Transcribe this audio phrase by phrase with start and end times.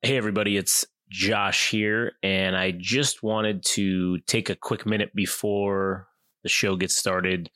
[0.00, 6.06] Hey, everybody, it's Josh here, and I just wanted to take a quick minute before
[6.44, 7.50] the show gets started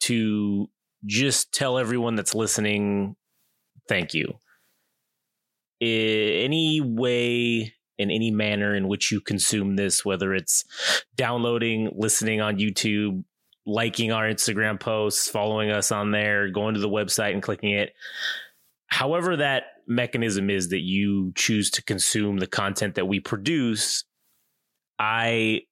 [0.00, 0.68] to
[1.06, 3.14] just tell everyone that's listening
[3.88, 4.26] thank you.
[5.80, 10.64] Any way, in any manner in which you consume this, whether it's
[11.14, 13.22] downloading, listening on YouTube,
[13.66, 17.92] liking our Instagram posts, following us on there, going to the website and clicking it,
[18.88, 24.04] however that mechanism is that you choose to consume the content that we produce,
[24.98, 25.62] I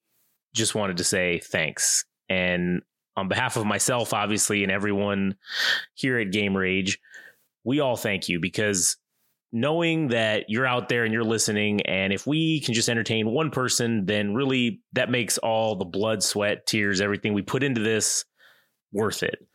[0.55, 2.05] just wanted to say thanks.
[2.29, 2.83] And
[3.17, 5.37] on behalf of myself, obviously, and everyone
[5.95, 6.98] here at Game Rage,
[7.65, 8.97] we all thank you because
[9.53, 13.51] knowing that you're out there and you're listening, and if we can just entertain one
[13.51, 18.25] person, then really that makes all the blood, sweat, tears, everything we put into this
[18.92, 19.47] worth it.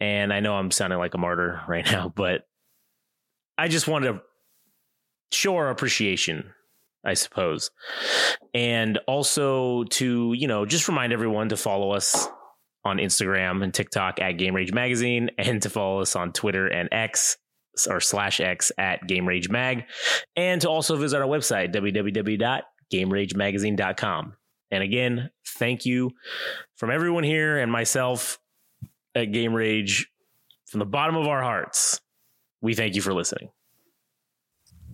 [0.00, 2.42] And I know I'm sounding like a martyr right now, but
[3.58, 4.22] I just wanted to
[5.30, 6.52] show our appreciation,
[7.04, 7.70] I suppose.
[8.54, 12.28] And also to, you know, just remind everyone to follow us
[12.84, 16.88] on Instagram and TikTok at Game Rage Magazine and to follow us on Twitter and
[16.92, 17.38] X
[17.88, 19.84] or slash X at Game Rage Mag
[20.36, 24.34] and to also visit our website, www.gameragemagazine.com.
[24.70, 26.10] And again, thank you
[26.76, 28.38] from everyone here and myself
[29.14, 30.10] at Game Rage
[30.66, 32.00] from the bottom of our hearts.
[32.62, 33.50] We thank you for listening.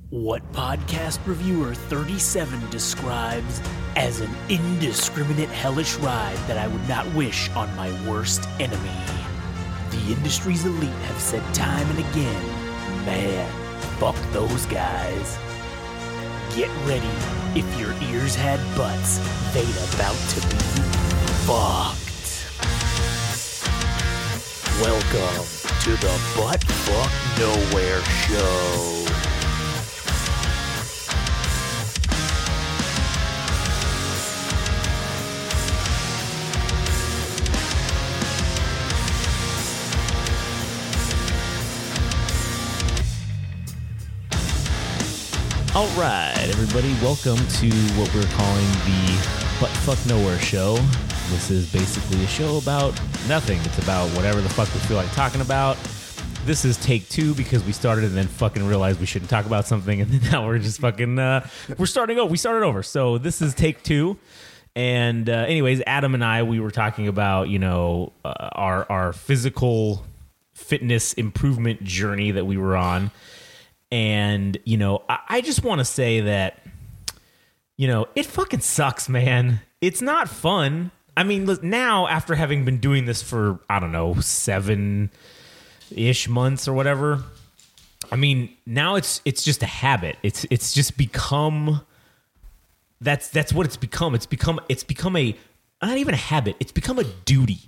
[0.09, 3.61] What podcast reviewer 37 describes
[3.95, 8.91] as an indiscriminate hellish ride that I would not wish on my worst enemy.
[9.91, 12.47] The industry's elite have said time and again,
[13.05, 15.37] man, fuck those guys.
[16.57, 17.07] Get ready.
[17.55, 19.19] If your ears had butts,
[19.53, 20.57] they'd about to be
[21.45, 22.08] fucked.
[24.81, 25.45] Welcome
[25.81, 29.05] to the Butt Fuck Nowhere Show.
[45.75, 47.69] All right, everybody, welcome to
[47.99, 49.19] what we're calling the
[49.61, 50.79] Butt Fuck Nowhere Show.
[51.31, 52.93] This is basically a show about
[53.29, 53.59] nothing.
[53.61, 55.77] It's about whatever the fuck we feel like talking about.
[56.45, 59.67] This is take two because we started and then fucking realized we shouldn't talk about
[59.67, 61.47] something, and then now we're just fucking uh,
[61.77, 62.31] we're starting over.
[62.31, 64.17] We started over, so this is take two.
[64.75, 69.13] And uh, anyways, Adam and I we were talking about you know uh, our our
[69.13, 70.05] physical
[70.55, 73.11] fitness improvement journey that we were on
[73.91, 76.63] and, you know, I, I just want to say that,
[77.77, 79.61] you know, it fucking sucks, man.
[79.81, 80.91] It's not fun.
[81.19, 85.11] I mean, now after having been doing this for, I don't know, seven
[85.91, 87.25] ish months or whatever,
[88.13, 90.17] I mean, now it's it's just a habit.
[90.23, 91.81] It's it's just become
[93.01, 94.15] that's that's what it's become.
[94.15, 95.37] It's become it's become a
[95.83, 96.55] not even a habit.
[96.61, 97.63] It's become a duty.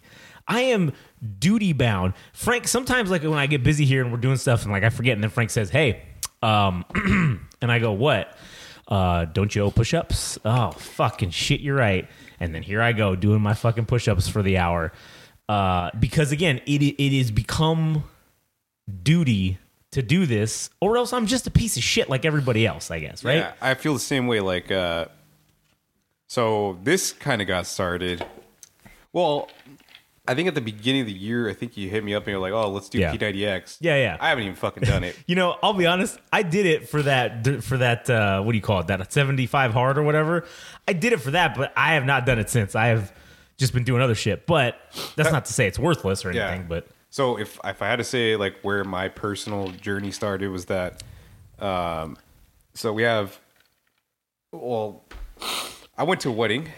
[0.46, 0.92] I am
[1.40, 2.14] duty bound.
[2.32, 4.90] Frank, sometimes like when I get busy here and we're doing stuff and like I
[4.90, 6.02] forget and then Frank says, "Hey,
[6.40, 6.84] um
[7.60, 8.32] and I go, "What?
[8.86, 12.08] Uh don't you owe push-ups?" Oh, fucking shit, you're right.
[12.40, 14.92] And then here I go doing my fucking push-ups for the hour.
[15.48, 18.04] Uh because again, it it is become
[19.02, 19.58] duty
[19.92, 23.00] to do this or else I'm just a piece of shit like everybody else, I
[23.00, 23.38] guess, right?
[23.38, 24.40] Yeah, I feel the same way.
[24.40, 25.06] Like, uh,
[26.28, 28.24] so this kind of got started.
[29.12, 29.48] Well,
[30.30, 32.28] I think at the beginning of the year, I think you hit me up and
[32.30, 33.12] you're like, "Oh, let's do Yeah.
[33.12, 34.16] P90X." Yeah, yeah.
[34.20, 35.16] I haven't even fucking done it.
[35.26, 36.18] You know, I'll be honest.
[36.32, 38.86] I did it for that for that uh, what do you call it?
[38.86, 40.44] That seventy five hard or whatever.
[40.86, 42.74] I did it for that, but I have not done it since.
[42.76, 43.12] I have
[43.56, 44.46] just been doing other shit.
[44.46, 44.76] But
[45.16, 46.66] that's not to say it's worthless or anything.
[46.68, 50.66] But So if if I had to say like where my personal journey started was
[50.66, 51.02] that,
[51.58, 52.16] um,
[52.74, 53.38] so we have,
[54.52, 55.04] well,
[55.98, 56.68] I went to a wedding,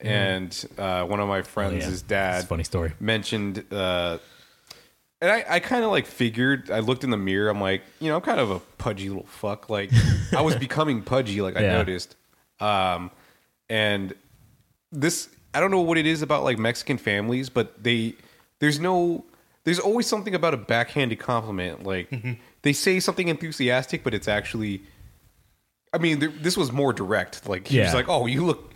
[0.00, 1.90] and uh, one of my friends' Mm-hmm.
[1.90, 2.00] Oh, yeah.
[2.06, 2.92] dad, funny story.
[3.00, 4.18] mentioned, uh,
[5.20, 6.70] and I, I kind of like figured.
[6.70, 7.48] I looked in the mirror.
[7.48, 9.68] I'm like, you know, I'm kind of a pudgy little fuck.
[9.68, 9.90] Like
[10.32, 11.40] I was becoming pudgy.
[11.42, 11.72] Like I Yeah.
[11.72, 12.14] noticed,
[12.60, 13.10] um,
[13.68, 14.14] and
[14.92, 18.14] this I don't know what it is about like Mexican families, but they
[18.60, 19.24] there's no
[19.64, 21.82] there's always something about a backhanded compliment.
[21.82, 22.08] Like
[22.62, 24.82] they say something enthusiastic, but it's actually
[25.92, 27.48] I mean, this was more direct.
[27.48, 27.94] Like he was Yeah.
[27.94, 28.67] like, "Oh, you look."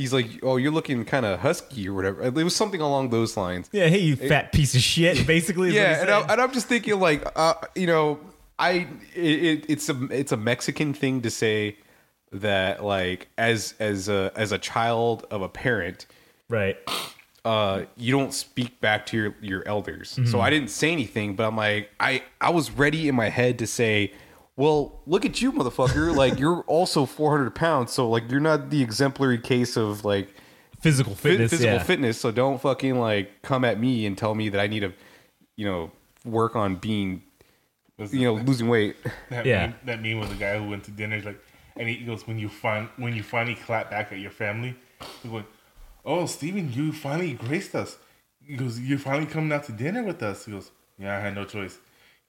[0.00, 3.36] He's like, "Oh, you're looking kind of husky or whatever." It was something along those
[3.36, 3.68] lines.
[3.70, 5.26] yeah, hey, you fat piece of shit.
[5.26, 6.10] Basically, Yeah, and.
[6.10, 8.18] I, and I'm just thinking, like, uh, you know,
[8.58, 11.76] I it, it, it's a it's a Mexican thing to say
[12.32, 16.06] that like as as a as a child of a parent,
[16.48, 16.78] right.
[17.44, 20.12] uh, you don't speak back to your your elders.
[20.12, 20.30] Mm-hmm.
[20.30, 23.58] So I didn't say anything, but I'm like, I I was ready in my head
[23.58, 24.14] to say,
[24.60, 26.14] well, look at you, motherfucker.
[26.14, 30.28] Like you're also 400 pounds, so like you're not the exemplary case of like
[30.80, 31.50] Physical fi- fitness.
[31.50, 31.82] physical yeah.
[31.82, 32.20] fitness.
[32.20, 34.92] So don't fucking like come at me and tell me that I need to,
[35.56, 35.90] you know,
[36.24, 37.22] work on being,
[37.98, 38.96] you know, losing weight.
[39.30, 39.66] That Yeah.
[39.66, 41.40] meme, that meme with the guy who went to dinner, he's like,
[41.76, 44.74] and he goes, when you find when you finally clap back at your family,
[45.22, 45.44] he goes,
[46.04, 47.96] "Oh, Steven, you finally graced us."
[48.46, 51.34] He goes, "You're finally coming out to dinner with us." He goes, "Yeah, I had
[51.34, 51.78] no choice."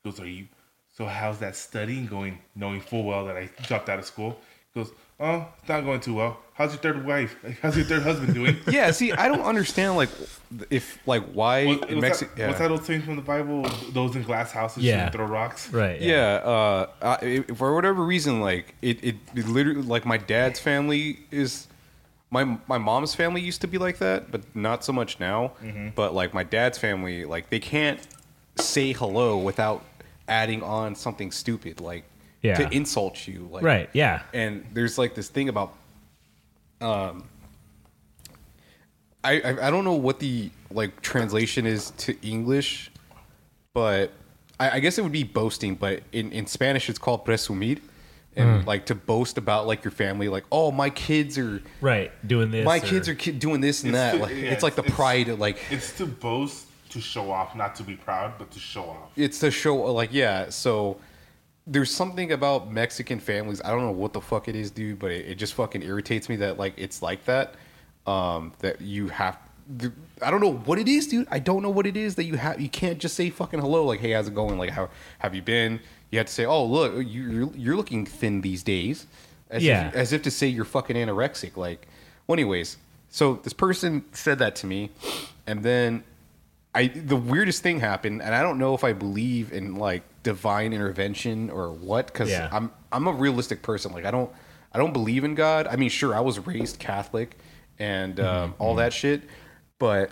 [0.03, 0.47] He goes, "Are you?
[0.93, 2.39] So how's that studying going?
[2.55, 4.39] Knowing full well that I dropped out of school."
[4.73, 6.37] He goes, "Oh, it's not going too well.
[6.53, 7.35] How's your third wife?
[7.61, 10.09] How's your third husband doing?" yeah, see, I don't understand like
[10.69, 12.31] if like why What, in what's, Mexico.
[12.37, 13.63] that, what's that old saying from the Bible?
[13.91, 14.95] Those in glass houses Yeah.
[14.97, 15.69] shouldn't throw rocks.
[15.71, 15.99] Right.
[16.01, 21.19] Yeah, uh, I, for whatever reason, like it, it, it literally, like my dad's family
[21.31, 21.67] is,
[22.29, 25.53] my my mom's family used to be like that, but not so much now.
[25.95, 27.99] But like my dad's family, like they can't
[28.55, 29.83] say hello without
[30.31, 32.03] adding on something stupid, like
[32.41, 32.55] Yeah.
[32.55, 33.89] to insult you, like Right.
[33.93, 34.21] Yeah.
[34.33, 35.73] and there's like this thing about
[36.79, 37.25] um
[39.23, 42.89] I, I I don't know what the like translation is to English,
[43.73, 44.11] but
[44.59, 47.79] I, I guess it would be boasting, but in, in Spanish it's called presumir.
[48.33, 52.11] And like to boast about like your family, like oh my kids are Right.
[52.25, 52.63] Doing this.
[52.65, 54.13] my or- kids are ki- doing this and It's that.
[54.15, 57.31] the- like, yeah, it's like the it's- pride, of, like It's to boast, to show
[57.31, 59.09] off, not to be proud, but to show off.
[59.15, 60.97] it's to show like yeah so
[61.67, 65.11] there's something about mexican families i don't know what the fuck it is dude but
[65.11, 67.53] it, it just fucking irritates me that like it's like that
[68.07, 69.37] um that you have
[70.23, 72.35] i don't know what it is dude i don't know what it is that you
[72.35, 74.89] have you can't just say fucking hello like hey how's it going like how
[75.19, 75.79] have you been
[76.09, 79.05] you have to say oh look you- you're, you're looking thin these days
[79.51, 79.87] as Yeah.
[79.89, 81.87] if, as if to say you're fucking anorexic like
[82.25, 82.77] well anyways
[83.09, 84.89] so this person said that to me
[85.45, 86.03] and then
[86.73, 90.71] I the weirdest thing happened, and I don't know if I believe in like divine
[90.73, 92.47] intervention or what, because Yeah.
[92.51, 93.91] I'm I'm a realistic person.
[93.91, 94.31] Like I don't
[94.73, 95.67] I don't believe in God.
[95.67, 97.37] I mean, sure, I was raised Catholic
[97.77, 99.23] and um, all that shit,
[99.79, 100.11] but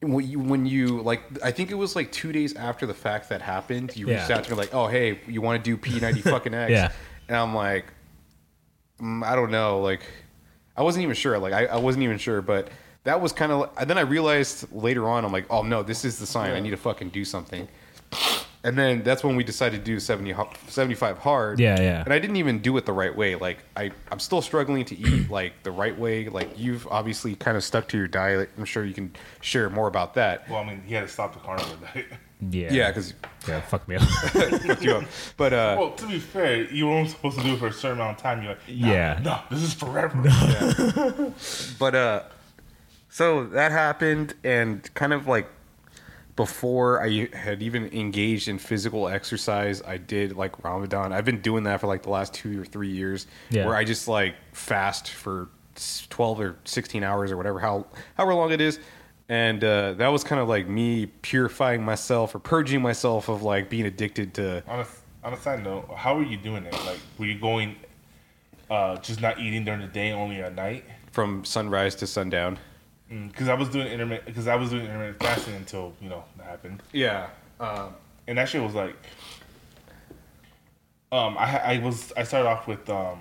[0.00, 3.30] when you, when you like, I think it was like two days after the fact
[3.30, 4.36] that happened, you reached Yeah.
[4.36, 6.70] out to me like, oh hey, you want to do P ninety fucking X?
[6.70, 6.92] Yeah.
[7.28, 7.86] and I'm like,
[9.00, 10.02] mm, I don't know, like
[10.76, 11.38] I wasn't even sure.
[11.38, 12.68] Like I, I wasn't even sure, but
[13.06, 13.70] that was kind of.
[13.78, 16.52] And then I realized later on, I'm like, oh no, this is the sign.
[16.52, 17.66] I need to fucking do something.
[18.64, 20.34] And then that's when we decided to do 70,
[20.66, 21.60] 75 hard.
[21.60, 22.02] Yeah, yeah.
[22.02, 23.36] And I didn't even do it the right way.
[23.36, 26.28] Like I, I'm still struggling to eat like the right way.
[26.28, 28.50] Like you've obviously kind of stuck to your diet.
[28.58, 30.48] I'm sure you can share more about that.
[30.50, 32.06] Well, I mean, he had to stop the carnivore diet.
[32.50, 32.72] Yeah.
[32.72, 33.14] Yeah, because
[33.46, 33.60] Yeah.
[33.60, 34.02] Fuck me up.
[34.82, 35.04] you up.
[35.36, 37.72] But uh, well, to be fair, you were only supposed to do it for a
[37.72, 38.42] certain amount of time.
[38.42, 39.20] You're like, no, Yeah.
[39.22, 40.20] no, this is forever.
[41.78, 42.22] but uh
[43.08, 45.48] so that happened and kind of like
[46.34, 51.64] before i had even engaged in physical exercise i did like ramadan i've been doing
[51.64, 53.66] that for like the last two or three years Yeah.
[53.66, 55.48] where i just like fast for
[56.10, 57.86] 12 or 16 hours or whatever how
[58.16, 58.78] however long it is
[59.28, 63.68] and uh, that was kind of like me purifying myself or purging myself of like
[63.68, 64.86] being addicted to on, a,
[65.24, 66.72] on a side note, how were you doing it?
[66.72, 67.74] Like, were you going,
[68.70, 70.84] uh, just not eating during the day, only at night?
[71.10, 72.56] from sunrise to sundown
[73.08, 76.46] Because I was doing intermittent, because I was doing intermittent fasting until you know that
[76.46, 77.28] happened, yeah
[77.60, 77.94] um,
[78.26, 78.96] and that shit was like,
[81.12, 83.20] um, I I was I started off with um,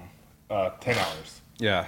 [0.49, 1.41] uh, ten hours.
[1.59, 1.85] yeah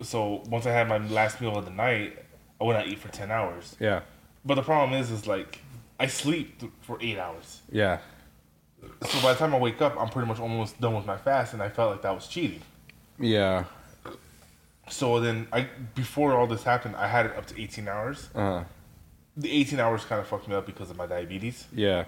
[0.00, 2.18] So once I had my last meal of the night,
[2.60, 3.76] I would not eat for ten hours.
[3.78, 4.00] yeah
[4.44, 5.60] But the problem is, is like
[6.00, 7.60] I sleep th- for eight hours.
[7.70, 7.98] yeah
[9.02, 11.52] So by the time I wake up, I'm pretty much almost done with my fast,
[11.52, 12.62] and I felt like that was cheating.
[13.18, 13.64] yeah
[14.88, 18.28] So then, I before all this happened, I had it up to 18 hours.
[18.34, 18.64] uh,
[19.36, 21.66] The 18 hours kind of fucked me up because of my diabetes.
[21.72, 22.04] yeah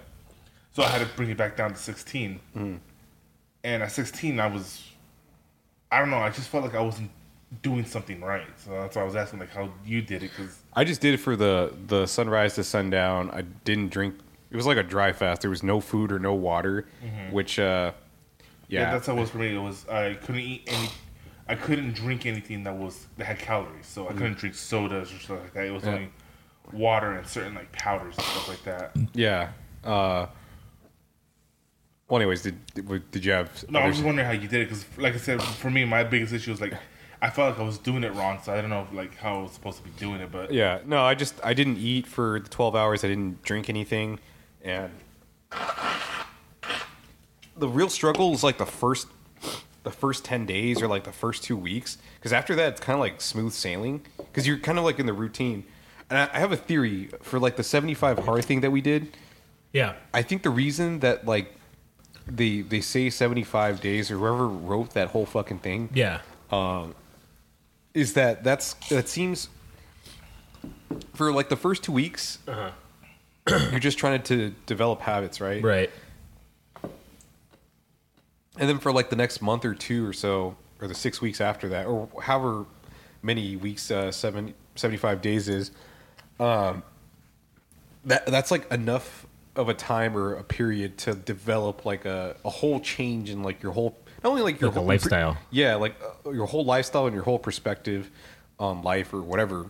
[0.71, 2.39] So I had to bring it back down to 16.
[3.63, 4.81] And at 16, I was,
[5.91, 7.11] I don't know, I just felt like I wasn't
[7.61, 8.47] doing something right.
[8.63, 11.13] So that's why I was asking like how you did it because I just did
[11.15, 13.29] it for the the sunrise to sundown.
[13.31, 14.15] I didn't drink.
[14.51, 15.41] It was like a dry fast.
[15.41, 16.87] There was no food or no water,
[17.31, 17.91] which uh,
[18.69, 18.81] yeah.
[18.81, 19.53] yeah, that's how it was for me.
[19.55, 20.89] It was I couldn't eat any,
[21.49, 23.85] I couldn't drink anything that was that had calories.
[23.87, 25.65] So I couldn't drink sodas or stuff like that.
[25.65, 25.89] It was Yeah.
[25.95, 26.09] only
[26.71, 28.91] water and certain like powders and stuff like that.
[29.13, 29.49] yeah.
[29.83, 30.27] Uh,
[32.07, 33.69] well, anyways, did did did you have?
[33.69, 35.85] No, I was just wondering how you did it because, like I said, for me,
[35.85, 36.73] my biggest issue was like
[37.21, 39.41] I felt like I was doing it wrong, so I don't know like how I
[39.43, 40.31] was supposed to be doing it.
[40.31, 43.03] But yeah, no, I just I didn't eat for the twelve hours.
[43.03, 44.19] I didn't drink anything,
[44.63, 44.91] and
[47.57, 49.07] the real struggle is like the first
[49.83, 52.95] the first 10 days or like the first two weeks because after that it's kind
[52.95, 55.63] of like smooth sailing because you're kind of like in the routine
[56.09, 59.15] and I, I have a theory for like the 75 hard thing that we did
[59.71, 59.93] yeah.
[60.13, 61.55] I think the reason that like
[62.27, 66.21] they they say 75 days or whoever wrote that whole fucking thing Yeah.
[66.51, 66.95] Um
[67.93, 69.49] is that that's that seems
[71.13, 72.39] for like the first two weeks
[73.47, 75.89] you're just trying to develop habits right Right.
[78.59, 81.41] And then for like the next month or two or so or the six weeks
[81.41, 82.65] after that or however
[83.23, 85.71] many weeks uh, seven, 75 days is
[86.39, 86.83] um,
[88.05, 89.25] that that's like enough
[89.55, 93.61] of a time or a period to develop like a, a whole change in like
[93.63, 95.37] your whole not only like your Like whole lifestyle.
[95.51, 98.09] yeah like uh, your whole lifestyle and your whole perspective
[98.59, 99.65] on life or whatever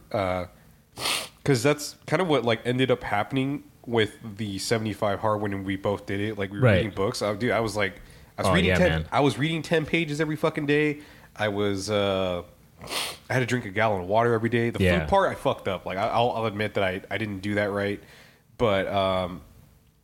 [1.44, 5.76] because that's kind of what like ended up happening with the 75 hard when we
[5.76, 6.76] both did it like we were Right.
[6.78, 8.02] reading books I, dude i was like
[8.40, 9.06] i was Oh, reading yeah, 10 man.
[9.12, 11.00] i was reading 10 pages every fucking day
[11.36, 12.42] i was uh
[13.30, 15.02] i had to drink a gallon of water every day the Yeah.
[15.02, 17.56] food part i fucked up like I, I'll, I'll admit that I, I didn't do
[17.56, 18.02] that right
[18.58, 19.42] but um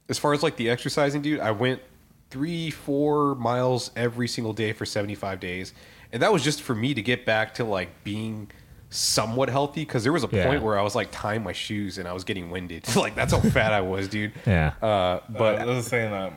[0.09, 1.81] as far as like the exercising dude i went
[2.29, 5.73] three four miles every single day for 75 days
[6.11, 8.49] and that was just for me to get back to like being
[8.89, 10.45] somewhat healthy because there was a Yeah.
[10.47, 13.33] point where i was like tying my shoes and i was getting winded like that's
[13.33, 14.73] how fat i was dude Yeah.
[14.81, 16.33] uh But but I was saying, um,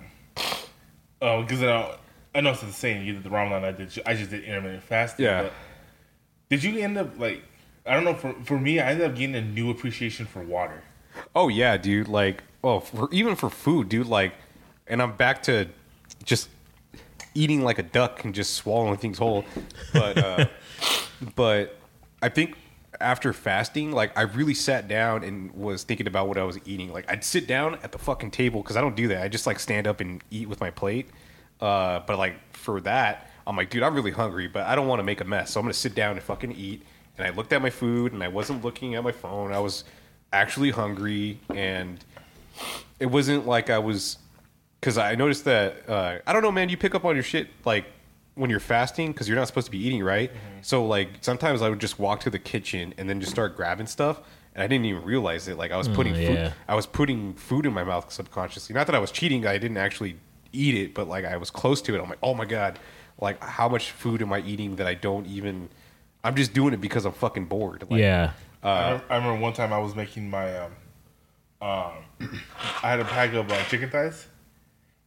[1.23, 1.97] oh, because I,
[2.35, 3.05] I know it's the same.
[3.05, 4.03] You did the Ramadan, I did.
[4.07, 5.25] I just did intermittent fasting.
[5.25, 5.45] Yeah.
[5.45, 5.53] But
[6.49, 7.43] did you end up like?
[7.87, 8.15] I don't know.
[8.15, 10.83] For for me, I ended up getting a new appreciation for water.
[11.35, 12.09] Oh yeah, dude.
[12.09, 14.07] Like, oh, for, even for food, dude.
[14.07, 14.35] Like,
[14.87, 15.69] and I'm back to
[16.25, 16.49] just
[17.35, 19.45] eating like a duck and just swallowing things whole.
[19.93, 20.47] But, uh,
[21.37, 21.77] but
[22.23, 22.57] I think
[23.01, 26.93] after fasting, like, I really sat down and was thinking about what I was eating.
[26.93, 29.23] Like, I'd sit down at the fucking table because I don't do that.
[29.23, 31.09] I just like stand up and eat with my plate.
[31.61, 35.01] Uh, but like for that, I'm like, dude, I'm really hungry, but I don't want
[35.01, 36.83] to make a mess, so I'm gonna sit down and fucking eat.
[37.17, 39.53] And I looked at my food, and I wasn't looking at my phone.
[39.53, 39.85] I was
[40.33, 41.99] actually hungry, and
[43.01, 44.19] it wasn't like I was
[44.81, 46.69] because I noticed that uh, I don't know, man.
[46.69, 47.87] You pick up on your shit like
[48.39, 50.31] when you're fasting because you're not supposed to be eating, right?
[50.63, 53.87] So like sometimes I would just walk to the kitchen and then just start grabbing
[53.87, 54.21] stuff,
[54.55, 55.59] and I didn't even realize it.
[55.59, 56.27] Like I was putting yeah.
[56.27, 58.75] food, I was putting food in my mouth subconsciously.
[58.75, 60.17] Not that I was cheating; I didn't actually
[60.53, 62.01] eat it, but like I was close to it.
[62.01, 62.79] I'm like, oh my god,
[63.21, 65.69] like how much food am I eating that I don't even?
[66.25, 67.85] I'm just doing it because I'm fucking bored.
[67.89, 68.33] Like, yeah.
[68.63, 70.73] I, remember, I remember one time I was making my um,
[71.61, 71.93] um,
[72.83, 74.27] I had a pack of uh, chicken thighs,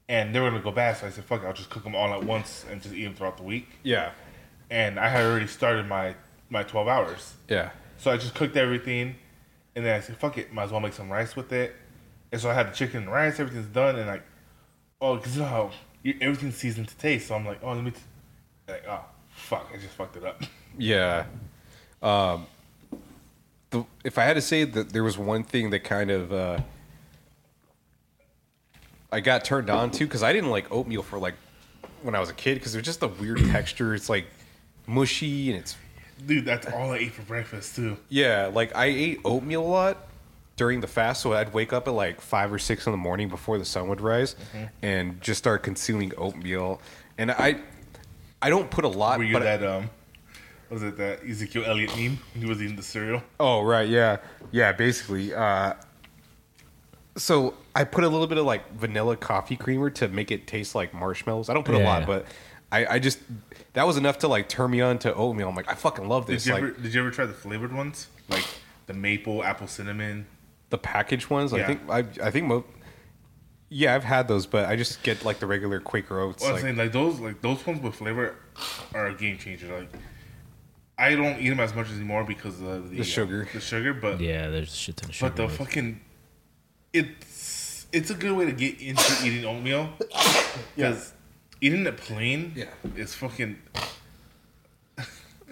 [0.10, 0.98] and they were gonna go bad.
[0.98, 3.04] So I said, "Fuck, it, I'll just cook them all at once and just eat
[3.04, 4.12] them throughout the week." yeah,
[4.70, 6.16] And I had already started my
[6.50, 9.16] my twelve hours, yeah, so I just cooked everything,
[9.76, 11.76] and then I said, "Fuck it, might as well make some rice with it."
[12.32, 14.24] And so I had the chicken and rice, everything's done, and like,
[15.02, 15.72] oh, because you know how
[16.22, 17.28] everything's seasoned to taste.
[17.28, 17.98] So I'm like, oh, let me, t-.
[18.70, 20.42] like, oh, fuck, I just fucked it up.
[20.78, 21.26] Yeah.
[22.02, 22.48] Um,
[23.72, 26.60] the, if I had to say that there was one thing that kind of uh,
[29.12, 31.36] I got turned on to because I didn't like oatmeal for like
[32.02, 33.94] when I was a kid because there's just a weird texture.
[33.94, 34.26] It's like
[34.88, 35.76] mushy and it's
[36.26, 37.98] Dude, that's all I ate for breakfast too.
[38.10, 38.50] yeah.
[38.54, 39.98] Like I ate oatmeal a lot
[40.56, 43.28] during the fast, so I'd wake up at like five or six in the morning
[43.28, 44.36] before the sun would rise
[44.84, 46.80] and just start consuming oatmeal.
[47.18, 47.58] And I
[48.42, 49.18] I don't put a lot.
[49.18, 49.90] Were you but I- that um,
[50.70, 52.20] was it that Ezekiel Elliott meme?
[52.40, 53.24] He was eating the cereal.
[53.40, 54.18] Oh right, yeah,
[54.52, 54.72] yeah.
[54.72, 55.74] Basically, uh,
[57.18, 60.76] so I put a little bit of like vanilla coffee creamer to make it taste
[60.76, 61.50] like marshmallows.
[61.50, 61.86] I don't put a Yeah.
[62.00, 62.26] lot, but
[62.72, 63.20] I, I just
[63.74, 65.50] that was enough to like turn me on to oatmeal.
[65.50, 66.46] I'm like, I fucking love Did this.
[66.48, 68.46] you Like ever did you ever try the flavored ones like
[68.88, 70.26] the maple, apple, cinnamon?
[70.70, 71.52] the packaged ones.
[71.54, 71.68] I Yeah.
[71.68, 72.64] think I, I think mo-
[73.68, 76.42] yeah, I've had those, but I just get like the regular Quaker Oats.
[76.42, 78.36] Well, I'm like, saying like those like those ones with flavor
[78.94, 79.68] are a game changer.
[79.78, 79.90] Like
[80.98, 83.48] I don't eat them as much anymore because of the, The sugar.
[83.54, 83.94] the sugar.
[83.94, 85.30] But Yeah, there's a shit ton of sugar.
[85.30, 85.54] but the in it.
[85.54, 86.02] fucking
[86.94, 89.90] it's it's a good way to get into eating oatmeal
[90.76, 91.14] because
[91.62, 92.66] eating it plain Yeah.
[92.96, 93.58] is fucking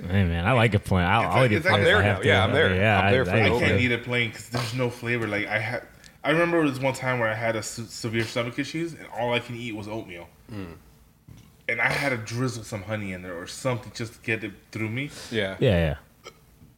[0.01, 1.03] Hey man, I like a plain.
[1.05, 2.07] I'll, I'll like- eat it it's like plain there I now.
[2.13, 2.27] have to.
[2.27, 2.73] Yeah, I'm there.
[2.73, 4.89] Yeah, I'm there I, for I, the I can't eat it plain because there's no
[4.89, 5.27] flavor.
[5.27, 5.85] Like I had,
[6.23, 9.33] I remember this one time where I had a se- severe stomach issues and all
[9.33, 13.45] I can eat was oatmeal, and I had to drizzle some honey in there or
[13.45, 15.09] something just to get it through me.
[15.31, 16.31] yeah, Yeah, yeah.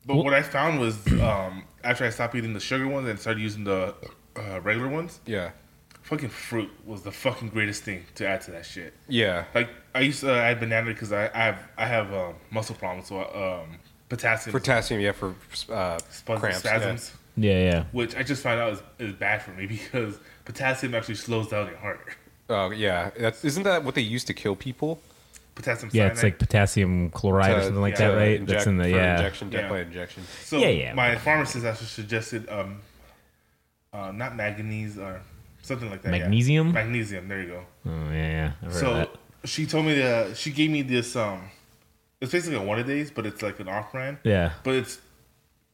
[0.03, 3.39] But what I found was um, after I stopped eating the sugar ones and started
[3.41, 3.93] using the
[4.37, 5.51] uh, regular ones, yeah,
[6.03, 8.93] fucking fruit was the fucking greatest thing to add to that shit.
[9.07, 9.45] yeah.
[9.53, 13.07] Like I used to add banana because I, I have I have uh, muscle problems,
[13.07, 13.77] so um,
[14.09, 15.35] potassium, Potassium, yeah, for
[15.69, 16.59] uh, spasms, cramps.
[16.59, 17.83] spasms Yeah, yeah.
[17.91, 21.67] which I just found out is, is bad for me because potassium actually slows down
[21.67, 21.99] your heart.
[22.07, 22.13] Yeah.
[22.49, 25.01] Oh yeah, that's, isn't that what they used to kill people?
[25.55, 26.11] Potassium Yeah, cyanide.
[26.13, 28.39] it's like potassium chloride or something like yeah, that, right?
[28.39, 29.15] Inject, That's in the for yeah.
[29.17, 29.69] injection, death Yeah.
[29.69, 30.23] by injection.
[30.43, 30.93] so Yeah, yeah.
[30.93, 32.81] my pharmacist actually suggested um,
[33.93, 35.21] uh, not manganese or
[35.61, 36.13] something like that.
[36.13, 36.19] yeah.
[36.19, 36.71] Magnesium?
[36.71, 37.27] Magnesium.
[37.27, 37.63] There you go.
[37.87, 38.69] Oh yeah, yeah.
[38.71, 39.09] So
[39.45, 41.15] she told me that she gave me this.
[41.15, 41.49] Um,
[42.19, 44.17] it's basically a one a days, but it's like an off brand.
[44.23, 44.53] Yeah.
[44.63, 44.99] But it's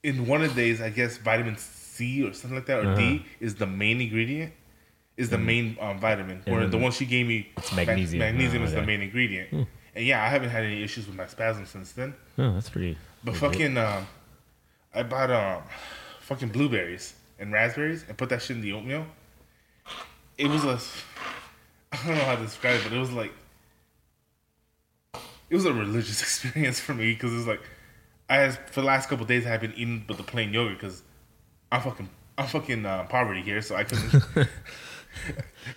[0.04, 0.82] in one a days.
[0.82, 2.96] I guess vitamin C or something like that, or Uh-huh.
[2.96, 4.54] D is the main ingredient.
[5.18, 6.44] Is the main um, vitamin.
[6.46, 7.58] Then the one she gave me, Mm.
[7.58, 8.20] it's magnesium.
[8.20, 9.52] magnesium Oh, is the main ingredient.
[9.52, 12.14] And yeah, I haven't had any issues with my spasms since then.
[12.38, 12.96] Oh, that's pretty.
[13.24, 14.06] But fucking, um,
[14.94, 15.64] I bought um,
[16.22, 19.06] fucking blueberries and raspberries and put that shit in the oatmeal.
[20.38, 20.80] It was a,
[21.92, 23.34] I don't know how to describe it, but it was like,
[25.50, 27.62] it was a religious experience for me because it was like,
[28.30, 30.80] I had for the last couple days I had been eating but the plain yogurt
[30.80, 31.02] because
[31.72, 34.24] I'm fucking I'm fucking uh, poverty here, so I couldn't.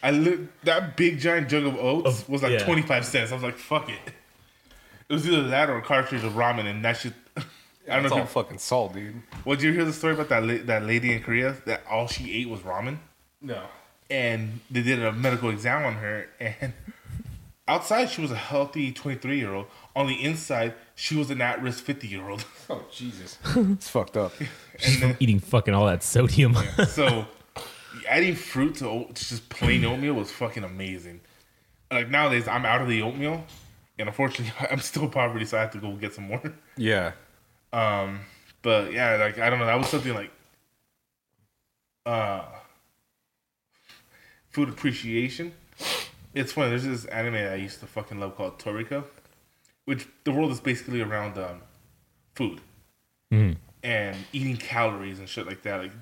[0.03, 2.65] I li- that big giant jug of oats was like yeah.
[2.65, 3.31] twenty five cents.
[3.31, 4.13] I was like, fuck it.
[5.09, 7.15] It was either that or a cartridge of ramen, and that shit.
[7.89, 8.19] I don't It's know.
[8.19, 9.23] all If you, fucking salt, dude.
[9.45, 12.07] well, did you hear the story about that la- that lady in Korea that all
[12.07, 12.99] she ate was ramen,
[13.41, 13.63] No.
[14.11, 16.73] and they did a medical exam on her, and
[17.69, 19.67] outside she was a healthy twenty three year old.
[19.97, 22.45] On the inside, she was an at risk fifty year old.
[22.73, 24.33] Oh Jesus, it's fucked up.
[24.87, 26.55] And then, Eating fucking all that sodium.
[26.87, 27.27] so
[28.09, 31.21] adding fruit to, oat, to just plain oatmeal was fucking amazing.
[31.91, 33.45] Like nowadays, I'm out of the oatmeal,
[33.99, 36.41] and unfortunately, I'm still poverty, so I have to go get some more.
[36.77, 37.11] Yeah,
[37.73, 38.21] Um,
[38.63, 40.31] but yeah, like I don't know, that was something like
[42.07, 42.43] uh
[44.51, 45.53] food appreciation.
[46.35, 46.71] It's funny.
[46.71, 49.05] There's this anime I used to fucking love called Toriko,
[49.85, 51.63] which the world is basically around um,
[52.35, 52.61] food
[53.83, 55.83] and eating calories and shit like that.
[55.83, 55.93] Like,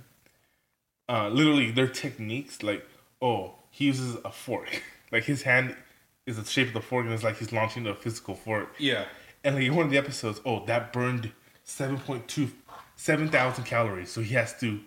[1.09, 2.87] uh, literally, their techniques, like,
[3.23, 4.83] oh, he uses a fork.
[5.13, 5.75] like his hand
[6.27, 8.75] is the shape of the fork, and it's like he's launching a physical fork.
[8.79, 9.07] yeah.
[9.45, 11.31] And like in one of the episodes, oh, that burned
[11.69, 12.51] 7.2,
[12.97, 14.11] 7,000 calories.
[14.11, 14.81] So he has to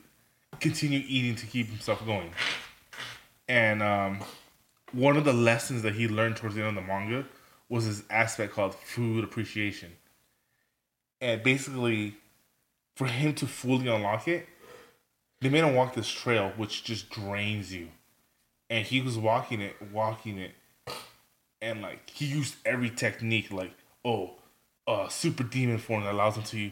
[0.59, 2.31] continue eating to keep himself going.
[3.47, 4.19] And um,
[4.91, 7.25] one of the lessons that he learned towards the end of the manga
[7.69, 9.91] was this aspect called food appreciation.
[11.21, 12.15] And basically,
[12.95, 14.47] for him to fully unlock it,
[15.39, 17.89] they made him walk this trail, which just drains you.
[18.69, 20.51] And he was walking it, walking it,
[21.61, 24.31] and like he used every technique like oh
[24.91, 26.71] uh super demon form that allows him to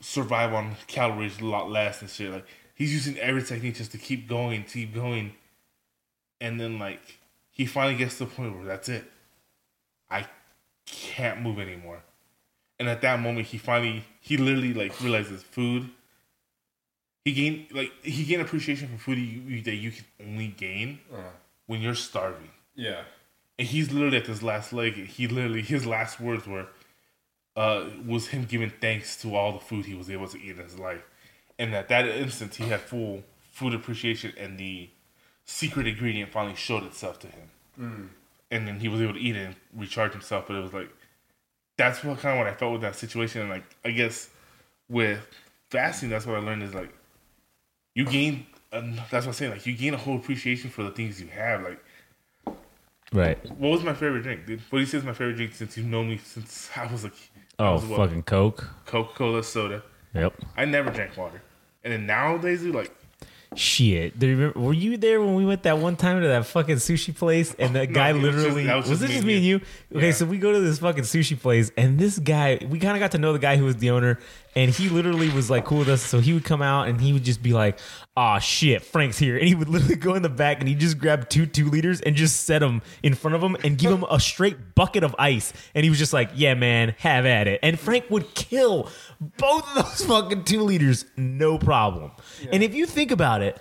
[0.00, 3.98] survive on calories a lot less and shit like he's using every technique just to
[3.98, 5.32] keep going keep going.
[6.40, 7.18] And then like
[7.50, 9.04] he finally gets to the point where that's it.
[10.10, 10.26] I
[10.86, 12.00] can't move anymore.
[12.78, 15.90] And at that moment he finally he literally like realizes food.
[17.26, 21.00] He gained like he gained appreciation for food you, you- that you can only gain
[21.66, 22.50] when you're starving.
[22.74, 23.02] Yeah.
[23.58, 24.94] and he's literally at his last leg.
[24.94, 26.66] He literally his last words were,
[27.60, 30.64] uh, was him giving thanks to all the food he was able to eat in
[30.64, 31.02] his life,
[31.58, 34.88] and at that instant he had full food appreciation, and the
[35.44, 37.48] secret ingredient finally showed itself to him,
[38.50, 40.46] and then he was able to eat it and recharge himself.
[40.46, 40.88] But it was like,
[41.76, 44.30] that's what kind of what I felt with that situation, and like I guess
[44.88, 45.20] with
[45.68, 46.92] fasting, that's what I learned is like,
[47.94, 48.46] you gain.
[48.72, 49.50] And that's what I'm saying.
[49.52, 51.62] Like you gain a whole appreciation for the things you have.
[51.62, 51.84] Like
[53.12, 53.38] right.
[53.58, 54.60] what was my favorite drink, dude?
[54.70, 57.04] What do you say is my favorite drink since you've known me since I was
[57.04, 57.14] like,
[57.49, 58.68] I Oh, was what, fucking Coke.
[58.86, 59.82] Coca Cola soda.
[60.14, 60.34] Yep.
[60.56, 61.40] I never drank water,
[61.84, 62.90] and then nowadays, dude, like
[63.56, 64.16] Shit.
[64.16, 66.76] Do you remember, were you there when we went that one time to that fucking
[66.76, 69.08] sushi place and the No, guy it was just- literally that was, was just it
[69.08, 69.60] me just and me and you.
[69.90, 69.96] you?
[69.96, 70.12] Okay, Yeah.
[70.12, 73.10] so we go to this fucking sushi place and this guy we kind of got
[73.10, 74.20] to know the guy who was the owner
[74.54, 76.02] and he literally was like cool with us.
[76.02, 77.78] So he would come out and he would just be like,
[78.16, 80.98] "Ah, shit, Frank's here," and he would literally go in the back and he just
[80.98, 84.04] grab two two liters and just set them in front of him and give him
[84.10, 85.52] a straight bucket of ice.
[85.74, 88.90] And he was just like, "Yeah, man, have at it." And Frank would kill
[89.38, 92.12] both of those fucking two liters, no problem.
[92.52, 93.60] And if you think about it.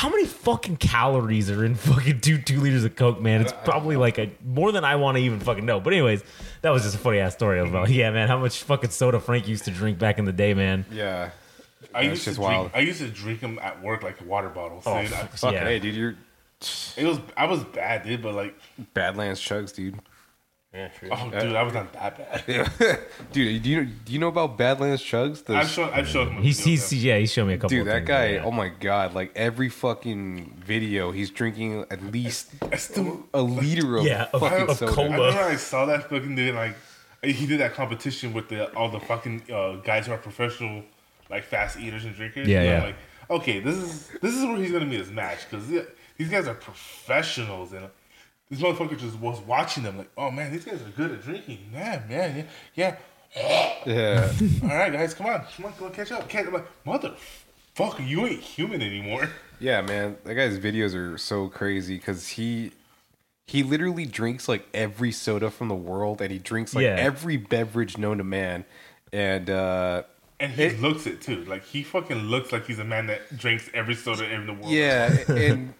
[0.00, 3.42] How many fucking calories are in fucking two two liters of Coke, man?
[3.42, 5.78] It's probably like a more than I want to even fucking know.
[5.78, 6.22] But anyways,
[6.62, 8.26] that was just a funny ass story about uh, yeah, man.
[8.26, 10.86] How much fucking soda Frank used to drink back in the day, man.
[10.90, 11.32] Yeah.
[11.94, 12.50] I That's used to just drink.
[12.50, 12.70] wild.
[12.72, 14.84] I used to drink them at work like a water bottles.
[14.86, 15.12] Oh, dude.
[15.12, 15.64] I- Fuck Yeah.
[15.64, 16.14] hey, dude, you're
[16.96, 18.58] it was I was bad, dude, but like,
[18.94, 19.98] Badlands chugs, dude.
[20.72, 23.00] Oh, dude, I was not that bad.
[23.32, 25.44] dude, do you do you know about Badlands chugs?
[25.44, 26.42] The- I've shown I've shown him.
[26.42, 27.70] He's he's yeah, he showed me a couple.
[27.70, 28.26] dude, of that things, guy.
[28.34, 28.44] yeah.
[28.44, 29.12] Oh my god!
[29.14, 33.26] Like every fucking video, he's drinking at least I still.
[33.34, 34.92] a liter of Yeah, of- fucking of soda.
[34.92, 35.08] cola.
[35.08, 36.76] I remember I saw that fucking dude like
[37.22, 40.84] he did that competition with the all the fucking uh, guys who are professional
[41.28, 42.46] like fast eaters and drinkers.
[42.46, 42.82] Yeah, And yeah.
[42.84, 42.96] Like,
[43.42, 45.66] okay, this is this is where he's gonna meet his match because
[46.16, 47.88] these guys are professionals and
[48.50, 51.58] this motherfucker just was watching them like, oh man, these guys are good at drinking.
[51.72, 52.96] Yeah, man, yeah, yeah.
[53.86, 54.32] Yeah,
[54.64, 56.28] All right, guys, come on, come on, come on, catch up.
[56.28, 56.66] Catch up.
[56.84, 57.14] Mother,
[57.74, 59.28] fuck, you ain't human anymore.
[59.60, 62.72] Yeah, man, that guy's videos are so crazy because he
[63.46, 66.96] he literally drinks like every soda from the world, and he drinks like Yeah.
[66.98, 68.64] every beverage known to man.
[69.12, 70.02] And uh,
[70.40, 71.44] And he It- looks it too.
[71.44, 74.70] Like he fucking looks like he's a man that drinks every soda in the world.
[74.72, 75.74] yeah, and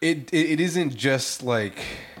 [0.00, 2.13] it, it it isn't just like it,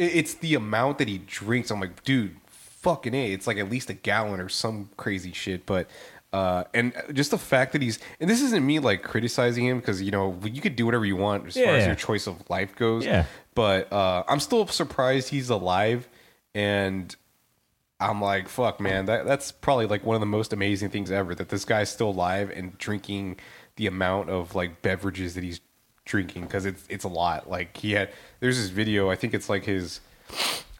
[0.00, 1.70] it's the amount that he drinks.
[1.70, 5.66] I'm like, dude, fucking a, it's like at least a gallon or some crazy shit.
[5.66, 5.88] But
[6.32, 10.00] uh, and just the fact that he's and this isn't me like criticizing him because
[10.00, 11.70] you know you could do whatever you want as far Yeah.
[11.72, 13.04] as your choice of life goes.
[13.04, 13.26] Yeah.
[13.54, 16.08] But uh, I'm still surprised he's alive,
[16.54, 17.14] and
[17.98, 21.34] I'm like, fuck, man, that that's probably like one of the most amazing things ever
[21.34, 23.38] that this guy's still alive and drinking
[23.76, 25.60] the amount of like beverages that he's
[26.10, 27.48] drinking because it's it's a lot.
[27.48, 29.10] Like he had, there's this video.
[29.10, 30.00] I think it's like his.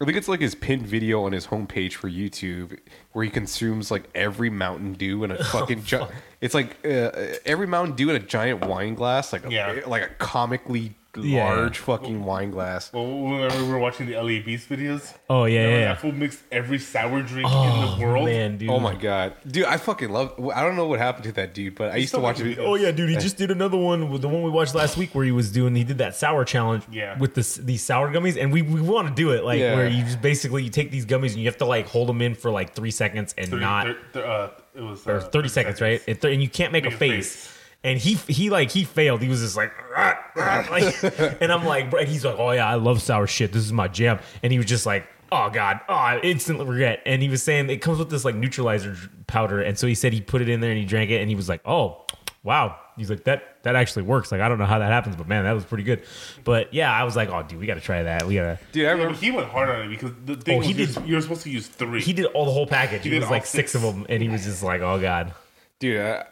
[0.03, 2.79] I think it's like his pinned video on his homepage for YouTube
[3.12, 5.85] where he consumes like every Mountain Dew in a fucking.
[5.85, 6.07] gi-
[6.40, 7.11] it's like uh,
[7.45, 9.81] every Mountain Dew in a giant wine glass, like a, Yeah.
[9.87, 11.44] like a comically Yeah.
[11.44, 12.92] large fucking wine glass.
[12.92, 15.12] Well, remember we were watching the LA Beast videos?
[15.29, 15.87] Oh yeah, Remember yeah.
[15.88, 18.27] That fool mixed every sour drink in Oh the world.
[18.27, 18.70] man, dude.
[18.70, 19.64] Oh my god, dude!
[19.64, 20.38] I fucking love.
[20.55, 22.66] I don't know what happened to that dude, but I used to watch making it.
[22.66, 23.09] Oh yeah, dude!
[23.11, 25.51] He just did another one with the one we watched last week where he was
[25.51, 25.75] doing.
[25.75, 27.18] He did that sour challenge, Yeah.
[27.18, 29.75] with this these sour gummies, and we, we want to do it like Yeah.
[29.75, 32.23] where you just basically you take these gummies and you have to like hold them
[32.23, 35.20] in for like three seconds and Thirty- not thir- thir- uh, it was or uh,
[35.20, 36.01] 30 seconds, right?
[36.07, 37.35] And, th- and you can't make, Make a a face.
[37.35, 37.57] face.
[37.83, 39.23] And he he like he failed.
[39.23, 41.03] He was just like, "Rah, rah," like
[41.40, 43.53] and I'm like, bro, and he's like, oh yeah, I love sour shit.
[43.53, 44.19] This is my jam.
[44.43, 47.01] And he was just like, oh god, oh, I instantly regret.
[47.07, 49.62] And he was saying it comes with this like neutralizer powder.
[49.62, 51.35] And so he said he put it in there and he drank it and he
[51.37, 52.05] was like, oh
[52.43, 52.77] wow.
[52.99, 54.31] He's like that that actually works.
[54.31, 56.03] Like I don't know how that happens, but man, that was pretty good.
[56.45, 58.27] But yeah, I was like, oh dude, we got to try that.
[58.27, 58.59] We gotta.
[58.73, 59.14] Dude, I remember.
[59.14, 61.21] but he went hard on it because the thing Oh, was he you're, did- you're
[61.23, 62.03] supposed to use three.
[62.03, 63.05] He did all the whole package.
[63.05, 65.33] He, did was all like six of them, and he was just like, oh god.
[65.79, 66.27] Dude, I,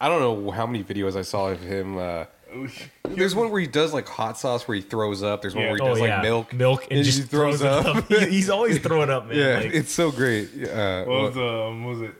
[0.00, 1.96] I don't know how many videos I saw of him.
[1.98, 2.24] Uh,
[3.08, 5.42] there's one where he does like hot sauce where he throws up.
[5.42, 5.70] There's one Yeah.
[5.70, 8.04] where he Oh does yeah, like milk, milk, and, he just throws, it up.
[8.08, 9.36] He- he's always throwing up, man.
[9.38, 10.48] yeah, Like- it's so great.
[10.68, 12.14] Uh, What was, um, what was it?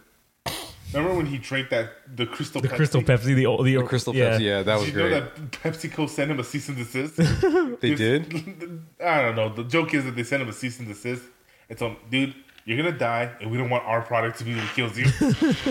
[0.93, 2.77] Remember when he drank that the crystal the Pepsi?
[2.77, 5.35] Crystal Pepsi, the old, the, the Crystal Pepsi, yeah, that was Did you know great.
[5.35, 7.17] that PepsiCo sent him a cease and desist?
[7.81, 8.81] They did.
[9.05, 9.49] I don't know.
[9.53, 11.25] The joke is that they sent him a cease and desist.
[11.69, 14.65] It's um, dude, you're gonna die, and we don't want our product to be what
[14.75, 15.07] kills you.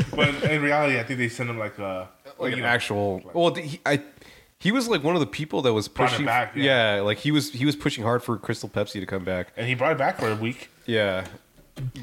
[0.15, 3.21] but in reality, I think they sent him like a like you an know, actual.
[3.33, 4.01] Well, he, I,
[4.59, 6.25] he was like one of the people that was pushing.
[6.25, 6.95] back, yeah.
[6.95, 9.47] yeah, like he was he was pushing hard for Crystal Pepsi to come back.
[9.57, 10.69] and he brought it back for a week.
[10.85, 11.25] Yeah,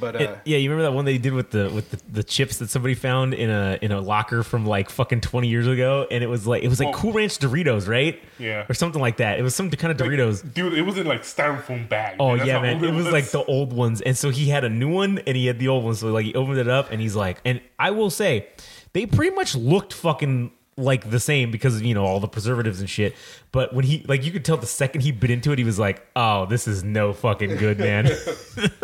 [0.01, 2.23] but uh, It- yeah, you remember that one they did with the with the, the
[2.25, 6.07] chips that somebody found in a in a locker from like fucking twenty years ago,
[6.11, 6.93] and it was like it was like Oh.
[6.99, 8.21] Cool Ranch Doritos, right?
[8.39, 8.67] Yeah.
[8.69, 9.39] or something like that.
[9.39, 10.53] It was some kind of Doritos.
[10.55, 12.17] Dude, it was in like styrofoam bag.
[12.19, 12.37] Oh.
[12.37, 12.83] That's yeah, man!
[12.85, 15.47] It was like the old ones, and so he had a new one, and he
[15.47, 15.95] had the old one.
[15.95, 18.49] So like he opened it up, and he's like, and I will say,
[18.93, 22.81] they pretty much looked fucking like the same because of, you know all the preservatives
[22.81, 23.15] and shit.
[23.53, 25.79] But when he like, you could tell the second he bit into it, he was
[25.79, 28.09] like, oh, this is no fucking good, man.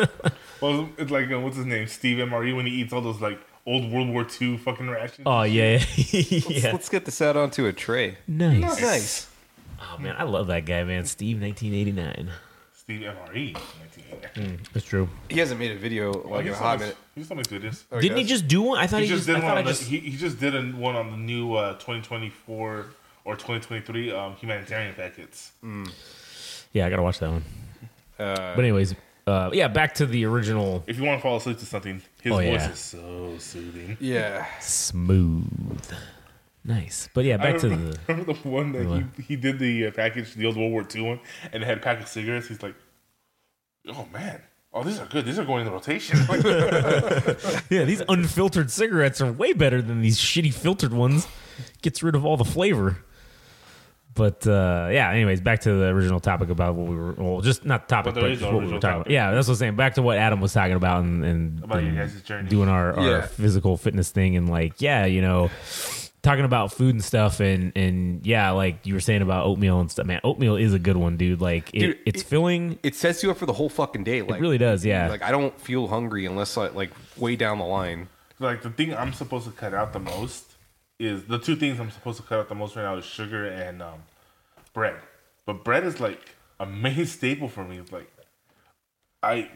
[0.60, 3.38] Well, it's like uh, what's his name, Steve MRE, when he eats all those like
[3.66, 5.22] old World War II fucking rations.
[5.26, 6.72] oh yeah, yeah.
[6.72, 8.18] let's get this out onto a tray.
[8.28, 8.80] Nice.
[8.80, 9.30] Nice.
[9.80, 11.04] Oh man, I love that guy, man.
[11.04, 12.30] Steve, 1989.
[12.74, 13.54] Steve MRE.
[13.54, 14.60] 1989.
[14.72, 15.08] That's true.
[15.28, 16.96] He hasn't made a video Oh, like in a hot minute.
[17.14, 17.82] He still makes videos.
[17.90, 18.30] Oh, Didn't he does?
[18.30, 18.78] just do one?
[18.78, 19.30] I thought He he, just just.
[19.36, 19.50] I did one.
[19.50, 19.82] thought I On the, just.
[19.82, 22.86] he, he just did a, one on the new uh, 2024
[23.24, 25.50] or 2023 um, humanitarian packets.
[26.72, 27.42] Yeah, I gotta watch that one.
[28.18, 28.94] Uh, But anyways,
[29.26, 32.32] uh, yeah, back to the original If you want to fall asleep to something, his
[32.32, 32.70] Oh, voice yeah.
[32.70, 33.96] is so soothing.
[34.00, 34.46] yeah.
[34.60, 35.80] smooth.
[36.64, 37.98] Nice, but yeah, I back to remember, the.
[38.08, 39.04] remember the one that What?
[39.16, 41.20] he, he did the uh, package, the old World War II one,
[41.52, 42.48] and it had a pack of cigarettes.
[42.48, 42.74] He's like,
[43.88, 44.42] "Oh man,
[44.74, 45.24] oh these are good.
[45.26, 46.18] These are going in the rotation."
[47.70, 51.28] Yeah, these unfiltered cigarettes are way better than these shitty filtered ones.
[51.82, 52.98] Gets rid of all the flavor.
[54.16, 57.12] But uh, yeah, anyways, back to the original topic about what we were.
[57.12, 58.94] Well, just not the topic, But but, there is no what we were original talking
[58.94, 58.98] about.
[59.04, 59.12] topic.
[59.12, 59.76] Yeah, that's what I'm saying.
[59.76, 62.48] Back to what Adam was talking about and, and, About your and guys' journey.
[62.48, 63.20] doing our, our Yeah.
[63.26, 65.50] physical fitness thing and like, yeah, you know,
[66.22, 69.90] talking about food and stuff and and yeah, like you were saying about oatmeal and
[69.90, 70.06] stuff.
[70.06, 71.40] Man, oatmeal is a good one, dude.
[71.40, 72.78] Like it, Dude, it's it- filling.
[72.82, 74.22] It sets you up for the whole fucking day.
[74.22, 75.08] Like, it really does, yeah.
[75.08, 78.08] Like I don't feel hungry unless I like way down the line.
[78.38, 80.55] like the thing I'm supposed to cut out the most
[80.98, 83.46] is the two things I'm supposed to cut out the most right now is sugar
[83.46, 84.00] and um,
[84.72, 84.96] bread.
[85.44, 86.20] But bread is like
[86.58, 87.78] a main staple for me.
[87.78, 88.10] It's like
[89.22, 89.50] I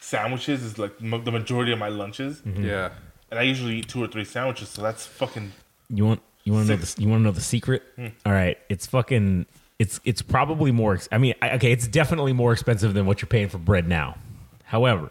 [0.00, 2.90] sandwiches is like m- the majority of my lunches, Yeah.
[3.30, 4.68] and I usually eat two or three sandwiches.
[4.68, 5.52] So that's fucking
[5.90, 7.82] You want you want to know the, you want to know the secret?
[7.96, 8.06] Hmm.
[8.24, 9.46] All right, it's fucking
[9.78, 10.94] it's it's probably more.
[10.94, 13.88] ex- I mean, I, okay, it's definitely more expensive than what you're paying for bread
[13.88, 14.16] now.
[14.64, 15.10] However,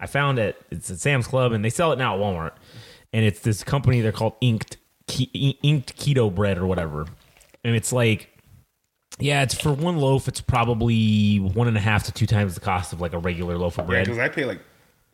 [0.00, 0.60] I found it.
[0.70, 2.52] It's at Sam's Club, and they sell it now at Walmart.
[3.12, 4.00] And it's this company.
[4.00, 4.76] They're called Inked,
[5.08, 5.30] ke-
[5.62, 7.06] inked keto bread or whatever,
[7.62, 8.30] and it's like,
[9.18, 10.28] yeah, it's for one loaf.
[10.28, 13.56] It's probably one and a half to two times the cost of like a regular
[13.56, 14.06] loaf of bread.
[14.06, 14.60] Yeah, because I pay like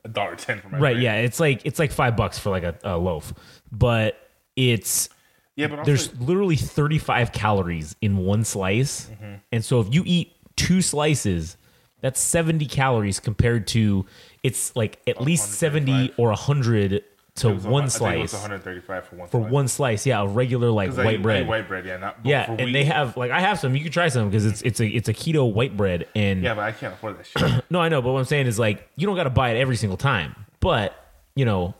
[0.05, 0.92] a dollar ten for my right?
[0.92, 1.03] bread.
[1.03, 3.33] Yeah, it's like it's like five bucks for like a, a loaf,
[3.70, 4.16] but
[4.57, 5.09] it's
[5.57, 9.07] yeah, but also, there's literally 35 calories in one slice.
[9.07, 9.35] Mm-hmm.
[9.53, 11.57] And so if you eat two slices,
[12.00, 14.07] that's 70 calories compared to
[14.42, 16.18] it's like at least 70 135.
[16.18, 17.05] or 100
[17.40, 18.42] to it was a one hun- I it was slice.
[18.42, 19.53] 135 for one For slice.
[19.53, 21.42] one slice, yeah, a regular like white eat- I bread.
[21.42, 22.72] eat white bread, yeah, not yeah, for and wheat.
[22.72, 23.74] they have like I have some.
[23.74, 26.55] You can try some because it's it's a it's a keto white bread and Yeah,
[26.55, 27.64] but I can't afford that shit.
[27.70, 29.59] no, I know, but what I'm saying is like you don't got to buy it
[29.61, 30.94] every single time, but
[31.35, 31.74] you know,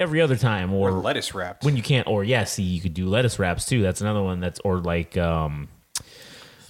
[0.00, 2.92] every other time or, Or lettuce wraps when you can't or yeah see you could
[2.94, 5.68] do lettuce wraps too that's another one that's or like um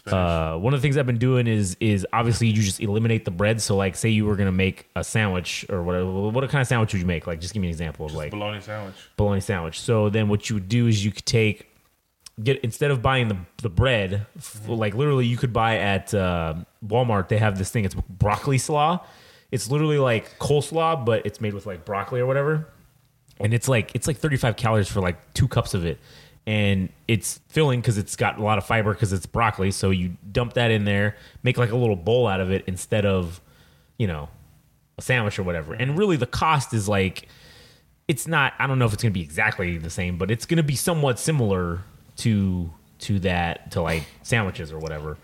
[0.06, 3.30] uh one of the things i've been doing is is obviously you just eliminate the
[3.30, 3.60] bread.
[3.62, 6.92] So like say you were gonna make a sandwich or whatever what kind of sandwich
[6.92, 7.26] would you make?
[7.28, 8.96] Like just give me an example of like bologna sandwich.
[9.16, 9.80] bologna sandwich.
[9.80, 11.68] So then what you would do is you could take
[12.42, 16.54] get instead of buying the the bread f- like literally you could buy at uh,
[16.84, 19.04] walmart they have this thing it's broccoli slaw.
[19.52, 22.66] It's literally like coleslaw but it's made with like broccoli or whatever.
[23.38, 26.00] And it's like it's like 35 calories for like two cups of it
[26.46, 30.16] and it's filling because it's got a lot of fiber because it's broccoli so you
[30.32, 33.40] dump that in there make like a little bowl out of it instead of
[33.98, 34.28] you know
[34.98, 35.74] a sandwich or whatever.
[35.74, 37.28] And really the cost is like
[38.08, 40.44] it's not i don't know if it's going to be exactly the same but it's
[40.44, 41.82] going to be somewhat similar
[42.16, 45.18] to to that to like sandwiches or whatever.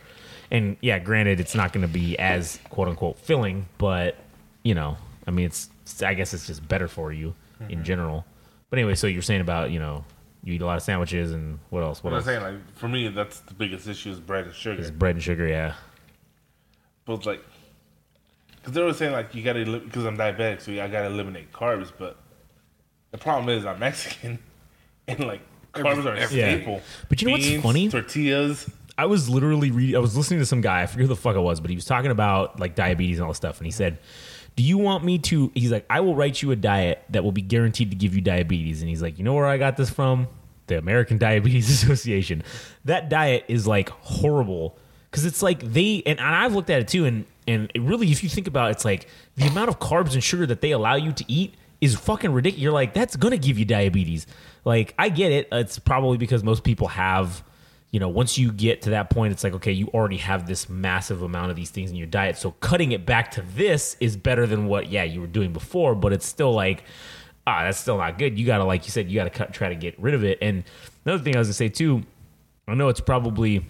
[0.50, 4.16] And yeah granted it's not going to be as quote unquote filling but
[4.62, 5.68] you know i mean it's
[6.02, 7.82] i guess it's just better for you in mm-hmm.
[7.82, 8.24] general.
[8.70, 10.04] But anyway so you're saying about you know
[10.48, 12.88] you eat a lot of sandwiches and what else what What I'm saying, like for
[12.88, 14.80] me, that's the biggest issue is bread and sugar.
[14.80, 15.74] It's bread and sugar yeah
[17.04, 17.44] But it's like,
[18.56, 21.92] because they were saying like you gotta because I'm diabetic, so I gotta eliminate carbs.
[21.96, 22.16] But
[23.12, 24.38] the problem is I'm Mexican,
[25.08, 25.42] and like
[25.74, 26.56] carbs are a everything.
[26.62, 26.80] staple.
[27.08, 27.88] But you know what's funny?
[27.88, 28.70] Tortillas.
[28.96, 29.94] I was literally reading.
[29.94, 30.82] I was listening to some guy.
[30.82, 33.24] I forget who the fuck it was, but he was talking about like diabetes and
[33.24, 33.58] all this stuff.
[33.58, 33.98] And he said,
[34.56, 37.30] "Do you want me to?" He's like, "I will write you a diet that will
[37.30, 39.88] be guaranteed to give you diabetes." And he's like, "You know where I got this
[39.88, 40.26] from?
[40.68, 42.42] The American Diabetes Association.
[42.84, 44.78] That diet is like horrible
[45.10, 47.04] because it's like they and, I've looked at it too.
[47.04, 50.22] And and really, if you think about it, it's like the amount of carbs and
[50.22, 52.62] sugar that they allow you to eat is fucking ridiculous.
[52.62, 54.26] You're like, that's gonna give you diabetes.
[54.64, 55.48] Like, I get it.
[55.52, 57.42] It's probably because most people have
[57.90, 60.68] you know, once you get to that point, it's like, okay, you already have this
[60.68, 62.36] massive amount of these things in your diet.
[62.36, 65.94] So cutting it back to this is better than what, yeah, you were doing before,
[65.94, 66.84] but it's still like,
[67.48, 68.38] ah, that's still not good.
[68.38, 70.24] You got to, like you said, you got to cut, try to get rid of
[70.24, 70.38] it.
[70.42, 70.64] And
[71.04, 72.02] another thing I was going to say too,
[72.66, 73.64] I know it's probably,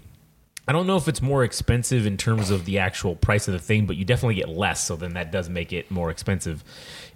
[0.67, 3.61] I don't know if it's more expensive in terms of the actual price of the
[3.61, 4.85] thing, but you definitely get less.
[4.85, 6.65] So then that does make it more expensive.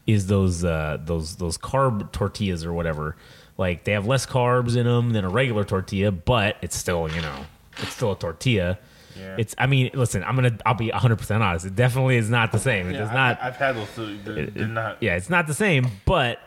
[0.07, 3.17] Is those uh, those those carb tortillas or whatever?
[3.59, 7.21] Like they have less carbs in them than a regular tortilla, but it's still you
[7.21, 7.45] know
[7.79, 8.79] it's still a tortilla.
[9.17, 9.37] Yeah.
[9.39, 11.67] It's I mean listen I'm gonna I'll be 100 percent honest.
[11.67, 12.89] It definitely is not the same.
[12.89, 13.43] It Yeah, does I- not.
[13.43, 13.91] I've had those.
[13.91, 14.07] So
[14.65, 15.01] not.
[15.03, 16.41] yeah, it's not the same, but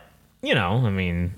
[0.46, 1.34] you know, I mean,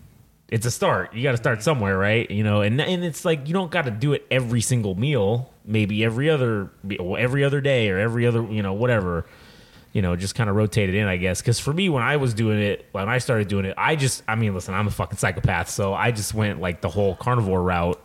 [0.49, 1.15] it's a start.
[1.15, 2.31] You got to start somewhere, right?
[2.31, 5.51] You know, and and it's like you don't got to do it every single meal.
[5.65, 9.25] Maybe every other every other day or every other, you know, whatever.
[9.95, 11.41] You know, just kind of rotate it in, I guess.
[11.41, 14.23] Because for me, when I was doing it, when I started doing it, I just,
[14.29, 17.63] I mean, listen, I'm a fucking psychopath, so I just went like the whole carnivore
[17.63, 17.99] route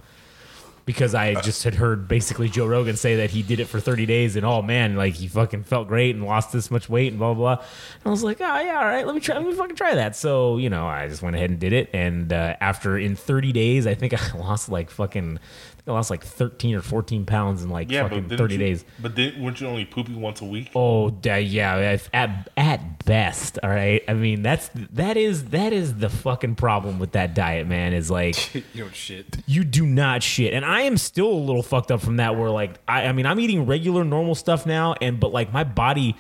[0.86, 4.06] because I just had heard basically Joe Rogan say that he did it for 30
[4.06, 7.20] days and oh man, like he fucking felt great and lost this much weight and
[7.20, 7.56] blah blah.
[7.56, 7.64] blah.
[7.64, 9.96] And I was like, oh yeah, all right, let me try, let me fucking try
[9.96, 10.16] that.
[10.16, 13.52] So you know, I just went ahead and did it, and uh, after in 30
[13.52, 15.40] days, I think I lost like fucking,
[15.86, 18.86] I lost like 13 or 14 pounds in like Yeah, fucking 30 you- days.
[19.02, 20.72] But didn't, weren't you only pooping once a week?
[20.76, 23.60] Oh da- yeah, at, at at best.
[23.62, 24.02] All right.
[24.08, 27.92] I mean, that's that is that is the fucking problem with that diet, man.
[27.94, 29.40] Is like you don't shit.
[29.46, 32.50] you do not shit and i am still a little fucked up from that where
[32.50, 36.16] like I, I mean i'm eating regular normal stuff now and but like my body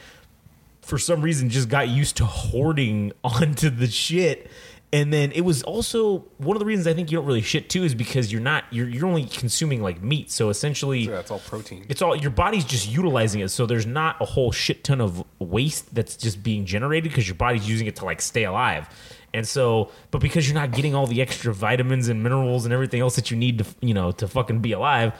[0.81, 4.49] for some reason just got used to hoarding onto the shit
[4.93, 7.69] and then it was also one of the reasons i think you don't really shit
[7.69, 10.31] too is because you're not you're, you're only consuming like meat.
[10.31, 11.85] So essentially Yeah, it's all protein.
[11.89, 13.49] it's all your body's just utilizing it.
[13.49, 17.35] So there's not a whole shit ton of waste that's just being generated because your
[17.35, 18.87] body's using it to like stay alive.
[19.33, 23.01] And so but because you're not getting all the extra vitamins and minerals and everything
[23.01, 25.13] else that you need to you know to fucking be alive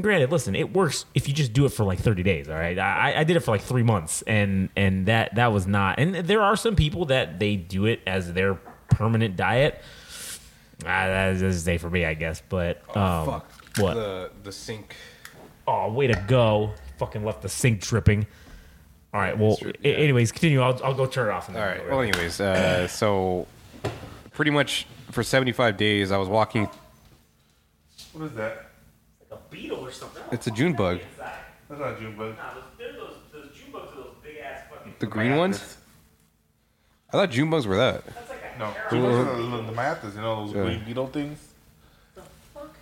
[0.00, 2.78] granted listen it works if you just do it for like 30 days all right?
[2.78, 6.14] I, I did it for like three months and and that that was not and
[6.14, 9.80] there are some people that they do it as their permanent diet
[10.84, 13.50] ah, that's just a day for me i guess but um Fuck.
[13.78, 14.94] what The the sink.
[15.70, 16.70] Oh, way to go!
[16.96, 18.26] Fucking left the sink dripping.
[19.12, 19.36] All right.
[19.36, 20.62] Well, true, a- anyways, continue.
[20.62, 21.48] I'll, I'll go turn it off.
[21.48, 21.90] And All then right.
[21.90, 23.46] Well, anyways, uh, so
[24.32, 26.10] pretty much for 75 days.
[26.10, 26.70] I was walking.
[28.14, 28.70] What is that?
[29.30, 30.22] Like a beetle or something.
[30.32, 31.00] It's a June bug.
[31.18, 32.34] That's not a June bug.
[32.38, 34.94] Nah, those, those June bugs are those big ass fucking.
[35.00, 35.76] The green ones.
[37.10, 38.04] I thought June bugs were that.
[38.58, 40.62] That's like a No, hair- June bugs are the, the mathis, you know those Yeah.
[40.62, 41.38] green beetle things.
[42.14, 42.22] The
[42.54, 42.74] fuck?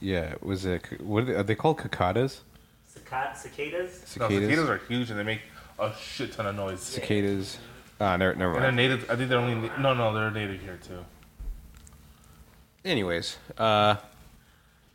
[0.00, 1.00] Yeah, was it?
[1.00, 1.80] What are they, are they called?
[1.80, 2.40] Cicadas.
[2.94, 4.00] Cicad- cicadas.
[4.18, 4.48] No, Cicadas.
[4.48, 5.40] cicadas are huge and they make
[5.78, 6.80] a shit ton of noise.
[6.80, 7.58] Cicadas.
[8.00, 9.10] Ah, never, never And they're native.
[9.10, 11.04] I think they're only no, no, they're native here too.
[12.84, 13.96] Anyways, uh,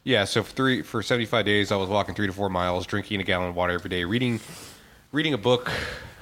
[0.04, 0.24] yeah.
[0.26, 3.24] So for three for 75 days, I was walking three to four miles, drinking a
[3.24, 4.40] gallon of water every day, reading,
[5.12, 5.70] reading a book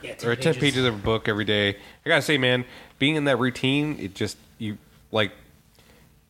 [0.02, 0.62] Yeah, 10 or 10 pages.
[0.62, 1.70] pages of a book every day.
[2.06, 2.66] I gotta say, man,
[3.04, 4.78] being in that routine, it just you
[5.12, 5.32] like.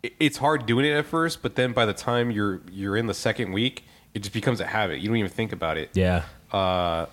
[0.01, 3.05] it- It's hard doing it at first, but then by the time you're you're in
[3.05, 3.83] the second week,
[4.15, 4.99] it just becomes a habit.
[5.01, 5.89] You don't even think about it.
[5.93, 6.23] Yeah.
[6.51, 7.05] Uh,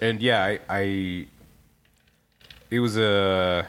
[0.00, 0.82] and yeah, I, I
[2.70, 3.66] it was a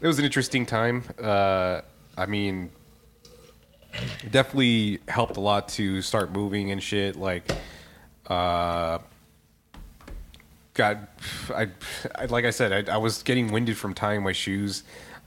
[0.00, 1.04] it was an interesting time.
[1.20, 1.82] Uh,
[2.16, 2.70] I mean,
[4.24, 7.16] it definitely helped a lot to start moving and shit.
[7.16, 7.44] Like,
[8.26, 8.98] uh,
[10.74, 10.98] got
[11.50, 11.68] I,
[12.14, 14.82] I like I said, I, I was getting winded from tying my shoes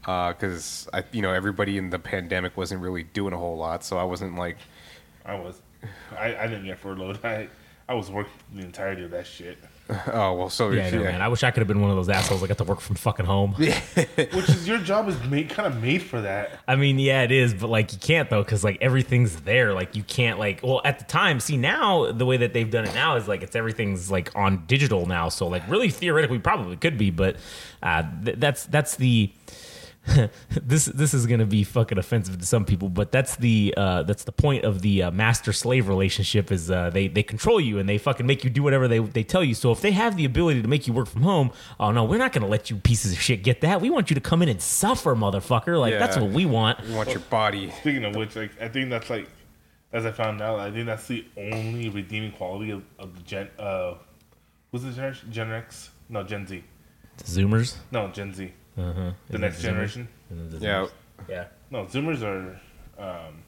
[0.05, 3.83] uh, because I, you know, everybody in the pandemic wasn't really doing a whole lot,
[3.83, 4.57] so I wasn't like.
[5.25, 5.61] I was.
[6.17, 7.19] I, I didn't get furloughed.
[7.25, 7.49] I
[7.89, 9.57] I was working the entirety of that shit.
[10.07, 11.21] Oh well, so Yeah, I know, man.
[11.21, 12.95] I wish I could have been one of those assholes that got to work from
[12.95, 13.53] fucking home.
[13.55, 16.51] Which is your job is made kind of made for that.
[16.67, 19.73] I mean, yeah, it is, but like you can't though, because like everything's there.
[19.73, 20.61] Like you can't like.
[20.61, 23.43] Well, at the time, see now the way that they've done it now is like
[23.43, 25.29] it's everything's like on digital now.
[25.29, 27.37] So like really theoretically probably could be, but
[27.81, 29.31] uh, th- that's that's the.
[30.61, 34.23] this this is gonna be fucking offensive to some people, but that's the uh, that's
[34.23, 37.87] the point of the uh, master slave relationship is uh, they they control you and
[37.89, 39.53] they fucking make you do whatever they they tell you.
[39.53, 42.17] So if they have the ability to make you work from home, oh no, we're
[42.17, 43.81] not gonna let you pieces of shit get that.
[43.81, 45.79] We want you to come in and suffer, motherfucker.
[45.79, 46.81] Like that's what we want.
[46.87, 47.71] We want your body.
[47.71, 49.27] Speaking of which, like I think that's like,
[49.91, 53.49] as I found out, I think that's the only redeeming quality of, of the Gen.
[53.59, 53.95] Uh,
[54.71, 55.31] what's the generation?
[55.31, 55.89] Gen X?
[56.09, 56.63] No, Gen Z.
[57.23, 57.75] Zoomers.
[57.91, 58.53] No, Gen Z.
[58.77, 59.11] Uh-huh.
[59.29, 60.07] The next generation.
[60.59, 60.87] Yeah,
[61.27, 61.45] Yeah.
[61.71, 62.59] No, Zoomers are.
[63.01, 63.43] Um,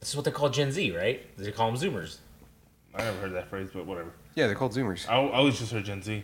[0.00, 1.36] This is what they call Gen Z, right?
[1.36, 2.18] They call them Zoomers.
[2.94, 4.10] I never heard that phrase, but whatever.
[4.34, 5.08] yeah, they're called Zoomers.
[5.08, 6.14] I, I always just heard Gen Z.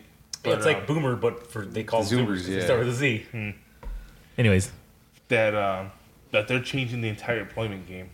[0.45, 2.47] Yeah, it's But, like um, Boomer, but for they call them Zoomers, Zoomers.
[2.47, 2.65] They yeah.
[2.65, 3.27] start with a Z.
[4.39, 4.73] Anyways,
[5.29, 5.91] that um,
[6.31, 8.11] that they're changing the entire employment game.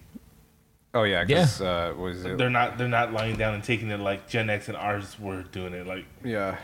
[0.94, 2.36] Oh yeah, because uh, what is it?
[2.38, 5.42] They're not they're not lying down and taking it like Gen X and ours were
[5.44, 5.86] doing it.
[5.86, 6.56] Like Yeah,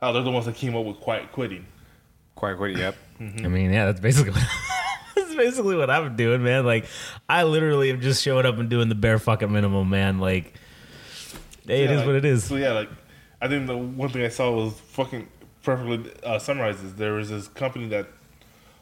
[0.00, 1.66] oh, they're the ones that came up with quiet quitting.
[2.38, 2.76] Quite quite.
[2.76, 2.96] Yep.
[3.20, 4.42] I mean, yeah, that's basically what,
[5.16, 6.64] that's basically what I'm doing, man.
[6.64, 6.86] Like,
[7.28, 10.18] I literally am just showing up and doing the bare fucking minimum, man.
[10.20, 10.54] Like,
[11.66, 12.44] hey, it Yeah, is like- what it is.
[12.44, 12.88] So yeah, like
[13.42, 15.28] I think the one thing I saw was fucking
[15.62, 16.94] perfectly uh, summarizes.
[16.94, 18.06] There was this company that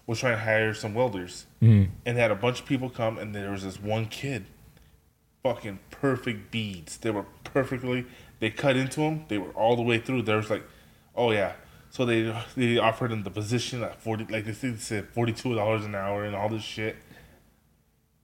[0.07, 1.91] was trying to hire some welders, Mm-hmm.
[2.05, 4.45] and they had a bunch of people come, and there was this one kid,
[5.43, 6.99] fucking perfect beads.
[6.99, 8.07] They were perfectly.
[8.39, 9.25] They cut into them.
[9.29, 10.23] They were all the way through.
[10.23, 10.63] There was like,
[11.17, 11.55] oh yeah.
[11.97, 15.87] So they they offered him the position at forty, like they said forty two dollars
[15.87, 16.95] an hour and all this shit.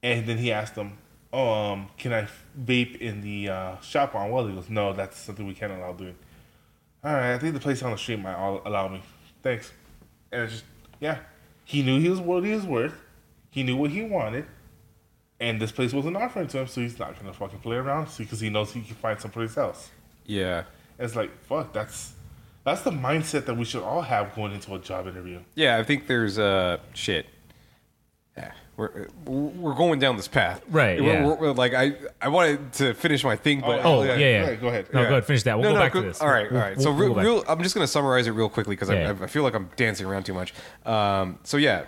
[0.03, 0.99] And then he asked them,
[1.33, 2.29] "Oh, um, can I
[2.61, 5.95] vape in the uh, shop on well?" He goes, "No, that's something we can't allow
[5.95, 6.17] doing."
[7.03, 9.03] All right, I think the place on the street might al- allow me.
[9.43, 9.73] Thanks.
[10.31, 10.65] And it's just,
[11.01, 11.21] yeah,
[11.65, 13.01] he knew he was what he was worth.
[13.49, 14.45] He knew what he wanted,
[15.41, 18.41] and this place wasn't offering to him, so he's not gonna fucking play around because
[18.41, 19.91] he knows he can find someplace else.
[20.27, 20.65] Yeah,
[20.99, 22.13] It's like, fuck, that's
[22.65, 25.41] that's the mindset that we should all have going into a job interview.
[25.55, 25.79] yeah.
[25.79, 27.27] I think there's uh shit.
[28.37, 31.27] Yeah, we're we're going down this path, Right, We're- yeah.
[31.27, 34.41] we're- we're- like I I wanted to finish my thing, but Oh, yeah, yeah.
[34.49, 34.87] Right, go ahead.
[34.95, 35.09] No, Yeah.
[35.09, 35.59] go ahead, finish that.
[35.59, 36.21] We'll No, go no, back go- to this.
[36.23, 36.77] All right, all right.
[36.77, 39.15] we'll- so we'll real, real, I'm just gonna summarize it real quickly because Yeah.
[39.21, 40.55] I, I feel like I'm dancing around too much.
[40.87, 41.83] Um, so yeah,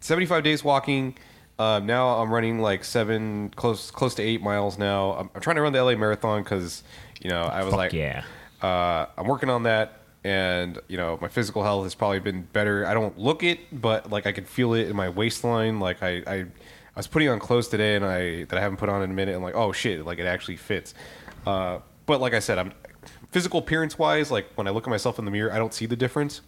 [0.00, 1.16] 75 days walking.
[1.58, 5.12] Um, now I'm running like seven, close close to eight miles now.
[5.12, 6.82] I'm, I'm trying to run the LA Marathon because
[7.20, 8.24] you know I was Fuck like, yeah.
[8.64, 12.86] Uh, I'm working on that, and you know my physical health has probably been better.
[12.86, 15.80] I don't look it, but like I can feel it in my waistline.
[15.80, 16.46] Like I, I, I
[16.96, 19.34] was putting on clothes today, and I that I haven't put on in a minute.
[19.34, 20.94] And like, oh shit, like it actually fits.
[21.46, 22.72] Uh, but like I said, I'm
[23.30, 24.30] physical appearance wise.
[24.30, 26.40] Like when I look at myself in the mirror, I don't see the difference.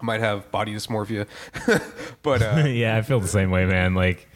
[0.00, 1.26] I might have body dysmorphia,
[2.22, 3.94] but uh, yeah, I feel the same way, man.
[3.94, 4.28] Like,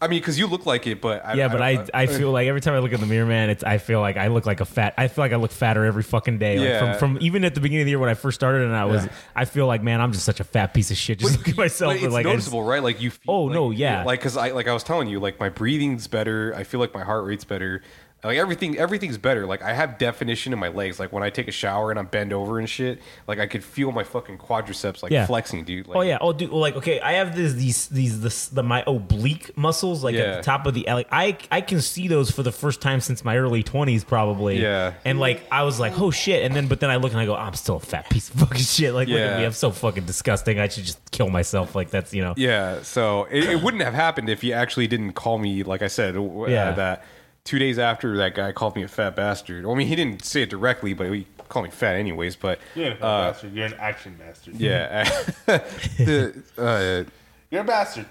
[0.00, 2.30] I mean, because you look like it, but I, yeah, but I, don't- I feel
[2.30, 4.46] like every time I look in the mirror, man, it's I feel like I look
[4.46, 4.94] like a fat.
[4.96, 6.58] I feel like I look fatter every fucking day.
[6.58, 6.92] Like Yeah.
[6.98, 8.84] from from even at the beginning of the year when I first started, and I
[8.84, 9.12] was, Yeah.
[9.34, 11.18] I feel like man, I'm just such a fat piece of shit.
[11.18, 11.94] Just look at myself.
[11.94, 12.82] But it's like I just- noticeable, right?
[12.82, 13.10] Like you.
[13.10, 14.04] Feel Oh, like- no, yeah.
[14.04, 16.54] Like because I like I was telling you, like my breathing's better.
[16.56, 17.82] I feel like my heart rate's better.
[18.24, 19.46] Like everything, everything's better.
[19.46, 20.98] Like I have definition in my legs.
[20.98, 23.62] Like when I take a shower and I'm bent over and shit, like I could
[23.62, 25.24] feel my fucking quadriceps like Yeah.
[25.26, 25.86] flexing, dude.
[25.86, 26.18] Like, oh yeah.
[26.20, 26.50] Oh, dude.
[26.50, 30.36] Like, okay, I have this, these, these, this, the my oblique muscles, like at Yeah.
[30.38, 33.24] the top of the, like, I, I can see those for the first time since
[33.24, 34.60] my early twenties, probably.
[34.60, 34.94] Yeah.
[35.04, 36.42] And like, I was like, oh shit.
[36.44, 38.40] And then, but then I look and I go, I'm still a fat piece of
[38.40, 38.94] fucking shit.
[38.94, 39.38] Like, look at Yeah.
[39.38, 40.58] me, I'm so fucking disgusting.
[40.58, 41.76] I should just kill myself.
[41.76, 42.34] Like, that's you know.
[42.36, 45.88] Yeah, so it, it wouldn't have happened if you actually didn't call me, like I
[45.88, 46.72] said, uh, Yeah.
[46.72, 47.04] that
[47.48, 49.64] two days after that guy called me a fat bastard.
[49.64, 52.36] I mean, he didn't say it directly, but he called me fat anyways.
[52.36, 53.54] But You're a uh, bastard.
[53.54, 54.56] You're an action bastard.
[54.56, 55.04] yeah,
[55.46, 57.10] the, uh,
[57.50, 58.04] You're a bastard,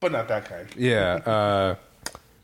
[0.00, 0.68] but not that kind.
[0.76, 1.14] yeah.
[1.14, 1.74] Uh,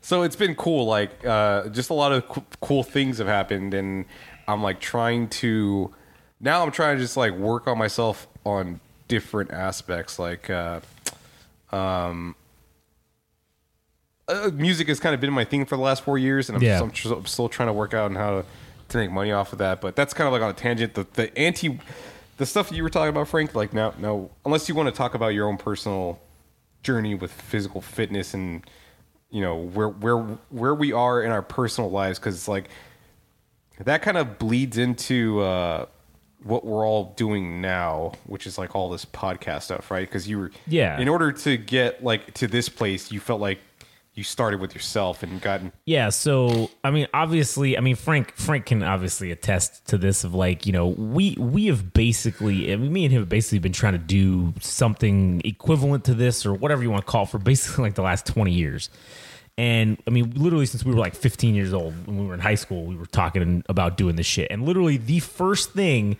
[0.01, 0.87] so it's been cool.
[0.87, 4.05] Like, uh, just a lot of co- cool things have happened, and
[4.47, 5.93] I'm like trying to.
[6.39, 10.49] Now I'm trying to just like work on myself on different aspects, like.
[10.49, 10.79] Uh,
[14.27, 16.63] uh, music has kind of been my thing for the last four years, and I'm,
[16.63, 16.81] Yeah.
[16.81, 18.45] I'm still trying to work out on how to,
[18.89, 19.81] to make money off of that.
[19.81, 20.93] But that's kind of like on a tangent.
[20.93, 21.79] The the anti,
[22.37, 23.53] the stuff you were talking about, Frank.
[23.55, 26.19] Like now, now, unless you want to talk about your own personal
[26.83, 28.63] journey with physical fitness and
[29.31, 30.17] you know where where
[30.49, 32.69] where we are in our personal lives, because like
[33.83, 35.85] that kind of bleeds into uh,
[36.43, 40.07] what we're all doing now, which is like all this podcast stuff, right?
[40.07, 40.99] Because you were Yeah.
[40.99, 43.59] In order to get like to this place, you felt like
[44.15, 48.65] you started with yourself and gotten Yeah, so I mean, obviously, I mean Frank Frank
[48.65, 50.23] can obviously attest to this.
[50.23, 53.59] Of like, you know, we we have basically, I mean, me and him have basically
[53.59, 57.29] been trying to do something equivalent to this or whatever you want to call it
[57.29, 58.89] for basically like the last twenty years.
[59.57, 62.41] And I mean, literally since we were like 15 years old, when we were in
[62.41, 64.51] high school, we were talking about doing this shit.
[64.51, 66.17] And literally, the first thing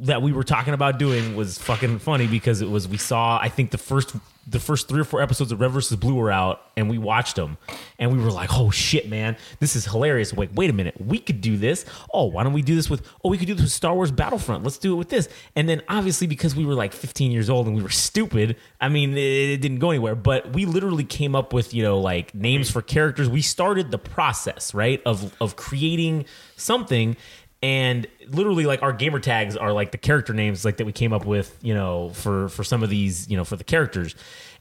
[0.00, 3.48] that we were talking about doing was fucking funny because it was we saw I
[3.48, 4.14] think the first
[4.46, 5.96] the first three or four episodes of Red vs.
[5.96, 7.58] Blue were out and we watched them
[7.98, 10.32] and we were like, oh shit, man, this is hilarious.
[10.32, 11.84] Wait, wait a minute, we could do this.
[12.12, 13.06] Oh, why don't we do this with?
[13.22, 14.64] Oh, we could do this with Star Wars Battlefront.
[14.64, 15.28] Let's do it with this.
[15.54, 18.88] And then obviously because we were like 15 years old and we were stupid, I
[18.88, 20.16] mean, it, it didn't go anywhere.
[20.16, 23.28] But we literally came up with you know like names for characters.
[23.28, 26.24] We started the process right of of creating
[26.56, 27.16] something
[27.62, 31.12] and literally like our gamer tags are like the character names like that we came
[31.12, 34.14] up with you know for for some of these you know for the characters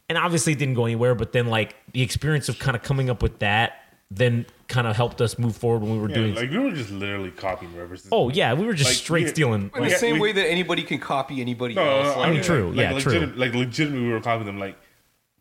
[0.10, 3.10] and obviously it didn't go anywhere but then like the experience of kind of coming
[3.10, 3.74] up with that
[4.14, 6.72] then kind of helped us move forward when we were Yeah, doing like we were
[6.72, 8.08] just literally copying Rivers.
[8.12, 10.48] oh yeah we were just Like, straight we- stealing in the same we- way that
[10.48, 12.08] anybody can copy anybody No, else.
[12.08, 13.34] no, no, Like, mean, true, Like, yeah, legit- true.
[13.36, 14.60] Like legitimately, we were copying them.
[14.60, 14.78] Like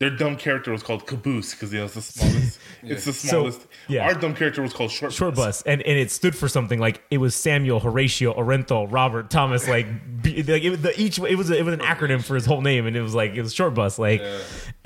[0.00, 2.58] their dumb character was called Caboose because you know it's the smallest.
[2.82, 3.66] It's the smallest.
[3.86, 4.06] yeah.
[4.06, 5.12] Our dumb character was called Short.
[5.12, 9.28] short bus and, and it stood for something like it was Samuel Horatio Orenthal Robert
[9.28, 9.86] Thomas like,
[10.24, 12.62] like it was the each it was a, it was an acronym for his whole
[12.62, 14.22] name and it was like it was short bus like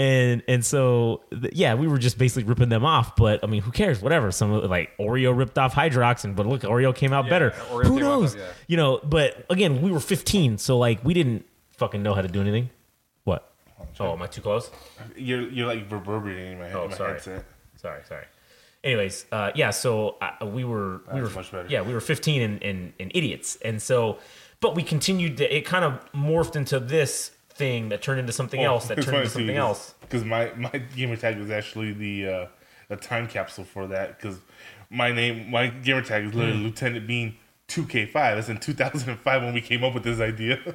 [0.00, 3.62] and and so th- yeah we were just basically ripping them off but I mean
[3.62, 7.12] who cares whatever some of like Oreo ripped off Hydrox and but look Oreo came
[7.12, 8.42] out better Oreo who out knows yeah.
[8.66, 11.46] you know but again we were 15 so like we didn't
[11.76, 12.70] fucking know how to do anything
[14.00, 14.70] oh am I too close
[15.16, 17.12] You're you're like reverberating in my, head, Oh, my sorry.
[17.12, 17.44] headset.
[17.76, 18.24] Sorry, sorry.
[18.82, 19.70] Anyways, uh, yeah.
[19.70, 21.66] So uh, we were we were much better.
[21.68, 24.18] yeah we were 15 and, and, and idiots, and so
[24.60, 25.36] but we continued.
[25.38, 29.18] To, it kind of morphed into this thing that turned into something else that turned
[29.18, 29.94] into something else.
[30.00, 32.46] Because my my gamer tag was actually the uh,
[32.88, 34.18] the time capsule for that.
[34.18, 34.38] Because
[34.90, 37.36] my name, my gamer tag is literally Lieutenant Bean
[37.68, 38.12] 2K5.
[38.12, 40.58] That's in 2005 when we came up with this idea.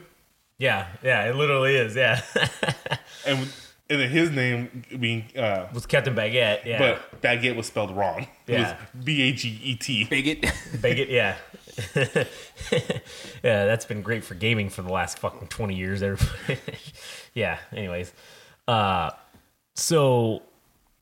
[0.60, 1.24] Yeah, yeah.
[1.24, 1.96] It literally is.
[1.96, 2.22] Yeah,
[3.26, 3.50] and
[3.90, 6.64] and then his name being, uh, was Captain Baguette.
[6.66, 8.28] Yeah, but baguette was spelled wrong.
[8.46, 8.78] Yeah.
[8.94, 10.04] was B A G E T.
[10.04, 10.42] bigot.
[10.74, 11.10] Baguette.
[11.10, 11.38] Yeah.
[13.42, 16.04] yeah, that's been great for gaming for the last fucking 20 years.
[16.04, 16.60] Everybody.
[17.34, 17.58] yeah.
[17.72, 18.14] Anyways,
[18.68, 19.12] uh,
[19.76, 20.44] so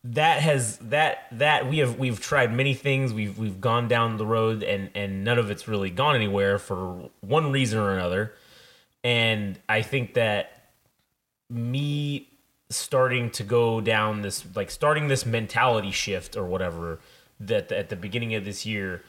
[0.04, 3.12] that has that that we have we've tried many things.
[3.12, 7.10] We've we've gone down the road and and none of it's really gone anywhere for
[7.20, 8.34] one reason or another.
[9.04, 10.58] And I think that
[11.50, 12.28] me
[12.70, 17.00] starting to go down this like starting this mentality shift or whatever
[17.40, 19.04] that at the beginning of this year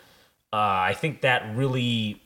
[0.53, 2.23] uh, i think that really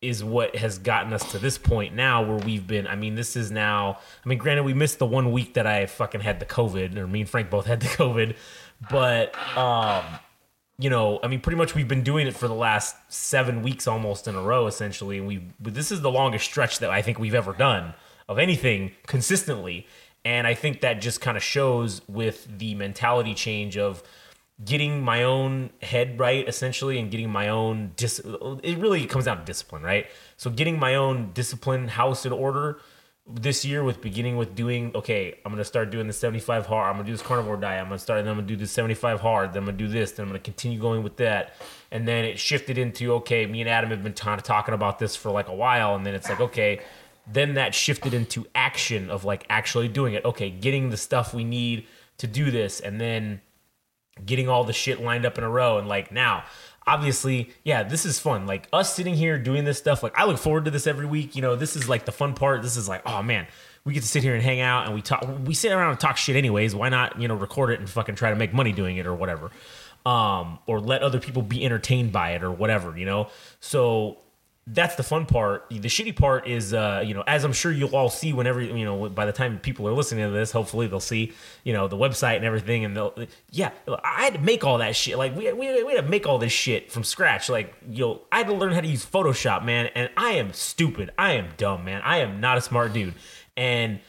[0.00, 3.34] is what has gotten us to this point now where we've been i mean this
[3.34, 6.46] is now i mean granted we missed the one week that i fucking had the
[6.46, 8.36] covid or me and frank both had the covid
[8.88, 10.04] but um
[10.78, 13.88] you know, I mean, pretty much we've been doing it for the last seven weeks
[13.88, 15.18] almost in a row, essentially.
[15.18, 17.94] And we, this is the longest stretch that I think we've ever done
[18.28, 19.86] of anything consistently.
[20.24, 24.04] And I think that just kind of shows with the mentality change of
[24.64, 28.20] getting my own head right, essentially, and getting my own dis.
[28.62, 30.06] It really comes down to discipline, right?
[30.36, 32.78] So getting my own discipline house in order
[33.30, 36.88] this year with beginning with doing okay i'm gonna start doing the 75 hard.
[36.88, 37.80] I'm gonna do this carnivore diet.
[37.80, 39.52] I'm gonna start and i'm gonna do this 75 hard.
[39.52, 40.12] Then i'm gonna do this.
[40.12, 41.54] Then i'm gonna continue going with that.
[41.90, 45.14] And then it shifted into okay me and adam have been ta- talking about this
[45.14, 45.94] for like a while.
[45.94, 46.80] And then it's like okay
[47.30, 50.24] then that shifted into action of like actually doing it.
[50.24, 52.80] Okay getting the stuff we need to do this.
[52.80, 53.42] And then
[54.24, 55.76] getting all the shit lined up in a row.
[55.76, 56.44] And like now
[56.88, 58.46] obviously yeah this is fun.
[58.46, 61.36] Like us sitting here doing this stuff like i look forward to this every week.
[61.36, 62.62] You know this is like the fun part.
[62.62, 63.46] This is like oh man
[63.84, 66.00] we get to sit here and hang out and we talk we sit around and
[66.00, 66.74] talk shit anyways.
[66.74, 69.14] Why not you know record it and fucking try to make money doing it or
[69.14, 69.50] whatever
[70.06, 73.28] um or let other people be entertained by it or whatever you know?
[73.60, 74.18] So
[74.70, 75.66] that's the fun part.
[75.70, 78.84] The shitty part is, uh, you know, as I'm sure you'll all see whenever, you
[78.84, 81.32] know, by the time people are listening to this, hopefully they'll see,
[81.64, 82.84] you know, the website and everything.
[82.84, 83.14] And they'll,
[83.50, 83.70] yeah,
[84.04, 85.16] I had to make all that shit.
[85.16, 87.48] Like, we, we, we had to make all this shit from scratch.
[87.48, 89.86] Like, you know, I had to learn how to use Photoshop, man.
[89.94, 91.12] And I am stupid.
[91.16, 92.02] I am dumb, man.
[92.04, 93.14] I am not a smart dude.
[93.56, 94.00] And,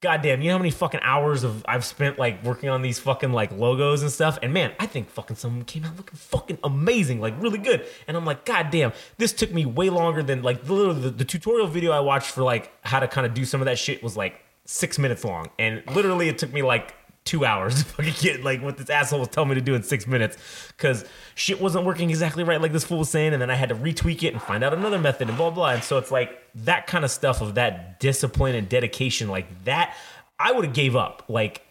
[0.00, 3.32] goddamn, you know how many fucking hours of I've spent like working on these fucking
[3.32, 4.38] like logos and stuff.
[4.42, 7.84] And man, I think fucking someone came out looking fucking amazing, like really good.
[8.06, 11.66] And I'm like, goddamn, this took me way longer than like the, the, the tutorial
[11.66, 14.16] video I watched for like how to kind of do some of that shit was
[14.16, 16.94] like six minutes long, and literally it took me like
[17.28, 19.82] two hours to fucking get like what this asshole was telling me to do in
[19.82, 20.38] six minutes.
[20.68, 21.04] Because
[21.34, 23.74] shit wasn't working exactly right like this fool was saying and then i had to
[23.74, 26.86] retweak it and find out another method and blah blah and so it's like that
[26.86, 29.94] kind of stuff of that discipline and dedication like that
[30.38, 31.24] i would have gave up.
[31.28, 31.62] Like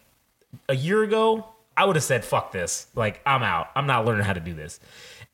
[0.70, 1.46] a year ago
[1.76, 2.88] i would have said fuck this.
[2.96, 3.68] Like i'm out.
[3.76, 4.80] I'm not learning how to do this.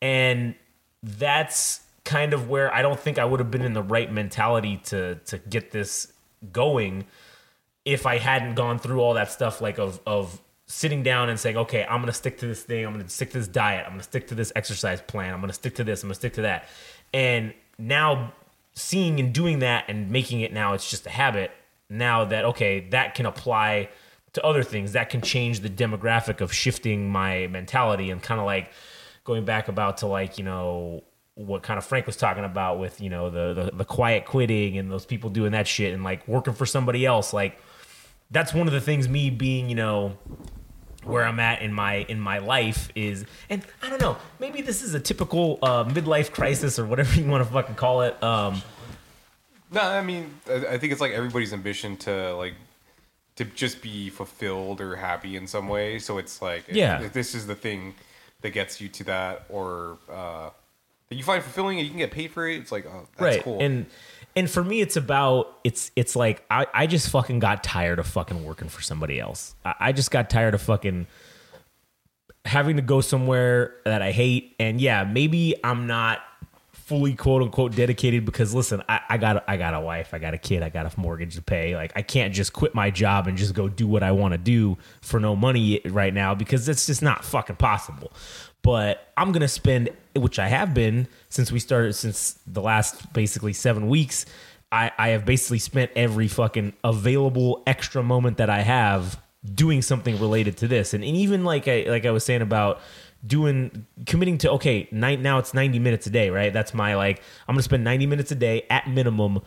[0.02, 0.56] And
[1.04, 4.78] that's kind of where i don't think i would have been in the right mentality
[4.86, 6.12] to to get this
[6.52, 7.06] going
[7.86, 11.58] if I hadn't gone through all that stuff like of of sitting down and saying,
[11.58, 14.04] okay, I'm gonna stick to this thing, I'm gonna stick to this diet, I'm gonna
[14.04, 16.68] stick to this exercise plan, I'm gonna stick to this, I'm gonna stick to that.
[17.14, 18.34] And now
[18.74, 21.52] seeing and doing that and making it now it's just a habit,
[21.90, 23.90] now that okay, that can apply
[24.34, 28.46] to other things, that can change the demographic of shifting my mentality and kind of
[28.46, 28.72] like
[29.26, 31.04] going back about to like, you know,
[31.36, 34.78] what kind of Frank was talking about with, you know, the, the the quiet quitting
[34.78, 37.60] and those people doing that shit and like working for somebody else, like
[38.34, 40.18] that's one of the things me being you know
[41.04, 44.82] where I'm at in my in my life is, and I don't know, maybe this
[44.84, 48.22] is a typical uh, midlife crisis or whatever you want to fucking call it.
[48.24, 48.62] Um,
[49.72, 52.54] No, I mean, I I think it's like everybody's ambition to like
[53.36, 55.98] to just be fulfilled or happy in some way.
[56.00, 57.02] So it's like, if- Yeah.
[57.02, 57.96] if this is the thing
[58.42, 60.50] that gets you to that, or uh,
[61.10, 62.58] that you find fulfilling and you can get paid for it.
[62.62, 63.60] It's like, oh, that's right, cool.
[63.60, 63.88] and
[64.36, 68.08] and for me, it's about it's it's like I I just fucking got tired of
[68.08, 69.56] fucking working for somebody else.
[69.64, 71.08] I, I just got tired of fucking
[72.46, 74.56] having to go somewhere that I hate.
[74.60, 76.20] And yeah, maybe I'm not
[76.72, 80.34] fully quote unquote dedicated because listen, I, I got I got a wife, I got
[80.34, 81.76] a kid, I got a mortgage to pay.
[81.76, 84.38] Like I can't just quit my job and just go do what I want to
[84.38, 88.12] do for no money right now because it's just not fucking possible.
[88.64, 93.54] But I'm gonna spend, which I have been since we started, since the last basically
[93.54, 94.26] seven weeks.
[94.72, 99.22] I, I have basically spent every fucking available extra moment that I have
[99.54, 102.80] doing something related to this and, and even like I like I was saying about
[103.26, 107.22] doing committing to okay night now it's 90 minutes a day right that's my like
[107.48, 109.42] I'm gonna spend 90 minutes a day at minimum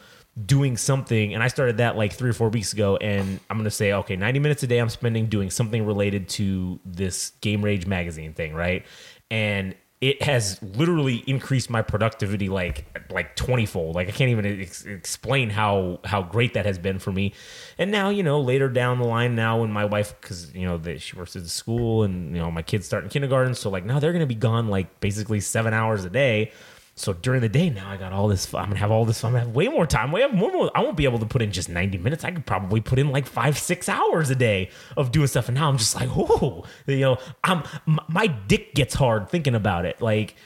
[0.45, 3.71] doing something and I started that like three or four weeks ago and I'm gonna
[3.71, 7.87] say okay 90 minutes a day I'm spending doing something related to this Game Rage
[7.87, 8.85] magazine thing right?
[9.31, 14.45] And it has literally increased my productivity like like 20 fold like i can't even
[14.61, 17.33] ex- explain how how great that has been for me.
[17.79, 20.77] And now you know later down the line now when my wife because you know
[20.79, 23.71] that she works at the school and you know my kids start in kindergarten so
[23.71, 26.53] like now they're gonna be gone like basically seven hours a day
[26.99, 28.53] so during the day now, I got all this.
[28.55, 29.23] I'm gonna have all this.
[29.23, 30.13] I'm gonna have way more time.
[30.13, 30.71] Way have more, more.
[30.75, 32.25] I won't be able to put in just 90 minutes.
[32.25, 35.49] I could probably put in like five, six hours a day of doing stuff.
[35.49, 37.65] And now I'm just like, oh, you know, I'm
[38.09, 40.01] my dick gets hard thinking about it.
[40.01, 40.37] Like,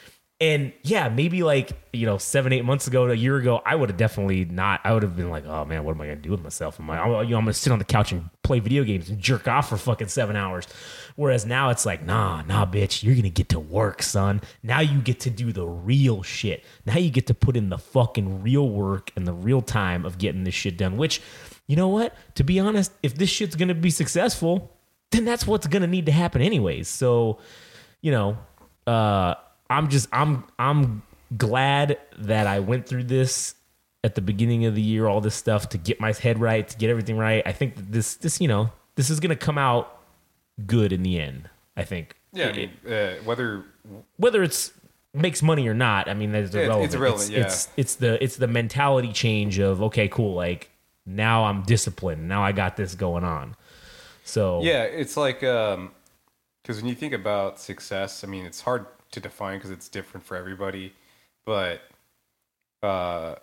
[0.40, 3.88] and yeah, maybe like you know, seven, eight months ago, a year ago, I would
[3.88, 4.80] have definitely not.
[4.82, 6.80] I would have been like, oh man, what am I gonna do with myself?
[6.80, 9.20] Am I, you know, I'm gonna sit on the couch and play video games and
[9.20, 10.66] jerk off for fucking seven hours.
[11.16, 14.40] Whereas now it's like, nah, nah, bitch, you're gonna get to work, son.
[14.62, 16.64] Now you get to do the real shit.
[16.86, 20.18] Now you get to put in the fucking real work and the real time of
[20.18, 20.96] getting this shit done.
[20.96, 21.20] Which,
[21.66, 22.14] you know what?
[22.34, 24.70] To be honest, if this shit's gonna be successful,
[25.10, 26.88] then that's what's gonna need to happen anyways.
[26.88, 27.38] So,
[28.00, 28.38] you know,
[28.86, 29.34] uh,
[29.68, 31.02] I'm just I'm I'm
[31.36, 33.54] glad that I went through this
[34.02, 36.76] at the beginning of the year, all this stuff to get my head right, to
[36.76, 37.42] get everything right.
[37.46, 39.99] I think this this you know this is gonna come out
[40.66, 41.48] good in the end.
[41.76, 42.16] I think.
[42.32, 43.64] yeah, I mean, uh, whether
[44.16, 44.72] whether it's
[45.14, 46.84] makes money or not, I mean, that's Yeah, it's- irrelevant.
[46.84, 50.34] it's irrelevant, It's, it's, it's the it's the mentality change of okay, cool.
[50.34, 50.70] Like
[51.06, 52.28] now I'm disciplined.
[52.28, 53.56] Now I got this going on.
[54.24, 55.92] So Yeah, it's like um
[56.62, 60.24] because when you think about success, I mean, it's hard to define because it's different
[60.26, 60.92] for everybody.
[61.46, 61.80] But
[62.82, 63.34] uh,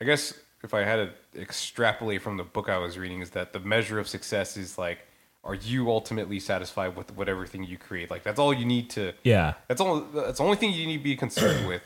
[0.00, 3.52] I guess if I had to extrapolate from the book I was reading, is that
[3.52, 5.00] the measure of success is like,
[5.42, 8.10] are you ultimately satisfied with whatever thing you create?
[8.10, 9.12] Like that's all you need to.
[9.22, 10.00] yeah, That's all.
[10.00, 11.82] That's the only thing you need to be concerned with.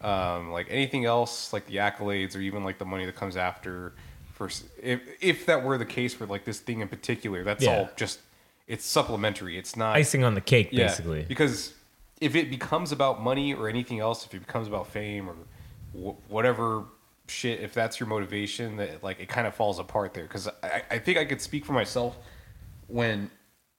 [0.00, 3.94] Um, like anything else, like the accolades or even like the money that comes after.
[4.34, 7.64] For s- if if that were the case for like this thing in particular, that's
[7.64, 7.76] Yeah.
[7.78, 8.20] all just
[8.68, 9.58] it's supplementary.
[9.58, 11.22] It's not icing on the cake, yeah, basically.
[11.26, 11.72] Because
[12.20, 15.34] if it becomes about money or anything else, if it becomes about fame or
[15.94, 16.84] wh- whatever
[17.26, 20.24] shit, if that's your motivation, that like it kind of falls apart there.
[20.24, 22.16] Because I, I think I could speak for myself
[22.88, 23.30] when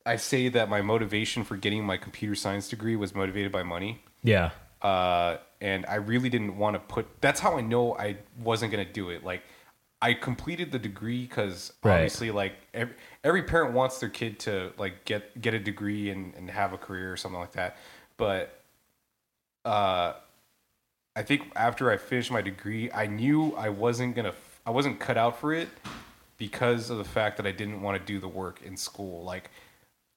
[0.05, 4.01] I say that my motivation for getting my computer science degree was motivated by money.
[4.23, 4.51] Yeah,
[4.81, 7.05] Uh, and I really didn't want to put.
[7.21, 9.25] That's how I know I wasn't gonna do it.
[9.25, 9.43] Like,
[10.01, 11.95] I completed the degree because Right.
[11.95, 12.93] obviously, like every,
[13.25, 16.77] every parent wants their kid to like get get a degree and, and have a
[16.77, 17.75] career or something like that.
[18.15, 18.61] But
[19.65, 20.13] uh,
[21.15, 24.33] I think after I finished my degree, I knew I wasn't gonna.
[24.65, 25.67] I wasn't cut out for it
[26.39, 29.23] because of the fact that I didn't want to do the work in school.
[29.23, 29.51] Like,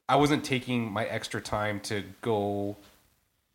[0.08, 2.76] I wasn't taking my extra time to go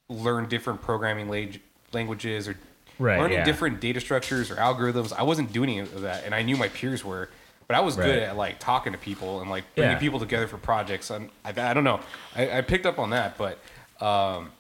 [0.10, 1.62] learn different programming lag-
[1.94, 2.56] languages or
[3.00, 3.44] Right, learning yeah.
[3.46, 5.14] different data structures or algorithms.
[5.14, 7.30] I wasn't doing any of that, and I knew my peers were.
[7.68, 10.00] But I was good at like talking to people and like bringing Yeah.
[10.00, 11.10] people together for projects.
[11.12, 12.00] And I, I don't know,
[12.36, 13.60] I, I picked up on that, but
[14.04, 14.52] um,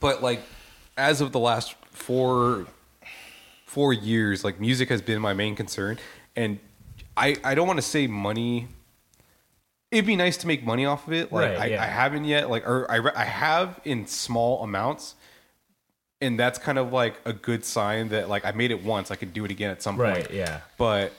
[0.00, 0.40] but like
[0.96, 2.66] as of the last four
[3.66, 5.98] four years, like music has been my main concern,
[6.36, 6.58] and
[7.16, 8.68] I I don't want to say money.
[9.90, 11.32] It'd be nice to make money off of it.
[11.32, 11.82] Like Right, I, yeah.
[11.82, 12.50] I haven't yet.
[12.50, 15.14] Like or I I have in small amounts,
[16.20, 19.10] and that's kind of like a good sign that like I made it once.
[19.10, 20.24] I could do it again at some right.
[20.24, 20.30] point.
[20.32, 21.12] Yeah, But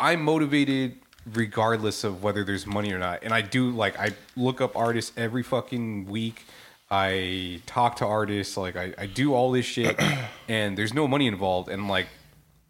[0.00, 0.96] I'm motivated
[1.34, 3.20] regardless of whether there's money or not.
[3.22, 6.44] And I do like I look up artists every fucking week.
[6.90, 9.98] I talk to artists, like I, I do all this shit
[10.48, 12.08] and there's no money involved and like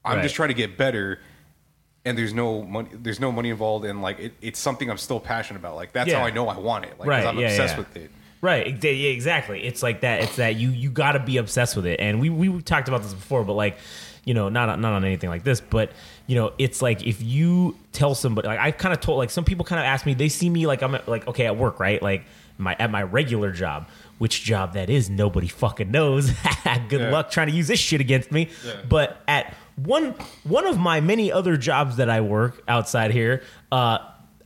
[0.05, 0.23] I'm Right.
[0.23, 1.19] just trying to get better
[2.05, 5.21] and there's no money there's no money involved and like it, it's something I'm still
[5.21, 5.77] passionate about.
[5.77, 6.19] Like that's Yeah.
[6.21, 6.99] how I know I want it.
[6.99, 7.79] like Right, I'm yeah, obsessed yeah.
[7.79, 8.11] with it.
[8.41, 8.67] Right.
[8.85, 9.63] Yeah, exactly.
[9.65, 10.23] It's like that.
[10.23, 12.01] It's that you you got to be obsessed with it.
[12.01, 13.77] And we we talked about this before, but like,
[14.25, 15.93] you know, not on- not on anything like this, but
[16.27, 19.45] you know, it's like if you tell somebody, like I kind of told, like some
[19.45, 21.79] people kind of ask me, they see me like I'm at, like okay at work,
[21.79, 22.03] right?
[22.03, 22.25] Like
[22.59, 23.89] my at my regular job.
[24.19, 26.31] Which job that is, nobody fucking knows.
[26.89, 28.51] Good luck trying to use this shit against me.
[28.89, 30.15] But at one
[30.45, 33.99] one of my many other jobs that I work outside here, uh,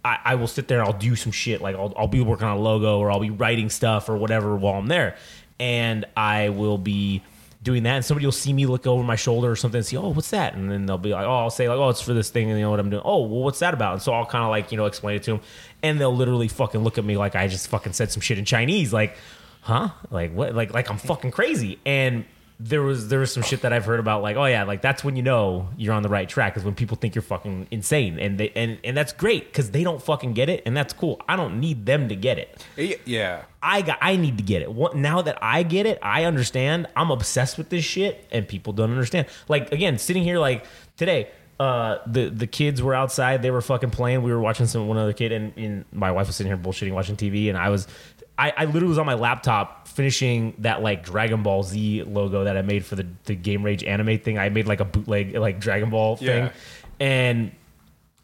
[0.04, 1.60] I, I will sit there and I'll do some shit.
[1.60, 4.56] Like I'll, I'll be working on a logo or I'll be writing stuff or whatever
[4.56, 5.16] while I'm there,
[5.58, 7.22] and I will be
[7.62, 7.96] doing that.
[7.96, 10.30] And somebody will see me look over my shoulder or something and see oh what's
[10.30, 10.54] that?
[10.54, 12.58] And then they'll be like oh I'll say like oh it's for this thing and
[12.58, 13.02] you know what I'm doing.
[13.04, 13.94] Oh well what's that about?
[13.94, 15.40] And so I'll kind of like you know explain it to them
[15.82, 18.44] and they'll literally fucking look at me like I just fucking said some shit in
[18.44, 18.92] Chinese.
[18.92, 19.16] Like
[19.62, 19.88] huh?
[20.10, 20.54] Like what?
[20.54, 21.80] Like like I'm fucking crazy.
[21.84, 22.24] And
[22.58, 25.04] there was there was some shit that I've heard about like oh yeah like that's
[25.04, 28.18] when you know you're on the right track is when people think you're fucking insane.
[28.18, 31.20] And they and and that's great because they don't fucking get it and that's cool.
[31.28, 32.64] I don't need them to get it.
[33.04, 33.42] Yeah.
[33.62, 34.72] I got I need to get it.
[34.72, 36.86] What, now that I get it I understand.
[36.96, 39.26] I'm obsessed with this shit and people don't understand.
[39.48, 40.64] Like again sitting here like
[40.96, 41.28] today
[41.58, 44.98] uh the the kids were outside they were fucking playing we were watching some one
[44.98, 47.86] other kid and, and my wife was sitting here bullshitting watching TV and I was
[48.38, 52.56] I, I literally was on my laptop finishing that like Dragon Ball Z logo that
[52.56, 54.38] I made for the, the Game Rage anime thing.
[54.38, 56.26] I made like a bootleg like Dragon Ball thing.
[56.44, 56.52] Yeah.
[57.00, 57.52] And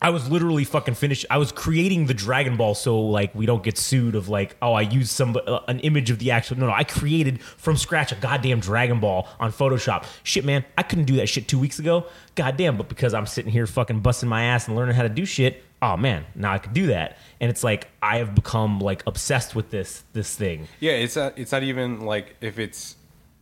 [0.03, 1.24] I was literally fucking finished.
[1.30, 4.72] I was creating the Dragon Ball so like we don't get sued of like oh
[4.72, 8.11] I used some uh, an image of the actual no no I created from scratch
[8.11, 10.05] a goddamn Dragon Ball on Photoshop.
[10.24, 12.07] Shit man, I couldn't do that shit 2 weeks ago.
[12.34, 15.24] Goddamn, but because I'm sitting here fucking busting my ass and learning how to do
[15.24, 17.16] shit, oh man, now I can do that.
[17.40, 20.66] And it's like I have become like obsessed with this this thing.
[20.80, 22.96] Yeah, it's not, it's not even like if it's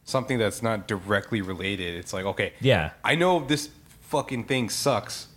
[0.05, 1.95] something that's not directly related.
[1.95, 2.91] It's like okay, Yeah.
[3.03, 5.29] I know this fucking thing sucks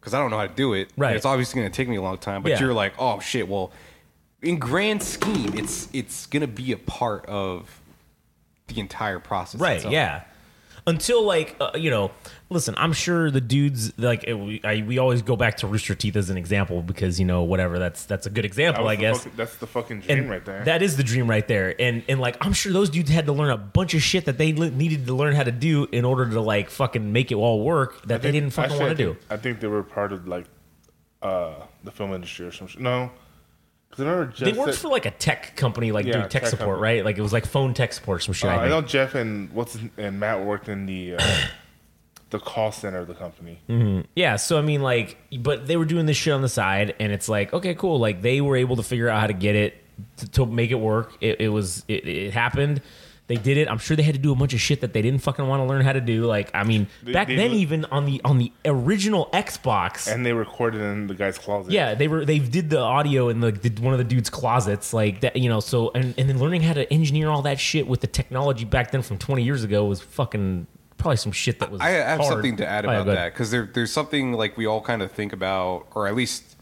[0.00, 0.90] because I don't know how to do it.
[0.96, 1.16] Right.
[1.16, 2.60] It's obviously going to take me a long time, but Yeah.
[2.60, 3.48] you're like, oh shit.
[3.48, 3.72] Well,
[4.42, 7.80] in grand scheme, it's it's going to be a part of
[8.68, 9.60] the entire process.
[9.60, 9.92] right itself.
[9.92, 10.22] yeah
[10.88, 12.10] until like uh, you know
[12.50, 15.94] listen i'm sure the dudes like uh, we, I, we always go back to rooster
[15.94, 19.18] teeth as an example because you know whatever that's that's a good example i guess
[19.18, 20.64] fucking- that's the fucking dream and right there.
[20.64, 23.32] that is the dream right there and and like i'm sure those dudes had to
[23.32, 26.28] learn a bunch of shit that they needed to learn how to do in order
[26.28, 29.36] to like fucking make it all work that they didn't fucking want to do I
[29.36, 30.46] think they were part of like
[31.22, 32.80] uh the film industry or some shit.
[32.80, 33.10] No,
[33.90, 36.28] because I remember Geoff they worked said- for like a tech company like Yeah, doing
[36.28, 36.82] tech, tech support company.
[36.82, 38.70] right like it was like phone tech support or some shit Uh, I I think.
[38.70, 41.18] know Geoff and what's his, and Matt worked in the uh,
[42.30, 43.58] the call center of the company.
[44.14, 47.10] Yeah, so I mean, like, but they were doing this shit on the side, and
[47.10, 47.98] it's like, okay, cool.
[47.98, 49.82] Like, they were able to figure out how to get it
[50.18, 51.14] to, to make it work.
[51.22, 52.82] It, it was, it, it happened.
[53.28, 53.68] They did it.
[53.68, 55.60] I'm sure they had to do a bunch of shit that they didn't fucking want
[55.60, 56.24] to learn how to do.
[56.24, 60.10] Like, I mean, They- back they then, were- even on the on the original Xbox,
[60.10, 61.70] And they recorded in the guy's closet.
[61.72, 64.92] yeah, they were they did the audio in the, the one of the dude's closets,
[64.94, 65.60] like that, you know.
[65.60, 68.90] So and and then learning how to engineer all that shit with the technology back
[68.92, 70.66] then from 20 years ago was fucking
[70.96, 71.80] probably some shit that was.
[71.82, 72.32] I have hard.
[72.32, 73.24] something to add Oh, yeah, about go ahead.
[73.26, 76.56] that because there, there's something like we all kind of think about, or at least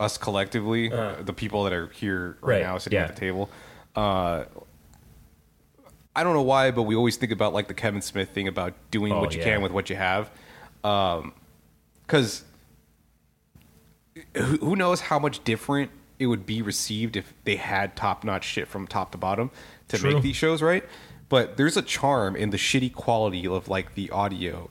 [0.00, 3.04] us collectively, the people that are here right, Right, now sitting yeah.
[3.04, 3.48] at the table.
[3.94, 4.44] Uh,
[6.16, 8.74] I don't know why, but we always think about like the Kevin Smith thing about
[8.90, 9.44] doing Oh, what you yeah.
[9.44, 10.30] can with what you have,
[10.82, 11.32] um,
[12.06, 12.42] because
[14.34, 18.44] who, who knows how much different it would be received if they had top notch
[18.44, 19.50] shit from top to bottom
[19.88, 20.14] to True.
[20.14, 20.82] make these shows, right?
[21.28, 24.70] But there's a charm in the shitty quality of like the audio.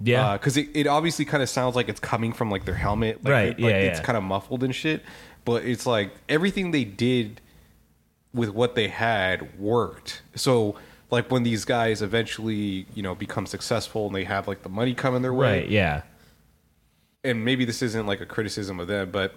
[0.00, 0.26] Yeah.
[0.30, 3.24] Uh, because it, it obviously kind of sounds like it's coming from like their helmet,
[3.24, 4.04] like, Right, it- like, yeah, It's yeah.
[4.04, 5.02] kind of muffled and shit,
[5.46, 7.40] but it's like everything they did
[8.34, 10.20] with what they had worked.
[10.34, 10.74] So
[11.10, 14.92] like when these guys eventually you know become successful and they have like the money
[14.94, 15.68] coming their way, Right?
[15.70, 16.02] Yeah.
[17.22, 19.34] and maybe this isn't like a criticism of them, but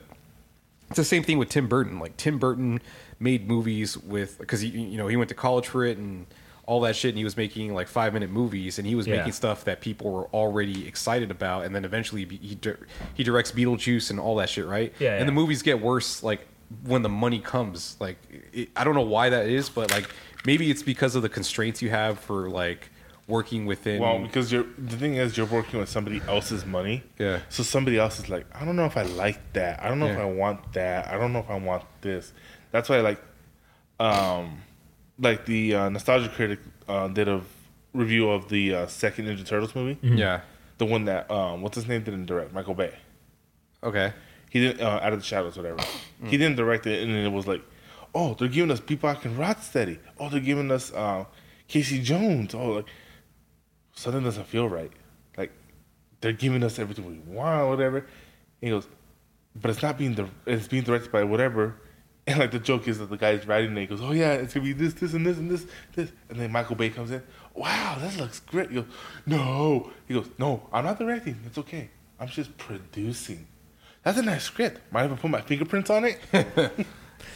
[0.90, 2.00] it's the same thing with Tim Burton.
[2.00, 2.82] Like Tim Burton
[3.20, 6.26] made movies with because he you know he went to college for it and
[6.66, 9.18] all that shit, and he was making like five minute movies, and he was Yeah.
[9.18, 12.74] making stuff that people were already excited about, and then eventually he di-
[13.14, 14.94] he directs Beetlejuice and all that shit, right?
[15.00, 15.26] Yeah, And yeah.
[15.26, 16.46] the movies get worse like
[16.84, 17.98] when the money comes.
[18.00, 18.18] Like
[18.54, 20.10] it, I don't know why that is, but like
[20.46, 22.90] maybe it's because of the constraints you have for like
[23.28, 24.02] working within.
[24.02, 27.04] Well, because you're the thing is you're working with somebody else's money.
[27.20, 27.42] Yeah.
[27.50, 29.82] So somebody else is like, I don't know if I like that.
[29.82, 31.08] I don't know if I want that.
[31.08, 32.34] I don't know if I want this.
[32.72, 33.22] That's why like,
[34.00, 34.62] um,
[35.20, 37.42] like the uh, nostalgia critic uh, did a
[37.94, 39.98] review of the uh, second Ninja Turtles movie.
[40.02, 40.42] yeah.
[40.78, 42.94] The one that um, what's his name didn't direct Michael Bay.
[43.84, 44.14] Okay.
[44.50, 45.80] He didn't uh, out of the shadows, whatever.
[46.26, 47.62] He didn't direct it, and then it was like,
[48.16, 50.00] oh, they're giving us Bebop and Rocksteady.
[50.20, 51.26] Oh, they're giving us uh,
[51.68, 52.56] Casey Jones.
[52.56, 52.86] Oh, like
[53.94, 54.92] something doesn't feel right.
[55.38, 55.52] Like
[56.22, 57.98] they're giving us everything we want, whatever.
[58.00, 58.06] And
[58.62, 58.88] he goes,
[59.56, 61.76] but it's not being di- it's being directed by whatever.
[62.30, 63.80] And like the joke is that the guy's writing it.
[63.80, 66.12] He goes, oh yeah, it's gonna be this, this, and this, and this, this.
[66.28, 67.24] And then Michael Bay comes in.
[67.54, 68.68] Wow, that looks great.
[68.68, 68.86] He goes,
[69.26, 69.94] no.
[70.10, 71.40] He goes, no, I'm not directing.
[71.46, 71.90] It's okay.
[72.20, 73.48] I'm just producing.
[74.04, 74.80] That's a nice script.
[74.92, 76.20] Might have put my fingerprints on it.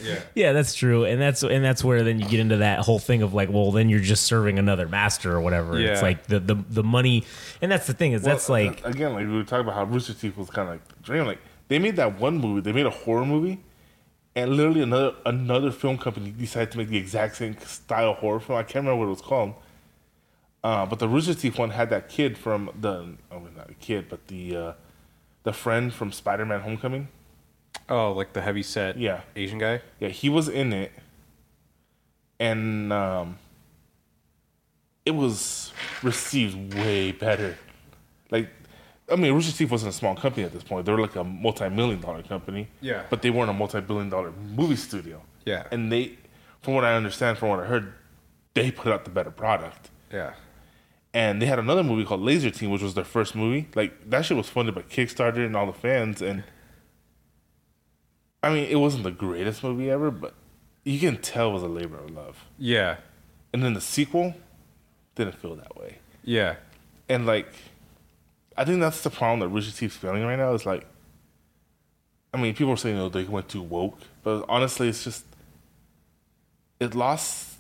[0.04, 3.00] Yeah, Yeah, that's true, and that's and that's where then you get into that whole
[3.00, 5.80] thing of like, well, then you're just serving another master or whatever.
[5.80, 5.90] Yeah.
[5.92, 7.26] It's like the, the the money,
[7.62, 10.14] and that's the thing is that's like again, like we were talking about how Rooster
[10.14, 11.26] Teeth was kind of like dream.
[11.26, 13.60] Like they made that one movie, they made a horror movie,
[14.36, 18.58] and literally another another film company decided to make the exact same style horror film.
[18.58, 19.54] I can't remember what it was called.
[20.64, 24.08] Uh, but the Rooster Teeth one had that kid from the oh not a kid,
[24.10, 24.74] but the uh,
[25.44, 27.08] the friend from Spider Man Homecoming.
[27.90, 29.22] Oh, like the heavy set Yeah.
[29.36, 29.82] Asian guy.
[30.00, 30.92] Yeah, he was in it,
[32.40, 33.38] and um,
[35.06, 35.74] it was
[36.04, 37.58] received way better.
[38.30, 38.50] Like,
[39.12, 41.24] I mean, Rooster Teeth wasn't a small company at this point; they were like a
[41.24, 42.68] multi-million dollar company.
[42.82, 43.04] Yeah.
[43.10, 45.22] but they weren't a multi-billion dollar movie studio.
[45.46, 45.64] Yeah.
[45.72, 46.18] and they,
[46.62, 47.94] from what I understand, from what I heard,
[48.54, 49.90] they put out the better product.
[50.14, 50.34] Yeah.
[51.14, 53.68] And they had another movie called Lazer Team, which was their first movie.
[53.76, 56.22] Like that shit was funded by Kickstarter and all the fans.
[56.22, 56.44] And
[58.42, 60.34] I mean, it wasn't the greatest movie ever, but
[60.84, 62.46] you can tell it was a labor of love.
[62.58, 62.98] Yeah.
[63.54, 64.34] And then the sequel
[65.16, 65.98] didn't feel that way.
[66.24, 66.56] Yeah.
[67.10, 67.48] And like,
[68.58, 70.54] I think that's the problem that Rooster Teeth's feeling right now.
[70.54, 70.86] Is like,
[72.34, 75.26] I mean, people are saying oh they went too woke, but honestly, it's just
[76.80, 77.58] it lost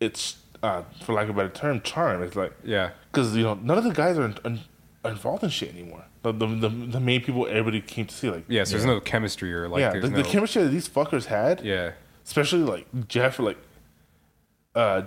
[0.00, 2.22] its, uh, for lack of a better term, charm.
[2.22, 2.90] It's like Yeah.
[3.10, 4.60] because you know none of the guys are, in, in-
[5.04, 6.04] are involved in shit anymore.
[6.22, 9.52] The, the the the main people everybody came to see like Yes, there's no chemistry
[9.52, 11.92] or like yeah there's the, no the chemistry that these fuckers had Yeah.
[12.24, 13.58] especially like Geoff like
[14.76, 15.02] uh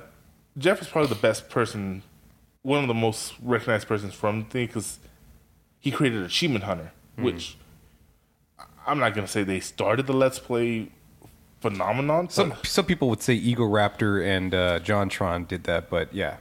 [0.57, 2.03] Geoff is probably the best person
[2.63, 4.99] one of the most recognized persons from the thing because
[5.79, 7.23] he created Achievement Hunter Hmm.
[7.23, 7.57] which
[8.85, 10.91] I'm not gonna say they started the Let's Play
[11.69, 16.37] phenomenon Some some people would say Egoraptor and uh, Jontron did that, but yeah.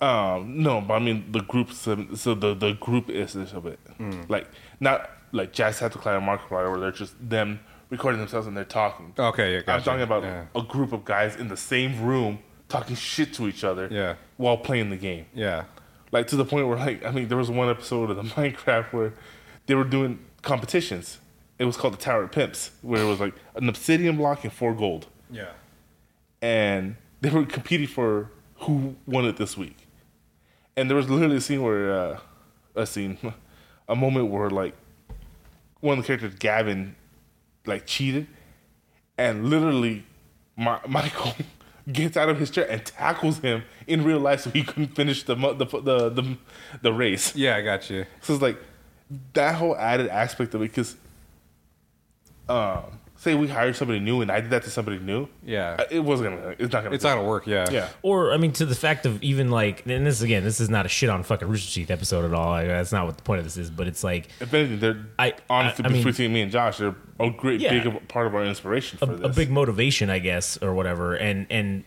[0.00, 1.72] Um, no, but I mean the group.
[1.72, 3.80] So, so the the group is this of it.
[4.28, 4.46] Like
[4.80, 9.12] not like Jacksepticeye Markiplier, where they're just them recording themselves and they're talking.
[9.18, 10.44] Okay, yeah, I'm talking about Yeah.
[10.54, 12.38] a group of guys in the same room
[12.68, 13.88] talking shit to each other.
[13.90, 14.14] Yeah.
[14.36, 15.64] While playing the game, Yeah.
[16.12, 18.92] like to the point where like I mean there was one episode of the Minecraft
[18.92, 19.12] where
[19.66, 21.18] they were doing competitions.
[21.58, 24.52] It was called the Tower of Pimps, where it was like an obsidian block and
[24.52, 25.50] four gold Yeah.
[26.40, 28.30] and they were competing for
[28.60, 29.76] who won it this week.
[30.76, 32.20] And there was literally a scene where uh,
[32.76, 33.18] a scene,
[33.88, 34.74] a moment where like
[35.80, 36.94] one of the characters, Gavin,
[37.66, 38.26] like cheated,
[39.16, 40.04] and literally,
[40.56, 41.34] Ma- Michael
[41.90, 45.24] gets out of his chair and tackles him in real life, so he couldn't finish
[45.24, 46.36] the the the the,
[46.82, 47.34] the race.
[47.34, 48.06] Yeah, I got you.
[48.20, 48.58] So it's like
[49.32, 50.96] that whole added aspect of it because,
[52.48, 52.82] um,
[53.16, 55.76] say we hired somebody new and I did that to somebody new, Yeah.
[55.78, 56.54] uh, it wasn't gonna.
[56.58, 56.94] It's not gonna.
[56.94, 57.46] It's not gonna work.
[57.46, 57.66] Yeah.
[57.70, 57.88] Yeah.
[58.02, 60.86] Or I mean, to the fact of even like, and this again, this is not
[60.86, 62.50] a shit on fucking Rooster Teeth episode at all.
[62.50, 63.70] Like, that's not what the point of this is.
[63.70, 66.78] But it's like If anything, they're I- honestly I- I mean- between me and Josh,
[66.78, 67.82] they're a great Yeah.
[67.82, 69.26] big part of our inspiration for a this.
[69.26, 71.14] A big motivation, I guess, or whatever.
[71.14, 71.82] And and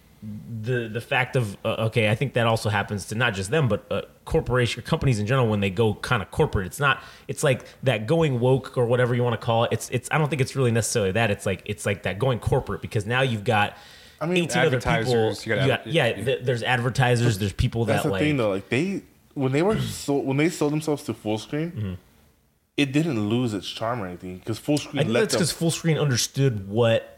[0.62, 3.68] the the fact of uh, okay, I think that also happens to not just them,
[3.68, 6.68] but uh, corporation companies in general when they go kind of corporate.
[6.68, 7.02] It's not.
[7.28, 9.70] It's like that going woke or whatever you want to call it.
[9.74, 10.08] It's it's.
[10.12, 11.32] I don't think it's really necessarily that.
[11.32, 13.76] It's like it's like that going corporate because now you've got.
[14.20, 14.92] I mean, 18 other people.
[14.92, 17.40] advertisers, you You gotta got, have- yeah, th- there's advertisers.
[17.40, 18.20] There's people That's that the like.
[18.22, 18.52] thing, though.
[18.52, 19.02] Like they
[19.34, 21.94] when they were sold, when they sold themselves to Fullscreen, Mm-hmm.
[22.78, 26.68] it didn't lose its charm or anything because Fullscreen I think that's because Fullscreen understood
[26.68, 27.11] what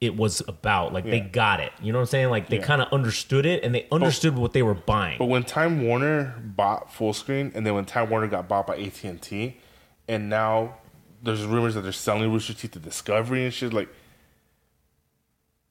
[0.00, 0.92] it was about.
[0.92, 1.72] Like they got it.
[1.82, 2.30] You know what I'm saying?
[2.30, 2.64] Like they Yeah.
[2.64, 5.18] kind of understood it and they understood what they were buying.
[5.18, 9.02] But when Time Warner bought Fullscreen, and then when Time Warner got bought by AT
[9.04, 9.56] and T,
[10.06, 10.76] and now
[11.22, 13.88] there's rumors that they're selling Rooster Teeth to Discovery and shit, like,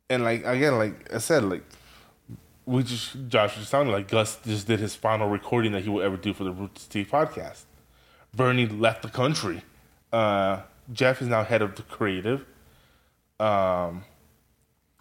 [0.10, 1.64] and like again, like I said, like
[2.66, 5.84] we just Josh was just telling me, like Gus just did his final recording that
[5.84, 7.64] he will ever do for the Rooster Teeth podcast.
[8.36, 9.62] Burnie left the country.
[10.12, 10.62] Uh,
[10.92, 12.46] Geoff is now head of the creative.
[13.40, 14.04] Um,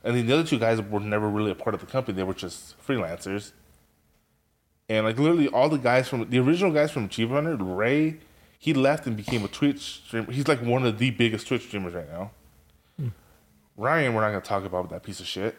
[0.04, 2.22] and then the other two guys were never really a part of the company; they
[2.22, 3.52] were just freelancers.
[4.88, 8.18] And like literally all the guys from the original guys from Achievement Hunter, Ray,
[8.58, 10.30] he left and became a Twitch streamer.
[10.30, 12.30] He's like one of the biggest Twitch streamers right now.
[13.76, 15.56] Ryan, we're not gonna talk about that piece of shit.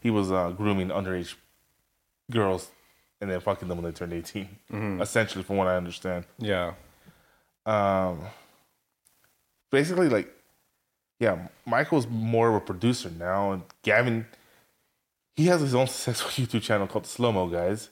[0.00, 1.34] He was uh, grooming underage
[2.30, 2.70] girls
[3.20, 4.48] and then fucking them when they turned 18
[5.00, 6.24] Essentially, from what I understand.
[6.38, 6.74] Yeah.
[7.64, 8.20] Um,
[9.70, 10.32] basically, like,
[11.18, 14.26] yeah, Michael's more of a producer now, and Gavin,
[15.34, 17.88] he has his own successful YouTube channel called Slow Mo Guys,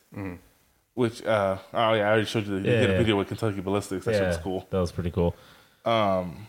[0.95, 2.61] which, uh, oh yeah, I already showed you.
[2.61, 2.99] The, he Yeah, did a yeah.
[2.99, 4.05] video with Kentucky Ballistics.
[4.05, 4.66] That shit was cool.
[4.70, 5.35] That was pretty cool.
[5.85, 6.47] Um,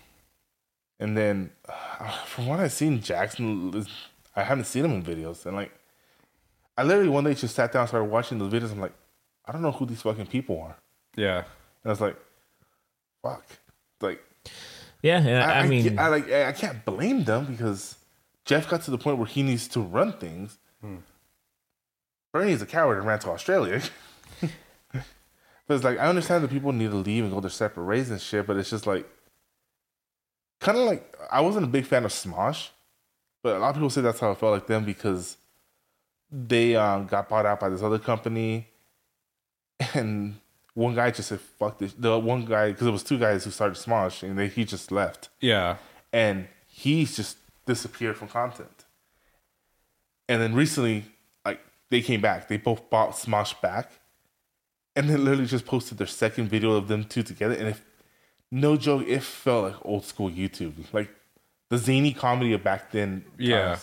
[1.00, 3.86] and then uh, from what I've seen, Jackson,
[4.36, 5.72] I haven't seen him in videos, and like,
[6.78, 8.72] I literally one day just sat down, and started watching those videos.
[8.72, 8.94] I'm like,
[9.46, 10.76] I don't know who these fucking people are,
[11.16, 11.38] Yeah.
[11.40, 11.46] and
[11.86, 12.18] I was like,
[13.22, 13.44] fuck,
[14.02, 14.22] like.
[15.06, 17.96] Yeah, yeah, I, I, mean, can't- I like I can't blame them because
[18.44, 20.58] Geoff got to the point where he needs to run things.
[20.82, 20.96] Hmm.
[22.34, 23.84] Burnie's a coward and ran to Australia.
[24.92, 25.04] but
[25.70, 28.20] it's like I understand that people need to leave and go their separate ways and
[28.20, 29.08] shit, but it's just like
[30.60, 32.70] kind of like I wasn't a big fan of Smosh,
[33.44, 35.38] but a lot of people say that's how I felt like them because
[36.32, 38.70] they um, got bought out by this other company,
[39.94, 40.40] and
[40.76, 43.50] one guy just said "fuck this." The one guy because it was two guys who
[43.52, 45.78] started Smosh, and they, he just left Yeah.
[46.14, 48.86] and he's just disappeared from content.
[50.30, 51.06] And then recently,
[51.46, 51.60] like
[51.90, 53.92] they came back, they both bought Smosh back,
[54.96, 57.56] and then literally just posted their second video of them two together.
[57.56, 57.84] And if
[58.52, 61.10] no joke, it felt like old school YouTube, like
[61.70, 63.26] the zany comedy of back then.
[63.38, 63.78] Yeah.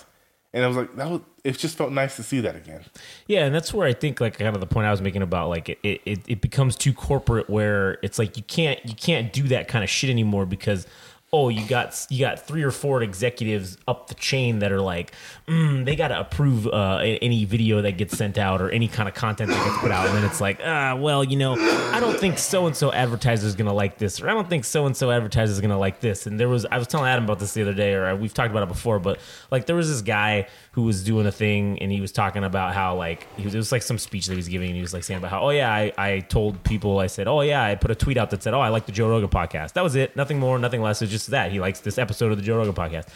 [0.55, 1.21] And I was like, that was.
[1.45, 2.85] It just felt nice to see that again.
[3.27, 5.49] yeah, and that's where I think like kind of the point I was making about
[5.49, 9.45] like it, it, it becomes too corporate where it's like you can't you can't do
[9.49, 10.87] that kind of shit anymore because
[11.35, 15.13] oh you got you got three or four executives up the chain that are like
[15.49, 19.09] mm, they got to approve uh, any video that gets sent out or any kind
[19.09, 20.07] of content that gets put out.
[20.07, 21.55] And then it's like ah well you know
[21.93, 24.67] I don't think so and so advertiser is gonna like this or I don't think
[24.67, 26.27] so and so advertiser is gonna like this.
[26.27, 28.35] And there was I was telling Adam about this the other day or uh, we've
[28.35, 29.19] talked about it before but
[29.51, 32.75] like there was this guy who was doing a thing and he was talking about
[32.75, 34.83] how like he was it was like some speech that he was giving and he
[34.83, 37.63] was like saying about how oh yeah I, I told people I said oh yeah
[37.63, 39.73] I put a tweet out that said oh I like the Joe Rogan podcast.
[39.73, 40.15] That was it.
[40.15, 41.01] Nothing more nothing less.
[41.01, 41.53] It's just that.
[41.53, 43.09] He likes this episode of the Joe Rogan podcast.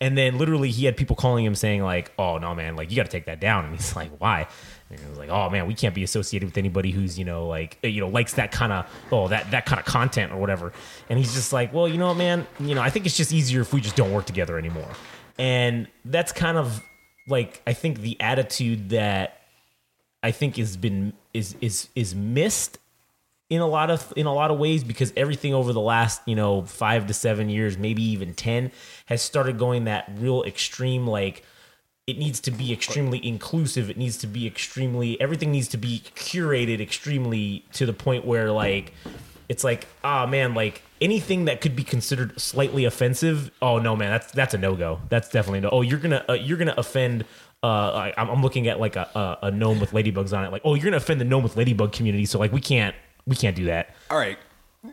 [0.00, 2.96] And then literally he had people calling him saying like oh no man like you
[2.96, 3.66] got to take that down.
[3.66, 4.46] And he's like why?
[4.90, 7.46] And he was like oh man we can't be associated with anybody who's you know
[7.46, 10.38] like eh, you know likes that kind of oh that that kind of content or
[10.38, 10.72] whatever.
[11.08, 12.46] And he's just like well you know what man?
[12.58, 14.90] You know I think it's just easier if we just don't work together anymore.
[15.38, 16.82] And that's kind of
[17.28, 19.40] like I think the attitude that
[20.22, 22.78] I think has been is is is missed
[23.50, 26.36] in a lot of in a lot of ways because everything over the last you
[26.36, 28.70] know five to seven years maybe even 10
[29.06, 31.44] has started going that real extreme like
[32.06, 36.02] it needs to be extremely inclusive it needs to be extremely everything needs to be
[36.14, 38.94] curated extremely to the point where like
[39.48, 44.10] it's like ah man like anything that could be considered slightly offensive oh no man
[44.10, 47.24] that's that's a no-go that's definitely no oh you're gonna uh, you're gonna offend
[47.62, 50.50] uh, I, I'm I'm looking at like a, a, a gnome with ladybugs on it.
[50.50, 52.94] Like, oh, you're gonna offend the gnome with ladybug community, so like we can't
[53.30, 53.94] we can't do that.
[54.10, 54.36] All right.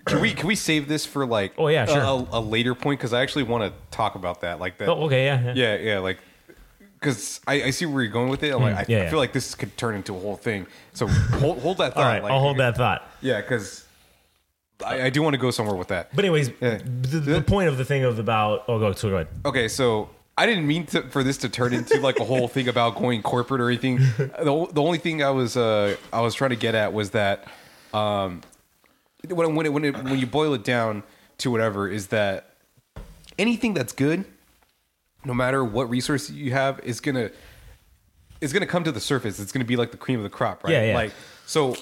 [0.05, 2.01] Can we can we save this for like Oh, yeah, sure.
[2.01, 5.03] a, a later point because I actually want to talk about that like that Oh,
[5.05, 5.53] okay, yeah, yeah.
[5.55, 6.17] yeah yeah like
[6.99, 9.01] because I, I see where you're going with it I'm like I, Hmm, yeah, I
[9.03, 9.09] yeah.
[9.09, 12.09] feel like this could turn into a whole thing so hold, hold that thought All
[12.11, 13.09] right, like, I'll hold that thought.
[13.21, 13.85] yeah because
[14.85, 16.79] I, I do want to go somewhere with that But anyways, Yeah.
[16.83, 19.27] the, the point of the thing of about oh go so go ahead.
[19.45, 22.67] Okay, so I didn't mean to, for this to turn into like a whole thing
[22.67, 23.99] about going corporate or anything.
[24.17, 27.11] The, o- the only thing I was uh, I was trying to get at was
[27.11, 27.47] that
[27.97, 28.41] um,
[29.29, 31.03] when when it, when, it, when you boil it down
[31.39, 32.55] to whatever is that
[33.37, 34.25] anything that's good,
[35.25, 37.31] no matter what resource you have, is gonna
[38.41, 39.39] is gonna come to the surface.
[39.39, 40.73] It's gonna be like the cream of the crop, right?
[40.73, 40.95] Yeah, yeah.
[40.95, 41.11] Like
[41.45, 41.75] so,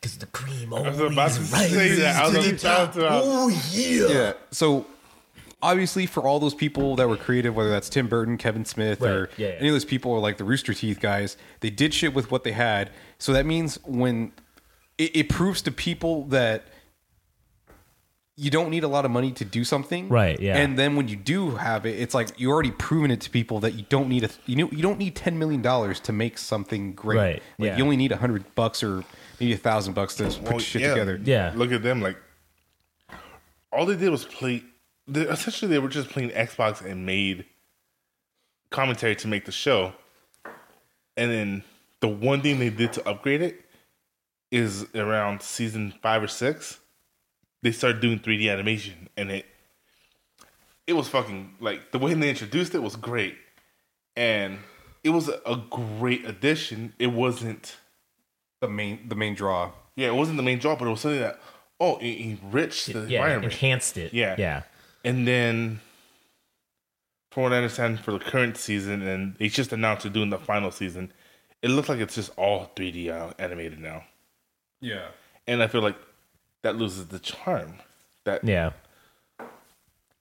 [0.00, 2.16] Because the cream I always was about to say rises that.
[2.16, 3.02] I was to the about top.
[3.24, 4.06] Oh yeah.
[4.08, 4.32] yeah.
[4.50, 4.86] So
[5.62, 9.28] obviously, for all those people that were creative, whether that's Tim Burton, Kevin Smith, or
[9.36, 9.54] Yeah, yeah.
[9.54, 12.44] any of those people, or like the Rooster Teeth guys, they did shit with what
[12.44, 12.90] they had.
[13.18, 14.32] So that means when
[14.98, 16.66] it, it proves to people that
[18.36, 20.56] you don't need a lot of money to do something, Right, yeah.
[20.56, 23.58] And then when you do have it, it's like you already proven it to people
[23.60, 26.38] that you don't need a you know you don't need ten million dollars to make
[26.38, 27.16] something great.
[27.18, 27.76] Right, Like yeah.
[27.76, 29.02] you only need a hundred bucks or
[29.40, 30.90] maybe a thousand bucks to put Well, shit yeah.
[30.90, 31.20] together.
[31.22, 31.52] Yeah.
[31.56, 32.00] Look at them.
[32.00, 32.16] Like
[33.72, 34.62] all they did was play.
[35.08, 37.44] They, essentially, they were just playing Xbox and made
[38.70, 39.94] commentary to make the show.
[41.16, 41.64] And then
[42.00, 43.64] the one thing they did to upgrade it
[44.50, 46.80] is around season five or six.
[47.62, 49.46] They started doing 3D animation, and it
[50.86, 53.36] it was fucking like the way they introduced it was great,
[54.16, 54.58] and
[55.04, 56.92] it was a, a great addition.
[56.98, 57.76] It wasn't
[58.60, 59.72] The main the main draw.
[59.96, 61.40] yeah, it wasn't the main draw, but it was something that
[61.80, 63.52] oh, it enriched the Yeah, environment.
[63.52, 64.12] enhanced it.
[64.12, 64.34] Yeah.
[64.38, 64.62] yeah.
[65.04, 65.80] And then,
[67.30, 70.38] from what I understand, for the current season, and they just announced they're doing the
[70.38, 71.12] final season,
[71.62, 74.02] it looks like it's just all 3D uh, animated now,
[74.80, 75.08] Yeah.
[75.46, 75.96] and I feel like
[76.62, 77.74] that loses the charm.
[78.24, 78.70] That Yeah.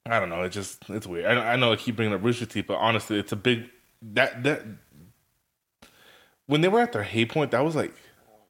[0.05, 0.43] I don't know.
[0.43, 1.25] It just it's weird.
[1.25, 3.69] I, I know I keep bringing up Rooster Teeth, but honestly, it's a big
[4.01, 4.63] that that
[6.45, 7.93] when they were at their hay point, that was like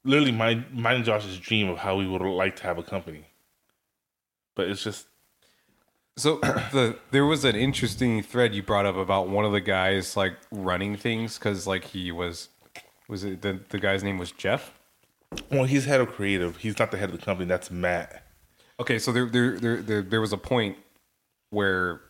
[0.04, 3.24] literally my mine and Josh's dream of how we would like to have a company.
[4.54, 5.08] But it's just
[6.16, 6.36] So
[6.72, 10.36] the there was an interesting thread you brought up about one of the guys like
[10.52, 12.50] running things because like he was
[13.08, 14.77] was it the the guy's name was Geoff?
[15.50, 16.56] Well, he's head of creative.
[16.58, 17.48] He's not the head of the company.
[17.48, 18.24] That's Matt.
[18.80, 20.76] Okay, so there there there there, there was a point
[21.50, 22.00] where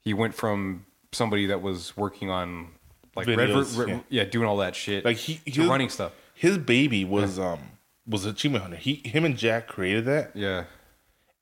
[0.00, 2.68] he went from somebody that was working on
[3.16, 4.00] like Red- Videos, Red- yeah.
[4.10, 4.24] yeah.
[4.24, 6.12] doing all that shit Like he, he running stuff.
[6.34, 7.58] His baby was um
[8.06, 8.76] was Achievement Hunter.
[8.76, 10.32] He him and Jack created that.
[10.34, 10.64] Yeah.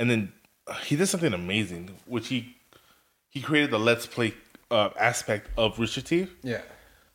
[0.00, 0.32] and then
[0.66, 2.56] uh, he did something amazing, which he
[3.28, 4.34] he created the let's play
[4.70, 6.32] uh, aspect of Rooster Teeth.
[6.42, 6.62] Yeah.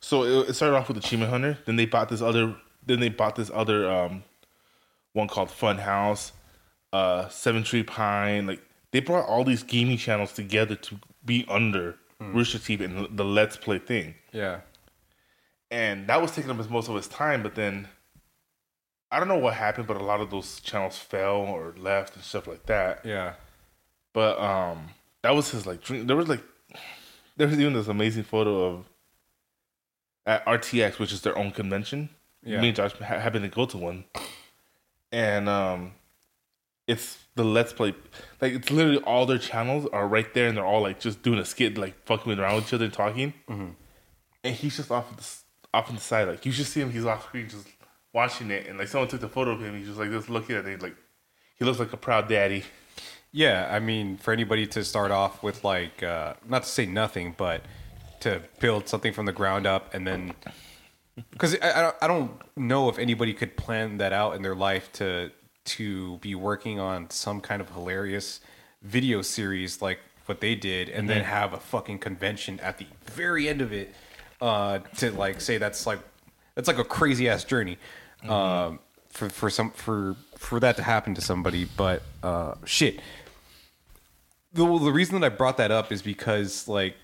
[0.00, 1.58] So it, it started off with Achievement Hunter.
[1.66, 2.54] Then they bought this other.
[2.84, 4.24] Then they bought this other um,
[5.12, 6.32] one called Funhaus,
[6.92, 8.46] uh, Seven Tree Pine.
[8.46, 13.24] Like they brought all these gaming channels together to be under Rooster Teeth and the
[13.24, 14.14] Let's Play thing.
[14.32, 14.60] Yeah.
[15.70, 17.42] And that was taking up most of his time.
[17.42, 17.88] But then
[19.10, 22.24] I don't know what happened, but a lot of those channels fell or left and
[22.24, 23.04] stuff like that.
[23.04, 23.34] Yeah.
[24.12, 24.90] But um,
[25.22, 26.06] that was his like dream.
[26.06, 26.42] There was like,
[27.36, 28.84] there was even this amazing photo of
[30.26, 32.10] at RTX, which is their own convention.
[32.44, 32.60] Yeah.
[32.60, 34.04] Me and Josh ha- happened to go to one,
[35.12, 35.92] and um,
[36.86, 37.94] it's the Let's Play.
[38.40, 41.38] Like it's literally all their channels are right there, and they're all like just doing
[41.38, 43.32] a skit, like fucking around with each other and talking.
[43.48, 45.28] And he's just off of the
[45.78, 46.90] off on the side, like you should see him.
[46.90, 47.66] He's off screen, just
[48.12, 49.76] watching it, and like someone took the photo of him.
[49.76, 50.96] He's just like just looking at it, like
[51.56, 52.64] he looks like a proud daddy.
[53.30, 57.34] Yeah, I mean, for anybody to start off with like, uh, not to say nothing,
[57.38, 57.62] but
[58.20, 60.34] to build something from the ground up, and then
[61.30, 65.30] because I, I don't- know if anybody could plan that out in their life to
[65.64, 68.40] to be working on some kind of hilarious
[68.82, 73.48] video series like what they did, and then have a fucking convention at the very
[73.48, 73.94] end of it
[74.40, 75.98] uh, to like say that's like
[76.54, 77.78] that's like a crazy ass journey.
[78.28, 83.00] Um, for, for some for for that to happen to somebody, but uh, shit,
[84.52, 86.96] the, the reason that I brought that up is because like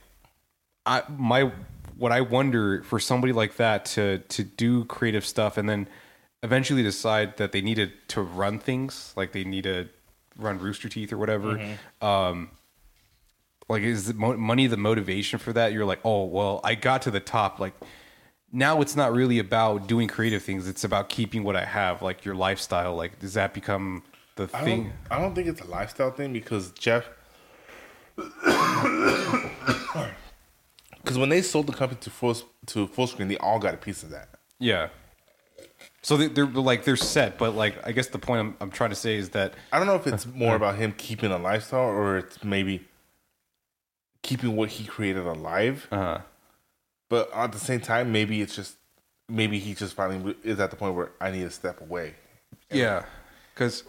[0.87, 1.53] I my
[1.99, 5.89] what I wonder for somebody like that to to do creative stuff and then
[6.43, 9.89] eventually decide that they needed to run things like they need to
[10.39, 11.61] run Rooster Teeth or whatever.
[12.01, 12.51] Um,
[13.69, 15.73] like is mo- money the motivation for that?
[15.73, 17.59] You're like, oh well, I got to the top.
[17.59, 17.75] Like
[18.53, 20.69] now it's not really about doing creative things.
[20.69, 22.95] It's about keeping what I have, like your lifestyle.
[22.95, 24.05] Like does that become
[24.37, 24.85] the I thing?
[24.85, 27.05] don't, I don't think it's a lifestyle thing because Geoff.
[31.09, 32.35] Because when they sold the company to full
[32.67, 34.29] to Fullscreen, they all got a piece of that.
[34.59, 34.91] Yeah.
[36.03, 38.91] So they, they're like they're set, but like I guess the point I'm, I'm trying
[38.91, 41.87] to say is that I don't know if it's more about him keeping a lifestyle
[41.89, 42.87] or it's maybe
[44.23, 45.89] keeping what he created alive.
[45.91, 46.19] uh,
[47.09, 48.77] But at the same time, maybe it's just
[49.31, 52.17] maybe he just finally is at the point where I need to step away.
[52.71, 53.07] Yeah,
[53.55, 53.83] because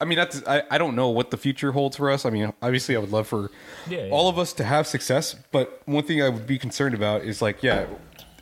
[0.00, 2.26] I mean, that's I, I don't know what the future holds for us.
[2.26, 3.50] I mean, obviously, I would love for
[3.88, 4.10] Yeah, yeah.
[4.10, 7.40] all of us to have success, but one thing I would be concerned about is
[7.40, 7.86] like, yeah,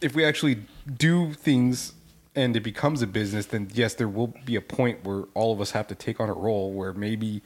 [0.00, 0.58] if we actually
[0.96, 1.92] do things
[2.34, 5.60] and it becomes a business, then yes, there will be a point where all of
[5.60, 7.42] us have to take on a role where maybe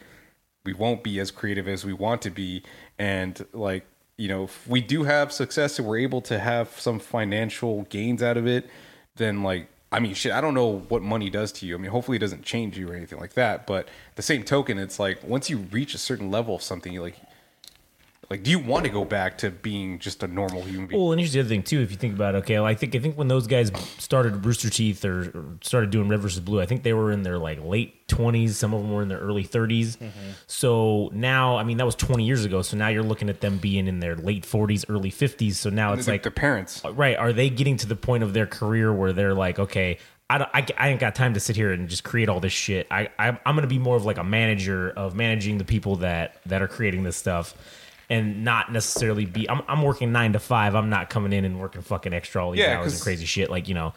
[0.64, 2.62] we won't be as creative as we want to be,
[2.98, 3.84] and like
[4.16, 8.20] you know, if we do have success and we're able to have some financial gains
[8.22, 8.68] out of it,
[9.14, 11.74] then like I mean, shit, I don't know what money does to you.
[11.74, 13.66] I mean, hopefully it doesn't change you or anything like that.
[13.66, 17.00] But the same token, it's like once you reach a certain level of something, you
[17.00, 17.16] like,
[18.30, 21.00] like, do you want to go back to being just a normal human being?
[21.00, 21.80] Well, and here's the other thing too.
[21.80, 24.44] If you think about it, okay, well, I think I think when those guys started
[24.44, 27.38] Rooster Teeth or, or started doing Red versus Blue, I think they were in their
[27.38, 28.56] like late twenties.
[28.58, 29.96] Some of them were in their early 30s.
[29.96, 30.08] Mm-hmm.
[30.46, 32.62] So now, I mean, that was twenty years ago.
[32.62, 35.58] So now you're looking at them being in their late forties, early fifties.
[35.58, 36.84] So now it's They're- like their parents.
[36.84, 39.98] Uh, right are they getting to the point of their career where they're like okay
[40.30, 42.52] I, don't, I, I ain't got time to sit here and just create all this
[42.52, 45.96] shit I, I i'm gonna be more of like a manager of managing the people
[45.96, 47.54] that that are creating this stuff
[48.10, 51.60] and not necessarily be i'm, I'm working nine to five i'm not coming in and
[51.60, 53.92] working fucking extra all these Yeah, hours and crazy shit like you know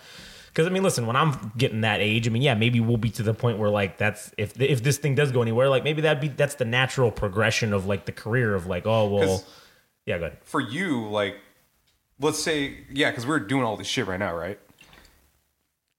[0.48, 3.10] because I mean, listen, when I'm getting that age, I mean, yeah, maybe we'll be
[3.12, 6.02] to the point where like that's if if this thing does go anywhere, like maybe
[6.02, 9.46] that'd be that's the natural progression of like the career of like, oh well,
[10.06, 10.40] yeah, go ahead.
[10.44, 11.38] For you, like,
[12.20, 14.60] let's say, yeah, because we're doing all this shit right now, right?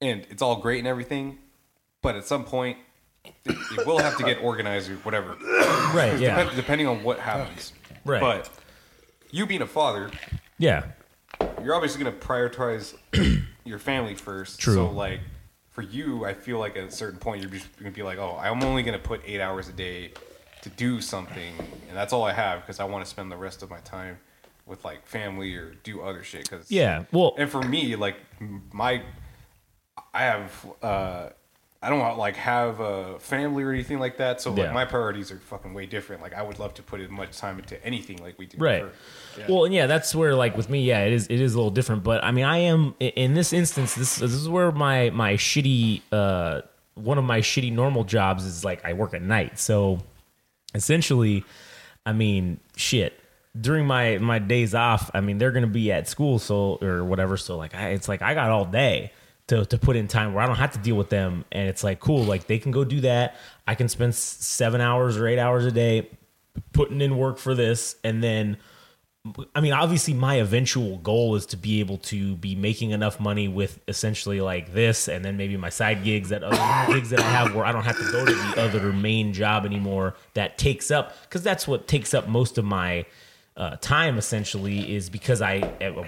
[0.03, 1.39] And it's all great and everything,
[2.03, 2.77] but at some point,
[3.25, 5.35] it, it will have to get organized or whatever.
[5.95, 7.73] Right, yeah, Dep- depending on what happens.
[8.05, 8.21] Right.
[8.21, 8.51] But
[9.31, 10.11] you being a father,
[10.59, 10.85] yeah,
[11.63, 12.95] you're obviously going to prioritize
[13.65, 14.61] your family first.
[14.61, 14.75] True.
[14.75, 15.21] So, like,
[15.71, 18.19] for you, I feel like at a certain point, you're just going to be like,
[18.19, 20.13] oh, I'm only going to put eight hours a day
[20.63, 21.55] to do something,
[21.89, 24.19] and that's all I have because I want to spend the rest of my time
[24.67, 26.49] with like family or do other shit.
[26.49, 27.05] Cause yeah.
[27.11, 29.03] Well, and for me, like m- my,
[30.15, 31.29] I have, uh,
[31.85, 34.41] I don't want like have a family or anything like that.
[34.41, 34.73] So like Yeah.
[34.73, 36.23] my priorities are fucking way different.
[36.23, 38.57] Like I would love to put as much time into anything like we do.
[38.59, 41.55] right for- well and yeah that's where like with me yeah it is it is
[41.55, 44.71] a little different but i mean i am in this instance this, this is where
[44.71, 46.61] my my shitty uh
[46.97, 49.99] one of my shitty normal jobs is like i work at night so
[50.75, 51.45] essentially
[52.07, 53.19] i mean shit
[53.59, 57.37] during my my days off i mean they're gonna be at school so or whatever
[57.37, 59.13] so like I, it's like i got all day
[59.53, 61.85] to, to put in time where i don't have to deal with them and it's
[61.85, 63.37] like cool like they can go do that
[63.69, 66.09] i can spend seven hours or eight hours a day
[66.73, 68.57] putting in work for this and then
[69.55, 73.47] I mean, obviously, my eventual goal is to be able to be making enough money
[73.47, 77.31] with essentially like this, and then maybe my side gigs, that other gigs that I
[77.31, 80.17] have, where I don't have to go to the other main job anymore.
[80.35, 83.07] That takes up because that's what takes up most of my
[83.57, 84.19] uh, time.
[84.19, 85.61] Essentially, is because I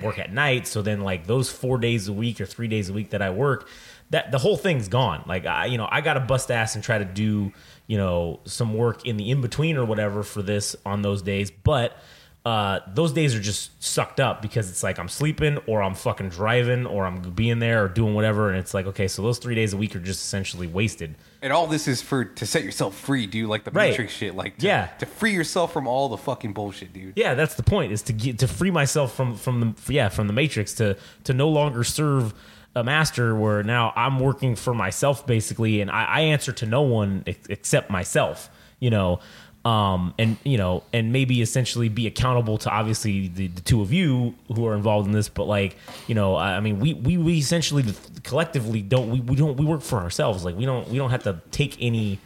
[0.03, 0.67] work at night.
[0.67, 3.31] So then, like those four days a week or three days a week that I
[3.31, 3.69] work,
[4.11, 5.25] that the whole thing's gone.
[5.27, 7.53] Like I, you know, I got to bust ass and try to do
[7.87, 11.51] you know some work in the in between or whatever for this on those days,
[11.51, 11.97] but
[12.45, 16.29] uh, those days are just sucked up because it's like I'm sleeping or I'm fucking
[16.29, 18.51] driving or I'm being there or doing whatever.
[18.51, 21.15] And it's like, okay, so those three days a week are just essentially wasted.
[21.41, 23.49] And all this is for to set yourself free, dude.
[23.49, 23.91] Like the Right.
[23.91, 24.35] Matrix shit.
[24.35, 24.87] Like to, Yeah.
[24.99, 27.15] to free yourself from all the fucking bullshit, dude.
[27.17, 30.27] Yeah, that's the point is to get to free myself from from the yeah from
[30.27, 32.35] the matrix to to no longer serve
[32.77, 36.83] a master where now I'm working for myself basically and I, I answer to no
[36.83, 38.51] one ex- except myself.
[38.81, 39.21] You know.
[39.65, 43.95] Um, and you know, and maybe essentially be accountable to obviously the, the two of
[43.95, 45.77] you who are involved in this, but like,
[46.07, 47.83] you know, I I mean, we, we, we essentially
[48.25, 50.45] collectively don't, we, we don't, we work for ourselves.
[50.45, 52.19] Like we don't, we don't have to take any,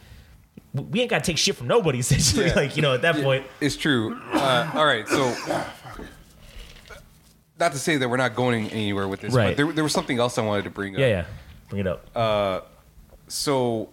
[0.74, 2.46] we ain't got to take shit from nobody essentially.
[2.46, 2.54] Yeah.
[2.54, 4.18] Like, you know, at that point, It's true.
[4.32, 5.32] Uh, all right, so
[7.58, 9.48] not to say that we're not going anywhere with this, Right.
[9.50, 11.00] but there, there was something else I wanted to bring up.
[11.00, 11.24] yeah, yeah,
[11.68, 12.72] bring it up.
[13.28, 13.90] So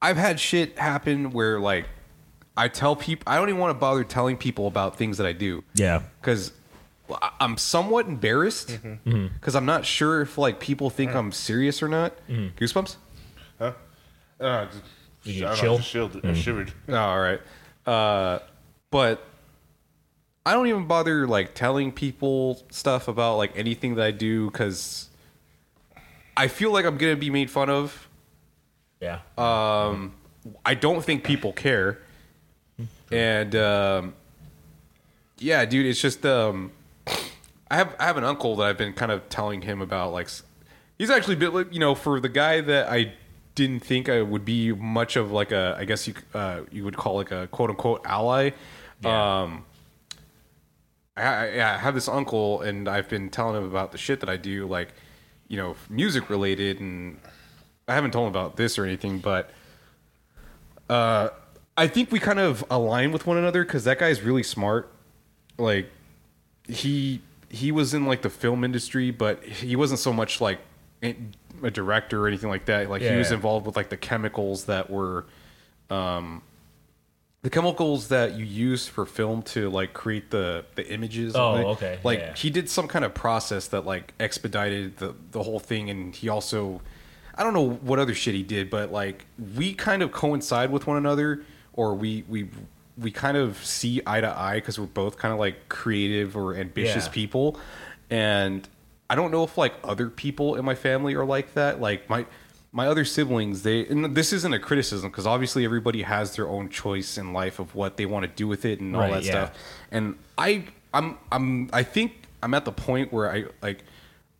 [0.00, 1.86] I've had shit happen where like
[2.56, 5.32] I tell people I don't even want to bother telling people about things that I
[5.32, 5.64] do.
[5.74, 6.02] Yeah.
[6.20, 6.52] because
[7.40, 9.56] I'm somewhat embarrassed because Mm-hmm.
[9.56, 12.14] I'm not sure if like people think I'm serious or not.
[12.28, 12.56] Mm-hmm.
[12.62, 12.96] Goosebumps.
[13.58, 13.72] Huh?
[14.40, 14.82] Uh, just,
[15.24, 15.76] You I don't know, chill?
[15.78, 16.72] just chilled, I shivered.
[16.88, 17.40] Oh, all right.
[17.86, 18.38] Uh,
[18.90, 19.24] but
[20.44, 25.08] I don't even bother like telling people stuff about like anything that I do because
[26.36, 28.08] I feel like I'm gonna be made fun of.
[29.00, 29.20] Yeah.
[29.38, 30.14] Um,
[30.64, 31.98] I don't think people care,
[33.12, 34.14] and um,
[35.38, 36.72] yeah, dude, it's just um,
[37.70, 40.28] I have I have an uncle that I've been kind of telling him about like
[40.98, 43.14] he's actually been you know for the guy that I
[43.54, 46.96] didn't think I would be much of like a I guess you uh, you would
[46.96, 48.50] call like a quote unquote ally.
[49.04, 49.64] Um,
[51.16, 54.28] I, I I have this uncle and I've been telling him about the shit that
[54.28, 54.94] I do, like
[55.48, 57.18] you know music related, and
[57.88, 59.50] I haven't told him about this or anything, but
[60.88, 61.30] uh,
[61.76, 64.92] I think we kind of align with one another because that guy's really smart.
[65.58, 65.90] Like
[66.68, 70.58] he he was in like the film industry, but he wasn't so much like
[71.02, 72.88] a director or anything like that.
[72.90, 73.36] Like he was Yeah.
[73.36, 75.26] involved with like the chemicals that were,
[75.90, 76.42] um,
[77.42, 81.34] the chemicals that you use for film to like create the the images.
[81.34, 81.98] Oh, like, okay.
[82.04, 82.34] Like Yeah.
[82.34, 86.28] he did some kind of process that like expedited the the whole thing, and he
[86.28, 86.80] also,
[87.34, 89.26] I don't know what other shit he did, but like
[89.56, 91.42] we kind of coincide with one another,
[91.74, 92.48] or we we
[92.98, 96.54] we kind of see eye to eye because we're both kind of like creative or
[96.54, 97.12] ambitious Yeah.
[97.12, 97.58] people,
[98.10, 98.68] and
[99.08, 101.80] I don't know if like other people in my family are like that.
[101.80, 102.26] Like my
[102.74, 106.68] my other siblings, they and this isn't a criticism because obviously everybody has their own
[106.70, 109.24] choice in life of what they want to do with it and all Right, that
[109.24, 109.30] yeah.
[109.30, 109.58] stuff.
[109.90, 112.12] And I I'm I'm I think
[112.42, 113.84] I'm at the point where I like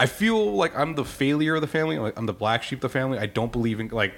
[0.01, 1.99] I feel like I'm the failure of the family.
[1.99, 3.19] Like I'm the black sheep of the family.
[3.19, 4.15] I don't believe in like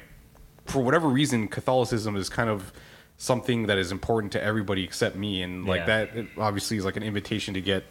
[0.66, 2.72] for whatever reason Catholicism is kind of
[3.16, 6.04] something that is important to everybody except me and like Yeah.
[6.06, 7.84] that obviously is like an invitation to get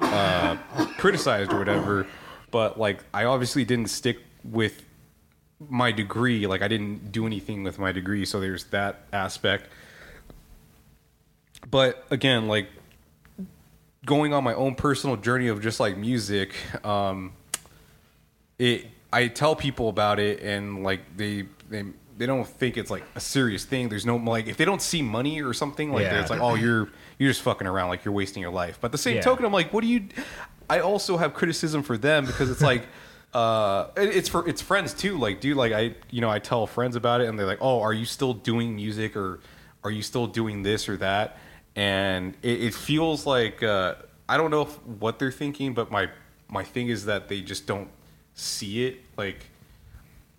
[0.00, 0.56] uh,
[0.98, 2.06] criticized or whatever.
[2.50, 4.82] But like, I obviously didn't stick with
[5.68, 6.46] my degree.
[6.46, 9.68] Like, I didn't do anything with my degree, so there's that aspect.
[11.70, 12.68] But again, like
[14.04, 17.32] going on my own personal journey of just like music, um,
[18.58, 21.84] it I tell people about it and like they they
[22.16, 23.88] they don't think it's like a serious thing.
[23.88, 26.20] There's no like if they don't see money or something like Yeah.
[26.20, 26.88] it's like oh you're
[27.18, 28.78] you're just fucking around like you're wasting your life.
[28.80, 29.22] But at the same Yeah.
[29.22, 30.08] token, I'm like what do you?
[30.70, 32.86] I also have criticism for them because it's like.
[33.34, 35.18] Uh, it's for it's friends too.
[35.18, 37.80] Like, dude, like I, you know, I tell friends about it, and they're like, "Oh,
[37.80, 39.40] are you still doing music, or
[39.82, 41.36] are you still doing this or that?"
[41.74, 43.96] And it, it feels like uh,
[44.28, 46.10] I don't know if, what they're thinking, but my
[46.48, 47.88] my thing is that they just don't
[48.34, 49.00] see it.
[49.16, 49.46] Like,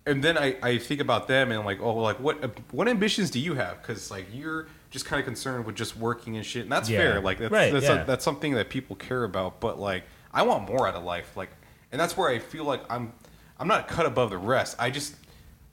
[0.06, 2.36] and then I, I think about them and I'm like, oh, like what
[2.72, 3.82] what ambitions do you have?
[3.82, 6.98] Because like you're just kind of concerned with just working and shit, and that's Yeah.
[7.00, 7.20] fair.
[7.20, 8.04] Like that's Right, that's, yeah.
[8.04, 9.60] that's something that people care about.
[9.60, 11.36] But like I want more out of life.
[11.36, 11.50] Like,
[11.92, 13.12] and that's where I feel like I'm
[13.58, 14.76] I'm not cut above the rest.
[14.78, 15.14] I just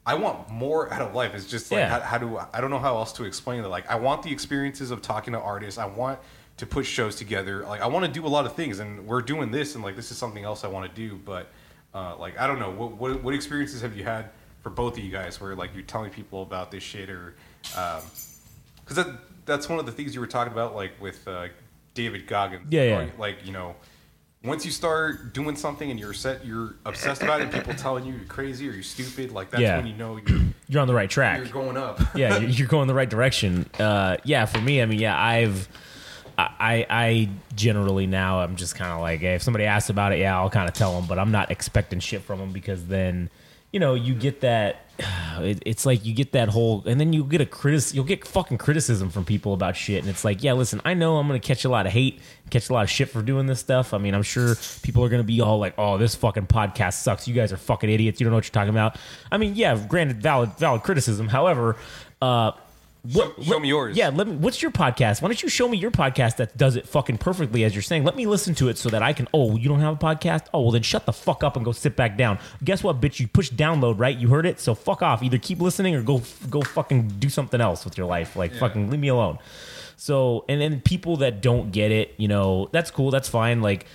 [0.06, 1.34] I want more out of life.
[1.36, 1.90] It's just like Yeah.
[1.90, 3.68] how, how do I don't know how else to explain it.
[3.68, 5.78] Like I want the experiences of talking to artists.
[5.78, 6.20] I want
[6.58, 7.66] to put shows together.
[7.66, 9.96] Like I want to do a lot of things, and we're doing this, and like
[9.96, 11.18] this is something else I want to do.
[11.24, 11.48] But
[11.94, 14.30] uh, like I don't know what, what what experiences have you had
[14.62, 18.96] for both of you guys where like you're telling people about this shit or because
[18.96, 19.08] that
[19.46, 21.48] that's one of the things you were talking about like with uh,
[21.94, 22.66] David Goggins.
[22.70, 23.00] Yeah, yeah.
[23.00, 23.76] Or, Like you know.
[24.46, 27.50] Once you start doing something and you're set, you're obsessed about it.
[27.50, 29.32] People telling you you're crazy or you're stupid.
[29.32, 29.78] Like that's Yeah.
[29.78, 31.38] when you know you're You're on the right track.
[31.38, 32.02] you're going up.
[32.14, 33.70] yeah, you're- you're going the right direction.
[33.80, 35.70] Uh, yeah, for me, I mean, yeah, I've,
[36.38, 40.20] I, I generally now I'm just kind of like, hey, if somebody asks about it,
[40.20, 43.30] yeah, I'll kind of tell them, but I'm not expecting shit from them because then,
[43.72, 44.78] you know, you get that.
[45.40, 48.26] It, it's like you get that whole, and then you get a critic, you'll get
[48.28, 51.40] fucking criticism from people about shit, and it's like, yeah, listen, I know I'm gonna
[51.40, 53.96] catch a lot of hate, catch a lot of shit for doing this stuff.
[53.96, 54.54] I mean, I'm sure
[54.84, 57.28] people are gonna be all like, oh, this fucking podcast sucks.
[57.28, 58.22] You guys are fucking idiots.
[58.22, 58.96] You don't know what you're talking about.
[59.32, 61.28] I mean, yeah, granted, valid, valid criticism.
[61.28, 61.78] However,
[62.22, 62.52] uh,
[63.12, 63.98] what, Show- show me yours.
[63.98, 64.36] Yeah, let me.
[64.38, 65.22] What's your podcast?
[65.22, 68.06] Why don't you show me your podcast that does it fucking perfectly as you're saying?
[68.06, 69.28] Let me listen to it so that I can.
[69.34, 70.46] Oh, you don't have a podcast?
[70.54, 72.40] Oh, well then shut the fuck up and go sit back down.
[72.64, 73.20] Guess what, bitch?
[73.20, 74.18] You push download, right?
[74.18, 74.60] You heard it.
[74.60, 75.22] So fuck off.
[75.22, 78.36] Either keep listening or go go fucking do something else with your life.
[78.38, 79.38] Like fucking leave me alone.
[79.98, 83.12] So and then people that don't get it, you know, that's cool.
[83.12, 83.62] That's fine.
[83.62, 83.86] Like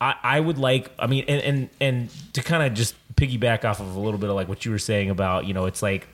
[0.00, 3.80] I, I would like I mean and and and to kind of just piggyback off
[3.80, 6.06] of a little bit of like what you were saying about you know it's like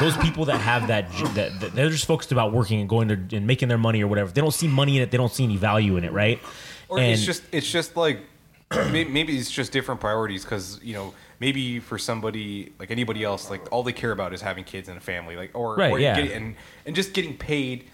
[0.00, 3.36] those people that have that, that, that they're just focused about working and going to
[3.36, 4.30] and making their money or whatever.
[4.30, 5.10] They don't see money in it.
[5.10, 6.40] They don't see any value in it, right?
[6.88, 8.20] Or and it's just it's just like
[8.90, 13.70] maybe it's just different priorities because you know maybe for somebody like anybody else like
[13.72, 16.14] all they care about is having kids and a family like or, Right, or yeah.
[16.16, 17.86] getting, and and just getting paid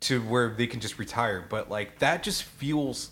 [0.00, 3.10] to where they can just retire but like that just feels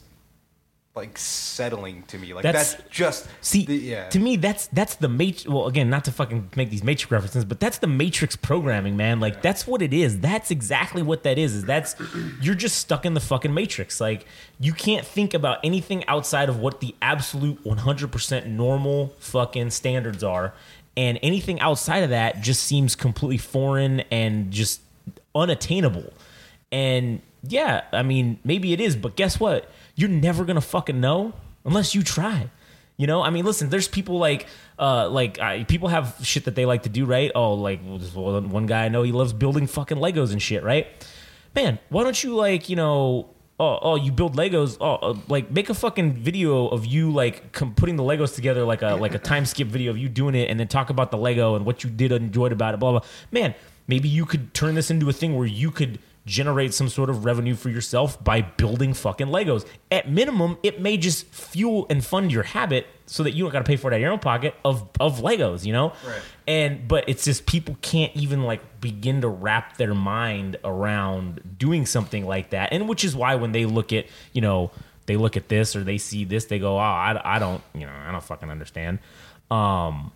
[0.97, 4.97] like settling to me like That's- that's, just See, the, yeah to me, that's that's
[4.97, 5.47] the matrix.
[5.47, 9.21] Well, again, not to fucking make these matrix references, but that's the matrix programming, man.
[9.21, 10.19] Like that's what it is.
[10.21, 11.55] That's exactly what that is.
[11.55, 11.95] Is that's
[12.43, 14.01] you're just stuck in the fucking matrix.
[14.01, 14.27] Like
[14.59, 20.53] you can't think about anything outside of what the absolute 100% normal fucking standards are,
[20.97, 24.81] and anything outside of that just seems completely foreign and just
[25.35, 26.13] unattainable.
[26.73, 29.71] And yeah, I mean, maybe it is, but guess what?
[29.99, 31.33] You're never gonna fucking know
[31.65, 32.51] unless you try.
[32.97, 34.47] You know, I mean, listen, there's people like,
[34.79, 37.33] uh, like uh, people have shit that they like to do, right?
[37.35, 40.87] Oh, like one guy I know he loves building fucking Legos and shit, right?
[41.55, 45.51] Man, why don't you like, you know, oh, oh, you build Legos, oh, uh, like
[45.51, 49.15] make a fucking video of you like com- putting the Legos together, like a like
[49.17, 51.67] a time skip video of you doing it, and then talk about the Lego and
[51.67, 53.01] what you did and enjoyed about it, blah blah.
[53.33, 53.55] Man,
[53.89, 55.99] maybe you could turn this into a thing where you could
[56.29, 59.67] generate some sort of revenue for yourself by building fucking Legos.
[59.91, 63.61] At minimum, it may just fuel and fund your habit so that you don't got
[63.61, 65.89] to pay for it out of your own pocket of of Legos, you know?
[66.07, 66.21] Right.
[66.47, 71.87] And but it's just people can't even like begin to wrap their mind around doing
[71.87, 72.73] something like that.
[72.73, 74.71] And which is why when they look at, you know,
[75.07, 77.87] they look at this or they see this, they go, "Oh, I, I don't, you
[77.87, 78.99] know, I don't fucking understand."
[79.51, 80.13] Um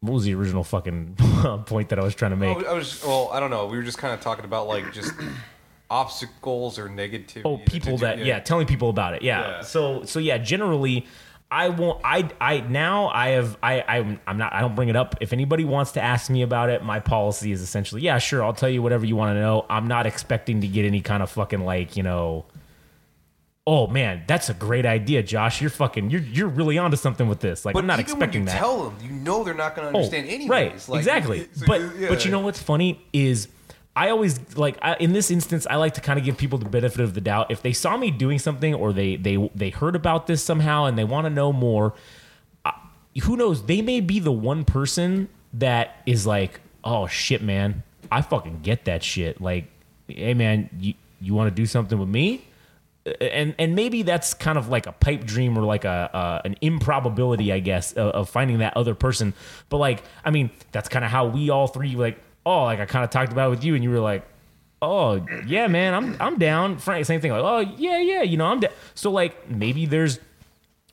[0.00, 1.16] what was the original fucking
[1.66, 2.56] point that I was trying to make?
[2.56, 3.30] Oh, I was well.
[3.32, 3.66] I don't know.
[3.66, 5.12] We were just kind of talking about like just
[5.90, 7.42] obstacles or negativity.
[7.44, 8.40] Oh, people that yeah.
[8.40, 9.22] telling people about it.
[9.22, 9.40] Yeah.
[9.40, 9.60] Yeah.
[9.62, 11.06] So so yeah, generally
[11.50, 14.96] I won't I I now I have I I'm, I'm not I don't bring it
[14.96, 15.16] up.
[15.20, 18.52] If anybody wants to ask me about it, my policy is essentially, yeah, sure, I'll
[18.52, 19.64] tell you whatever you want to know.
[19.70, 22.46] I'm not expecting to get any kind of fucking like, you know,
[23.68, 25.60] Oh man, that's a great idea, Josh.
[25.60, 27.64] You're fucking you're you're really onto something with this.
[27.64, 28.58] Like But I'm not even expecting when you that.
[28.58, 30.48] tell them, you know they're not going to Oh, understand anyways.
[30.48, 31.48] Right, Like, exactly.
[31.52, 32.08] so but yeah.
[32.08, 33.48] but you know what's funny is
[33.96, 36.68] I always like I, in this instance I like to kind of give people the
[36.68, 37.50] benefit of the doubt.
[37.50, 40.96] If they saw me doing something or they they they heard about this somehow and
[40.96, 41.94] they want to know more,
[42.64, 42.70] uh,
[43.22, 43.64] who knows?
[43.66, 47.82] They may be the one person that is like, oh shit, man,
[48.12, 49.40] I fucking get that shit.
[49.40, 49.64] Like,
[50.06, 52.44] hey man, you you want to do something with me?
[53.20, 56.56] And and maybe that's kind of like a pipe dream or like a uh, an
[56.60, 59.34] improbability, I guess, of, of finding that other person.
[59.68, 62.18] But like, I mean, that's kind of how we all three like.
[62.44, 64.24] Oh, like I kind of talked about it with you, and you were like,
[64.80, 67.32] "Oh, yeah, man, I'm I'm down." Frank, same thing.
[67.32, 70.20] Like, "Oh, yeah, yeah, you know, I'm down." So like, maybe there's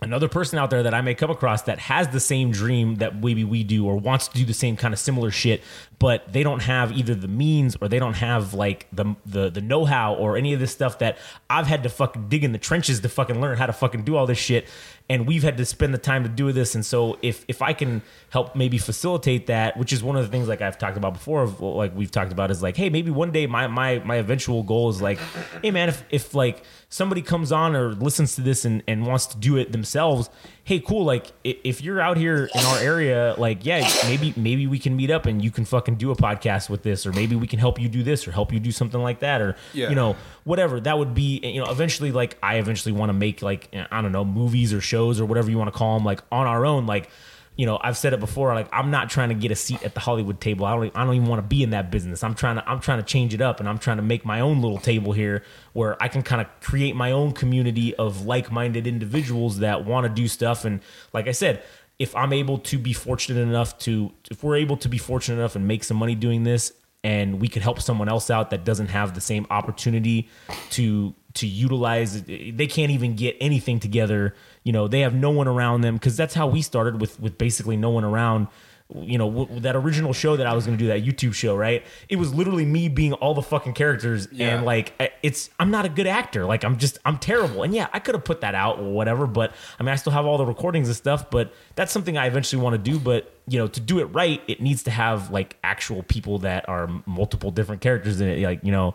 [0.04, 3.22] another person out there that I may come across that has the same dream that
[3.22, 5.64] maybe we do or wants to do the same kind of similar shit,
[6.00, 9.62] but they don't have either the means or they don't have like the the the
[9.62, 11.18] know-how or any of this stuff that
[11.50, 14.16] I've had to fucking dig in the trenches to fucking learn how to fucking do
[14.16, 14.68] all this shit
[15.10, 17.74] and we've had to spend the time to do this and so if if I
[17.74, 21.14] can help maybe facilitate that, which is one of the things like I've talked about
[21.14, 24.64] before like we've talked about is like hey, maybe one day my my my eventual
[24.64, 25.20] goal is like
[25.62, 26.64] hey man, if if like
[26.94, 30.30] somebody comes on or listens to this and, and wants to do it themselves,
[30.64, 31.04] hey, cool.
[31.04, 35.10] Like if you're out here in our area, like yeah, maybe maybe we can meet
[35.10, 37.80] up and you can fucking do a podcast with this, or maybe we can help
[37.80, 39.90] you do this, or help you do something like that, or Yeah.
[39.90, 41.40] you know whatever that would be.
[41.40, 44.80] You know, eventually, like I eventually want to make like I don't know movies or
[44.80, 47.10] shows or whatever you want to call them, like on our own, like.
[47.56, 48.54] You know, I've said it before.
[48.56, 50.66] Like, I'm not trying to get a seat at the Hollywood table.
[50.66, 50.96] I don't.
[50.96, 52.24] I don't even want to be in that business.
[52.24, 52.68] I'm trying to.
[52.68, 55.12] I'm trying to change it up, and I'm trying to make my own little table
[55.12, 55.44] here
[55.74, 60.10] where I can kind of create my own community of like-minded individuals that want to
[60.10, 60.66] do stuff.
[60.66, 60.82] And
[61.14, 61.64] like I said,
[62.00, 65.56] if I'm able to be fortunate enough to, if we're able to be fortunate enough
[65.56, 66.74] and make some money doing this,
[67.04, 70.30] and we could help someone else out that doesn't have the same opportunity
[70.72, 74.36] to to utilize they can't even get anything together.
[74.64, 77.38] You know, they have no one around them because that's how we started with with
[77.38, 78.48] basically no one around
[78.96, 81.56] you know w- that original show that I was going to do that YouTube show,
[81.56, 81.84] right?
[82.10, 84.50] It was literally me being all the fucking characters Yeah.
[84.56, 86.46] and like it's I'm not a good actor.
[86.46, 87.64] Like I'm just I'm terrible.
[87.64, 90.12] And yeah, I could have put that out or whatever, but I mean I still
[90.14, 93.34] have all the recordings and stuff, but that's something I eventually want to do, but
[93.48, 96.88] you know, to do it right, it needs to have like actual people that are
[97.06, 98.94] multiple different characters in it, like, you know,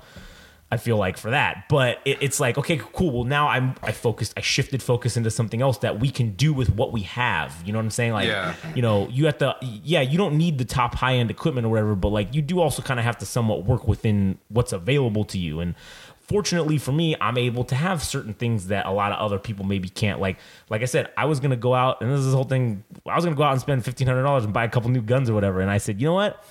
[0.70, 1.64] I feel like for that.
[1.70, 3.10] But it, it's like, okay, cool.
[3.10, 6.52] Well, now I'm I focused, I shifted focus into something else that we can do
[6.52, 7.54] with what we have.
[7.64, 8.12] You know what I'm saying?
[8.12, 8.54] Like, Yeah.
[8.74, 11.70] you know, you have to, yeah, you don't need the top high end equipment or
[11.70, 15.24] whatever, but like you do also kind of have to somewhat work within what's available
[15.26, 15.60] to you.
[15.60, 15.74] And
[16.26, 19.64] fortunately for me, I'm able to have certain things that a lot of other people
[19.64, 20.20] maybe can't.
[20.20, 20.36] Like,
[20.68, 22.84] like I said, I was gonna go out and this is the whole thing.
[23.06, 25.00] I was gonna go out and spend fifteen hundred dollars and buy a couple new
[25.02, 25.60] guns or whatever.
[25.62, 26.44] And I said, you know what?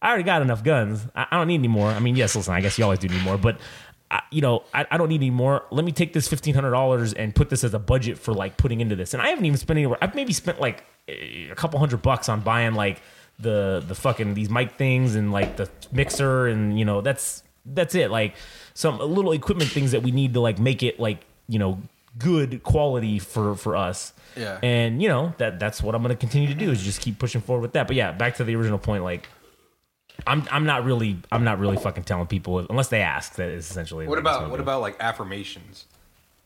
[0.00, 1.06] I already got enough guns.
[1.14, 1.88] I, I don't need any more.
[1.90, 3.58] I mean, yes, listen, I guess you always do need more, but
[4.10, 5.64] I, you know, I, I don't need any more.
[5.70, 8.56] Let me take this fifteen hundred dollars and put this as a budget for like
[8.56, 9.14] putting into this.
[9.14, 9.98] And I haven't even spent anywhere.
[10.00, 13.02] I've maybe spent like a couple hundred bucks on buying like
[13.38, 17.94] the the fucking these mic things and like the mixer and you know that's that's
[17.94, 18.10] it.
[18.10, 18.34] Like
[18.74, 21.80] some little equipment things that we need to like make it like you know
[22.18, 24.12] good quality for for us.
[24.36, 24.58] Yeah.
[24.62, 27.18] And you know that that's what I'm going to continue to do is just keep
[27.18, 27.86] pushing forward with that.
[27.86, 29.02] But yeah, back to the original point.
[29.02, 29.28] Like,
[30.26, 33.34] I'm I'm not really I'm not really fucking telling people unless they ask.
[33.36, 35.86] That is essentially What like, about what about like affirmations?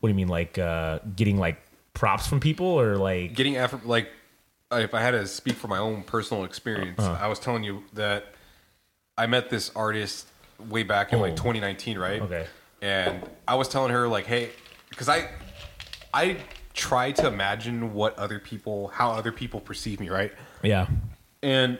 [0.01, 1.61] what do you mean like uh, getting like
[1.93, 4.09] props from people or like Getting affirm like
[4.73, 7.19] uh, if I had to speak for my own personal experience, Uh-huh.
[7.23, 8.27] I was telling you that
[9.19, 10.27] I met this artist
[10.69, 11.23] way back in Oh.
[11.23, 12.23] like 2019, right?
[12.23, 12.47] Okay.
[12.81, 14.51] And I was telling her like, hey,
[14.89, 15.29] because I,
[16.15, 16.37] I
[16.73, 20.33] try to imagine what other people, how other people perceive me, right?
[20.63, 20.87] Yeah.
[21.43, 21.79] And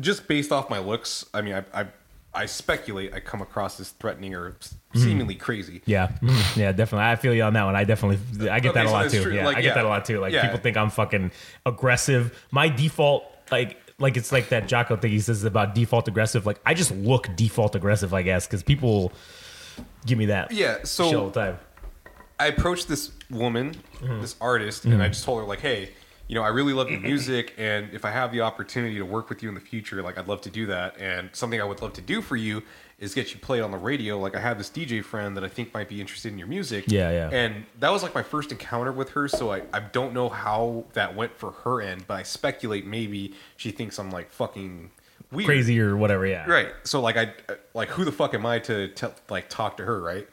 [0.00, 1.86] just based off my looks, I mean, I I,
[2.34, 4.56] I speculate I come across as threatening or
[4.92, 4.98] hmm.
[4.98, 5.82] seemingly crazy.
[5.84, 6.12] Yeah,
[6.56, 7.06] yeah, definitely.
[7.06, 7.76] I feel you on that one.
[7.76, 9.22] I definitely, I get Okay, that a so lot too.
[9.22, 9.34] true.
[9.34, 9.74] Yeah, Like, I get yeah.
[9.74, 10.18] that a lot too.
[10.18, 10.42] Like Yeah.
[10.42, 11.30] people think I'm fucking
[11.66, 12.46] aggressive.
[12.50, 16.46] My default, like, like it's like that Jocko thing he says about default aggressive.
[16.46, 19.12] Like I just look default aggressive, I guess, because people
[20.06, 20.52] give me that.
[20.52, 21.58] Yeah, so- all the time.
[22.40, 24.20] I approached this woman, mm-hmm.
[24.20, 24.94] this artist, mm-hmm.
[24.94, 25.90] and I just told her like, "Hey,
[26.28, 29.28] you know, I really love your music, and if I have the opportunity to work
[29.28, 30.98] with you in the future, like, I'd love to do that.
[30.98, 32.62] And something I would love to do for you
[32.98, 34.18] is get you played on the radio.
[34.18, 36.84] Like, I have this DJ friend that I think might be interested in your music.
[36.86, 37.28] Yeah, yeah.
[37.30, 40.84] And that was like my first encounter with her, so I I don't know how
[40.94, 44.90] that went for her end, but I speculate maybe she thinks I'm like fucking
[45.32, 45.46] weird.
[45.46, 46.26] Crazy or whatever.
[46.26, 46.48] Yeah.
[46.48, 46.68] Right.
[46.84, 47.32] So like I
[47.74, 50.28] like who the fuck am I to tell like talk to her, right?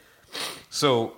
[0.69, 1.13] So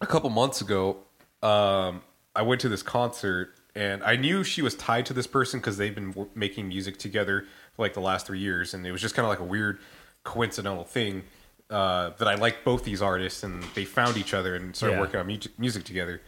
[0.00, 0.98] a couple months ago,
[1.42, 2.02] um,
[2.34, 5.76] I went to this concert and I knew she was tied to this person because
[5.76, 9.00] they've been w- making music together for like the last three years, and it was
[9.00, 9.78] just kind of like a weird
[10.24, 11.22] coincidental thing
[11.70, 15.00] uh, that I liked both these artists and they found each other and started Yeah.
[15.00, 16.20] working on mu- music together.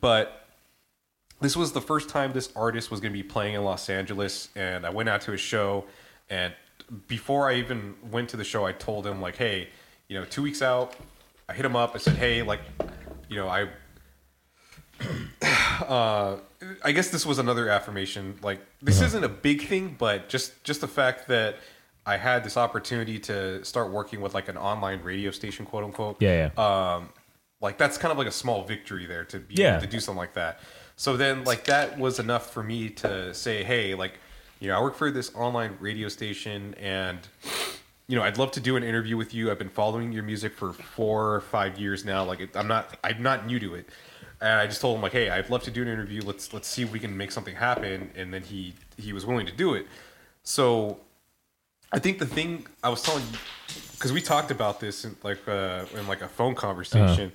[0.00, 0.46] But
[1.40, 4.48] this was the first time this artist was going to be playing in Los Angeles,
[4.56, 5.84] and I went out to his show.
[6.28, 6.52] And
[7.08, 9.68] before I even went to the show, I told him like, "Hey,
[10.08, 10.94] you know, two weeks out."
[11.48, 11.92] I hit him up.
[11.94, 12.60] I said, "Hey, like,
[13.28, 13.68] you know, I."
[15.42, 16.36] Uh,
[16.84, 18.36] I guess this was another affirmation.
[18.42, 21.56] Like, this isn't a big thing, but just just the fact that
[22.06, 26.20] I had this opportunity to start working with like an online radio station, quote unquote
[26.20, 26.94] Yeah, yeah.
[26.96, 27.08] um,
[27.60, 29.72] like that's kind of like a small victory there to be Yeah.
[29.72, 30.60] able to do something like that.
[30.96, 34.18] So then, like that was enough for me to say, hey, like
[34.60, 37.18] you know, I work for this online radio station, and
[38.06, 39.50] you know, I'd love to do an interview with you.
[39.50, 42.24] I've been following your music for four or five years now.
[42.24, 43.88] Like I'm not, I'm not new to it.
[44.40, 46.22] And I just told him like, hey, I'd love to do an interview.
[46.22, 48.10] Let's let's see if we can make something happen.
[48.16, 49.86] And then he he was willing to do it.
[50.42, 50.98] So
[51.92, 53.38] I think the thing I was telling you,
[53.92, 57.32] because we talked about this in like uh, in like a phone conversation.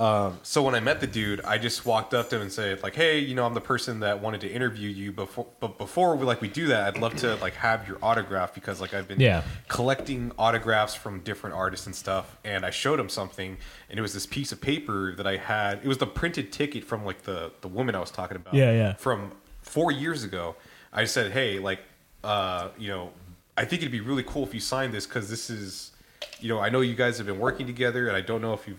[0.00, 2.84] Um, so when I met the dude, I just walked up to him and said
[2.84, 6.14] like, "Hey, you know, I'm the person that wanted to interview you before, but before
[6.14, 9.08] we like we do that, I'd love to like have your autograph because like I've
[9.08, 9.42] been Yeah.
[9.66, 13.56] collecting autographs from different artists and stuff." And I showed him something,
[13.90, 15.80] and it was this piece of paper that I had.
[15.82, 18.54] It was the printed ticket from like the the woman I was talking about.
[18.54, 18.94] Yeah, yeah.
[18.94, 20.54] From four years ago,
[20.92, 21.80] I said, "Hey, like,
[22.22, 23.10] uh, you know,
[23.56, 25.90] I think it'd be really cool if you signed this because this is,
[26.38, 28.68] you know, I know you guys have been working together, and I don't know if
[28.68, 28.78] you've,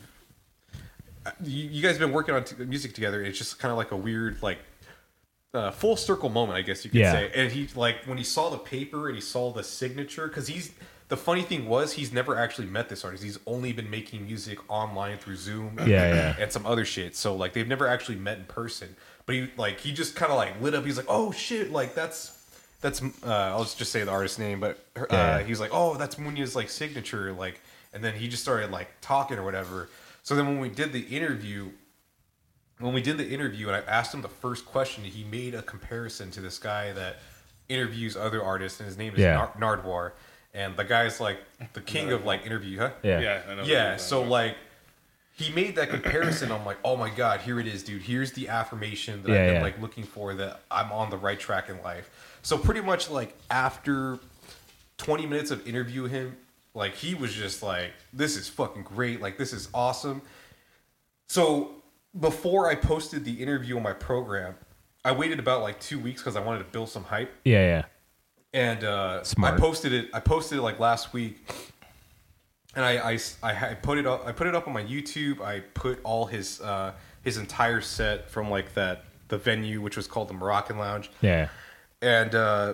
[1.43, 3.19] you, you guys have been working on t- music together.
[3.19, 4.59] And it's just kind of like a weird, like,
[5.53, 7.11] uh, full circle moment, I guess you could Yeah.
[7.11, 7.31] say.
[7.35, 10.71] And he like when he saw the paper and he saw the signature because he's
[11.07, 13.23] the funny thing was he's never actually met this artist.
[13.23, 15.75] He's only been making music online through Zoom.
[15.79, 16.35] Yeah, yeah.
[16.39, 17.15] And some other shit.
[17.15, 18.95] So like they've never actually met in person.
[19.25, 20.85] But he like he just kind of like lit up.
[20.85, 22.37] He's like, oh shit, like that's
[22.81, 25.41] that's uh, I'll just say the artist's name, but uh, Yeah.
[25.43, 27.59] he's like, oh, that's Munya's like signature, like,
[27.91, 29.89] and then he just started like talking or whatever.
[30.29, 31.71] So then when we did the interview,
[32.77, 35.63] when we did the interview and I asked him the first question, he made a
[35.63, 37.15] comparison to this guy that
[37.67, 39.49] interviews other artists, and his name is Yeah.
[39.57, 40.11] Nar- Nardwuar,
[40.53, 41.39] and the guy's like
[41.73, 42.91] the king of like interview, huh?
[43.01, 43.19] Yeah.
[43.21, 43.63] Yeah, I know.
[43.63, 44.55] Yeah, so like
[45.35, 46.51] he made that comparison.
[46.51, 48.03] I'm like, oh my god, here it is, dude.
[48.03, 49.61] Here's the affirmation that Yeah, I've been yeah.
[49.63, 52.37] like looking for that I'm on the right track in life.
[52.43, 54.19] So pretty much like after
[54.97, 56.37] 20 minutes of interview him,
[56.79, 59.21] like he was just like, this is fucking great.
[59.21, 60.21] Like this is awesome.
[61.27, 61.71] So
[62.19, 64.55] before I posted the interview on my program,
[65.05, 67.83] I waited about like two weeks because I wanted to build some hype Yeah, yeah.
[68.53, 69.53] and uh, Smart.
[69.53, 70.09] I posted it.
[70.13, 71.37] I posted it like last week,
[72.75, 74.25] and I, I, I, I put it up.
[74.25, 75.41] I put it up on my YouTube.
[75.41, 76.93] I put all his uh,
[77.23, 81.49] his entire set from like that the venue, which was called the Moroccan Lounge, Yeah.
[82.01, 82.73] and uh,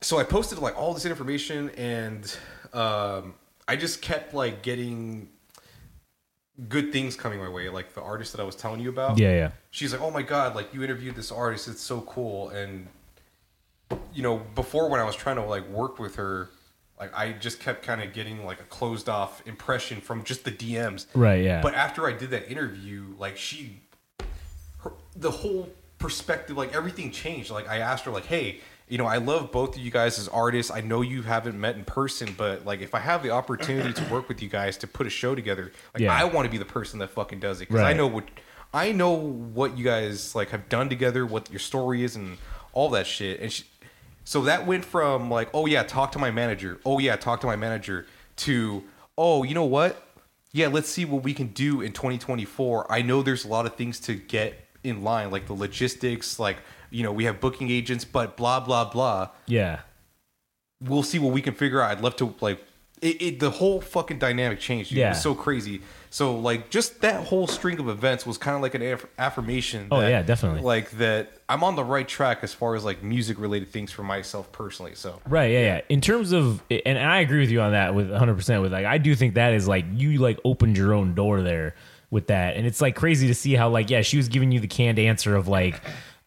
[0.00, 2.36] so I posted like all this information, and
[2.72, 3.34] um,
[3.68, 5.28] I just kept like getting
[6.68, 9.32] good things coming my way, like the artist that I was telling you about Yeah,
[9.32, 9.50] yeah.
[9.70, 12.88] she's like, "Oh my god, like you interviewed this artist, it's so cool." And
[14.12, 16.50] you know, before when I was trying to like work with her,
[16.98, 20.52] like I just kept kind of getting like a closed off impression from just the
[20.52, 21.06] DMs.
[21.14, 21.62] Right, yeah.
[21.62, 23.80] But after I did that interview, like she
[24.78, 25.68] her, the whole
[25.98, 27.50] perspective, like everything changed.
[27.50, 28.60] Like I asked her like, "Hey,
[28.90, 30.70] you know, I love both of you guys as artists.
[30.70, 34.04] I know you haven't met in person, but like if I have the opportunity to
[34.12, 36.14] work with you guys to put a show together, like Yeah.
[36.14, 38.24] I want to be the person that fucking does it because I know what
[38.74, 42.36] I know what you guys like have done together, what your story is, and
[42.72, 43.40] all that shit.
[43.40, 43.64] And she,
[44.24, 46.80] so that went from like, oh yeah, talk to my manager.
[46.84, 48.06] Oh yeah, talk to my manager.
[48.36, 48.84] To
[49.16, 50.06] oh, you know what?
[50.52, 52.90] yeah, let's see what we can do in 2024.
[52.90, 56.56] I know there's a lot of things to get in line, like the logistics, like
[56.90, 59.28] you know we have booking agents, but blah blah blah.
[59.46, 59.80] Yeah.
[60.82, 61.90] We'll see what we can figure out.
[61.90, 62.62] I'd love to like
[63.02, 63.20] it.
[63.20, 64.90] it the whole fucking dynamic changed.
[64.90, 64.98] Dude.
[64.98, 65.08] It Yeah.
[65.10, 65.82] was so crazy.
[66.08, 69.88] So like just that whole string of events was kind of like an aff- affirmation.
[69.90, 70.62] Oh, yeah, definitely.
[70.62, 74.02] Like that I'm on the right track as far as like music related things for
[74.02, 74.94] myself personally.
[74.94, 75.80] So Right, yeah, yeah.
[75.90, 78.62] In terms of, and, and I agree with you on that with 100%.
[78.62, 81.74] With like, I do think that is like, you like opened your own door there
[82.10, 82.56] with that.
[82.56, 84.98] And it's like crazy to see how, like, yeah, she was giving you the canned
[84.98, 85.80] answer of like,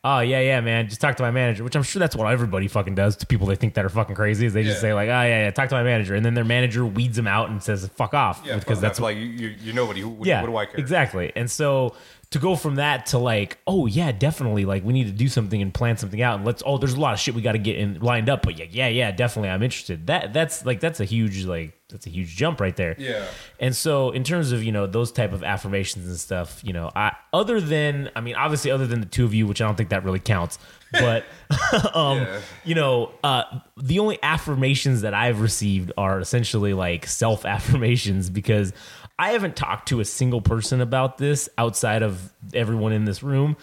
[0.06, 2.68] oh, yeah, yeah, man, just talk to my manager, which I'm sure that's what everybody
[2.68, 4.82] fucking does to people they think that are fucking crazy is they just Yeah.
[4.82, 6.14] say, like, oh, yeah, yeah, talk to my manager.
[6.16, 8.44] And then their manager weeds them out and says, fuck off.
[8.44, 10.02] because that's like you, you, you're nobody.
[10.02, 10.76] Who, what, yeah, what do I care?
[10.80, 11.32] Exactly.
[11.36, 11.96] And so
[12.32, 15.62] to go from that to like, oh yeah, definitely, like we need to do something
[15.62, 16.64] and plan something out, and let's.
[16.66, 18.66] Oh, there's a lot of shit we got to get in lined up, but yeah,
[18.72, 20.08] yeah, yeah, definitely, I'm interested.
[20.08, 22.96] That that's like that's a huge like that's a huge jump right there.
[22.98, 23.26] Yeah.
[23.60, 26.92] And so in terms of you know those type of affirmations and stuff, you know,
[26.96, 29.76] I other than I mean, obviously other than the two of you, which I don't
[29.78, 30.60] think that really counts,
[30.92, 31.24] but
[31.96, 32.40] um, Yeah.
[32.66, 33.44] you know, uh,
[33.78, 38.74] the only affirmations that I've received are essentially like self affirmations because
[39.20, 43.58] I haven't talked to a single person about this outside of everyone in this room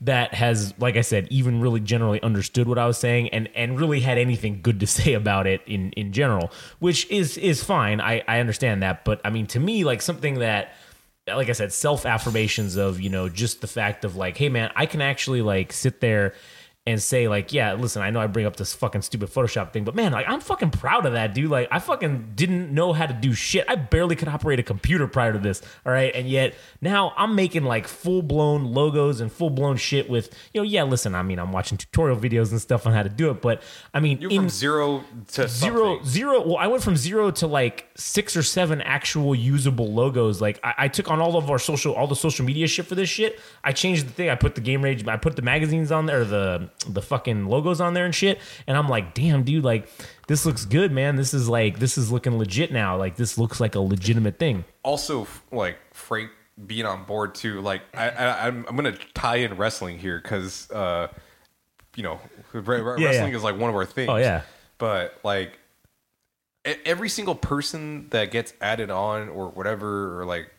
[0.00, 3.78] that has, like I said, even really generally understood what I was saying and and
[3.78, 6.50] really had anything good to say about it in in general,
[6.80, 8.00] which is is fine.
[8.00, 10.74] I I understand that, but I mean, to me, like something that
[11.28, 14.70] like I said, self affirmations of, you know, just the fact of like, hey man,
[14.76, 16.34] I can actually like sit there
[16.86, 19.84] and say like, yeah, listen, I know I bring up this fucking stupid Photoshop thing,
[19.84, 21.50] but man, like I'm fucking proud of that, dude.
[21.50, 23.64] Like I fucking didn't know how to do shit.
[23.68, 25.62] I barely could operate a computer prior to this.
[25.84, 26.14] All right.
[26.14, 30.60] And yet now I'm making like full blown logos and full blown shit with, you
[30.60, 33.30] know, yeah, listen, I mean, I'm watching tutorial videos and stuff on how to do
[33.30, 35.02] it, but I mean, You're in- from zero
[35.32, 36.06] to zero something.
[36.06, 40.60] zero well i went from zero to like six or seven actual usable logos like
[40.62, 43.08] I, I took on all of our social all the social media shit for this
[43.08, 46.06] shit i changed the thing i put the game rage i put the magazines on
[46.06, 49.88] there the the fucking logos on there and shit and i'm like damn dude like
[50.28, 53.60] this looks good man this is like this is looking legit now like this looks
[53.60, 56.30] like a legitimate thing also like Frank
[56.66, 57.60] being on board too.
[57.60, 61.08] Like I, I I'm, I'm gonna tie in wrestling here because uh,
[61.96, 62.18] you know
[62.54, 63.36] re- re- Yeah, wrestling yeah.
[63.36, 64.08] is like one of our things.
[64.08, 64.40] Oh, yeah.
[64.78, 65.58] but like
[66.84, 70.50] every single person that gets added on or whatever or like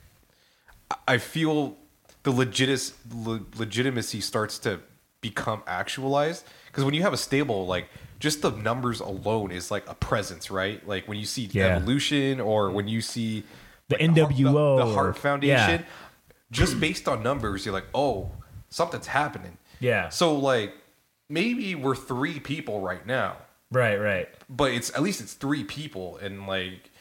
[1.07, 1.77] I- feel
[2.23, 4.80] the legit le- legitimacy starts to
[5.22, 6.45] become actualized.
[6.68, 7.89] Because when you have a stable like
[8.19, 10.85] just the numbers alone is like a presence right?
[10.88, 11.76] Like when you see Yeah.
[11.77, 13.44] evolution or when you see
[13.89, 16.34] The like, NWO the, or- Hart Foundation yeah.
[16.52, 18.31] just based on numbers you're like oh
[18.69, 19.57] something's happening.
[19.80, 20.10] Yeah.
[20.10, 20.73] so like
[21.30, 23.38] maybe we're three people right now.
[23.72, 24.30] Right right.
[24.49, 26.18] But it's at least it's three people.
[26.18, 26.91] And like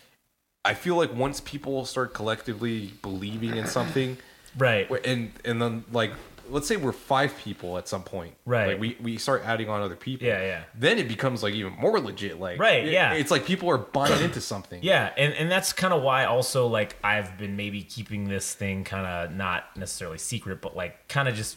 [0.64, 4.18] i feel like once people start collectively believing in something
[4.58, 4.90] right.
[5.04, 6.10] and and then like
[6.50, 8.68] let's say we're five people at some point Right.
[8.68, 10.62] like we, we start adding on other people Yeah, yeah.
[10.74, 13.12] then it becomes like even more legit like Right, it- yeah.
[13.14, 16.66] it's like people are buying into something Yeah, and and that's kind of why also
[16.66, 21.28] like I've been maybe keeping this thing kind of not necessarily secret, but like kind
[21.28, 21.56] of just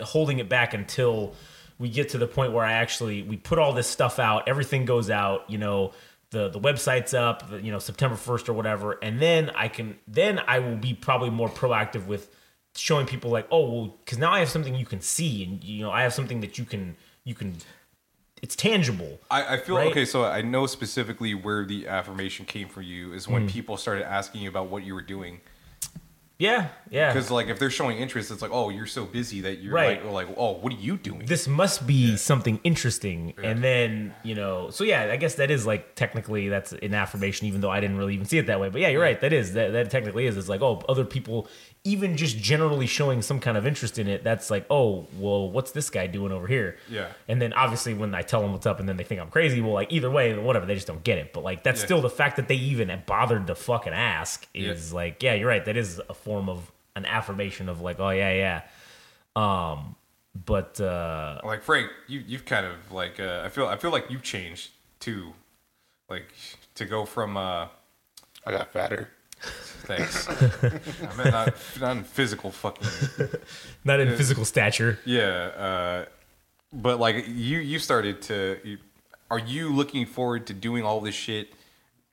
[0.00, 1.34] holding it back until
[1.78, 4.84] we get to the point where I actually we put all this stuff out, everything
[4.84, 5.92] goes out, you know,
[6.30, 9.98] the the website's up, the, you know, September 1st or whatever, and then I can
[10.06, 12.30] then I will be probably more proactive with
[12.80, 15.82] showing people like, "Oh, well, cuz now I have something you can see and you
[15.82, 17.56] know, I have something that you can you can
[18.42, 19.90] it's tangible." I, I feel Right?
[19.90, 23.48] okay so i know specifically where the affirmation came from you is when hmm.
[23.48, 25.40] people started asking you about what you were doing
[26.40, 27.12] Yeah, yeah.
[27.12, 30.02] because like if they're showing interest it's like oh you're so busy that you're Right.
[30.04, 31.26] like, like oh what are you doing?
[31.26, 33.34] This must be something interesting.
[33.42, 37.46] And then you know so yeah i guess that is like technically that's an affirmation
[37.46, 38.70] even though i didn't really even see it that way.
[38.70, 39.20] But yeah you're right.
[39.20, 40.36] That is that, that technically is.
[40.36, 41.46] It's like oh other people
[41.84, 45.72] even just generally showing some kind of interest in it that's like oh well what's
[45.72, 46.76] this guy doing over here?
[46.88, 47.08] Yeah.
[47.28, 49.60] and then obviously when i tell them what's up and then they think i'm crazy
[49.60, 51.32] well like either way whatever they just don't get it.
[51.34, 51.84] But like that's Yeah.
[51.86, 55.64] still the fact that they even bothered to fucking ask is like yeah you're right.
[55.64, 58.62] That is a form of an affirmation of like oh yeah yeah
[59.34, 59.96] um
[60.46, 64.10] but uh like Frank, you you've kind of like uh, I feel I feel like
[64.10, 64.70] you've changed
[65.00, 65.32] too,
[66.08, 66.32] like
[66.76, 67.66] to go from uh
[68.46, 69.10] I got fatter.
[69.90, 70.28] thanks.
[70.62, 73.28] I meant not not in physical fucking
[73.84, 75.00] not in physical stature.
[75.04, 76.04] yeah, uh,
[76.72, 78.58] but like you you started to.
[78.62, 78.78] You,
[79.32, 81.52] are you looking forward to doing all this shit?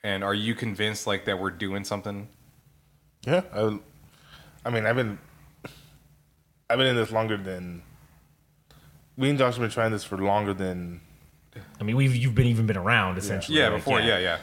[0.03, 2.29] And are you convinced like that we're doing something?
[3.25, 3.79] Yeah, I,
[4.67, 5.17] I mean, I've been,
[6.69, 7.81] I've been in this longer than.
[9.15, 10.99] we and Josh have been trying this for longer than,
[11.79, 13.57] I mean, we've you've been even been around essentially.
[13.57, 14.37] Yeah, like, before yeah yeah.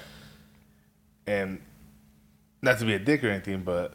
[1.26, 1.60] and
[2.62, 3.92] not to be a dick or anything, but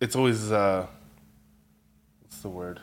[0.00, 0.86] it's always uh,
[2.22, 2.80] what's the word?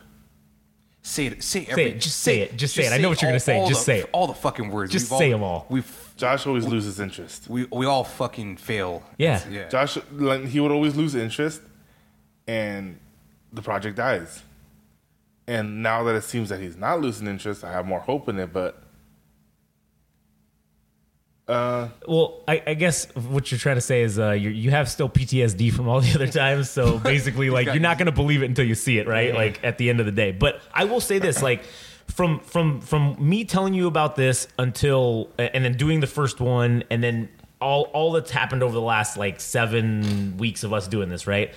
[1.03, 1.43] Say it.
[1.43, 2.93] Say, Say it, just say it, just say it.
[2.93, 4.09] I know what you're all- gonna say, just the- say it.
[4.13, 4.91] All the fucking words.
[4.93, 5.65] Just We've say 'em all.
[5.69, 7.49] We've Josh always loses interest.
[7.49, 9.03] we we all fucking fail.
[9.17, 9.41] Yeah.
[9.49, 9.67] Yeah.
[9.67, 11.61] Josh, like, he would always lose interest,
[12.47, 12.99] and
[13.51, 14.43] the project dies.
[15.47, 18.39] And now that it seems that he's not losing interest, I have more hope in
[18.39, 18.53] it.
[18.53, 18.81] But
[21.47, 24.89] uh, Well, I, I guess what you're trying to say is uh, you you have
[24.89, 26.69] still PTSD from all the other times.
[26.69, 29.34] So basically, like you're not going to believe it until you see it, right?
[29.34, 30.31] Like at the end of the day.
[30.31, 31.63] But I will say this, like
[32.07, 36.84] from from from me telling you about this until and then doing the first one
[36.89, 41.09] and then all all that's happened over the last like seven weeks of us doing
[41.09, 41.53] this, right?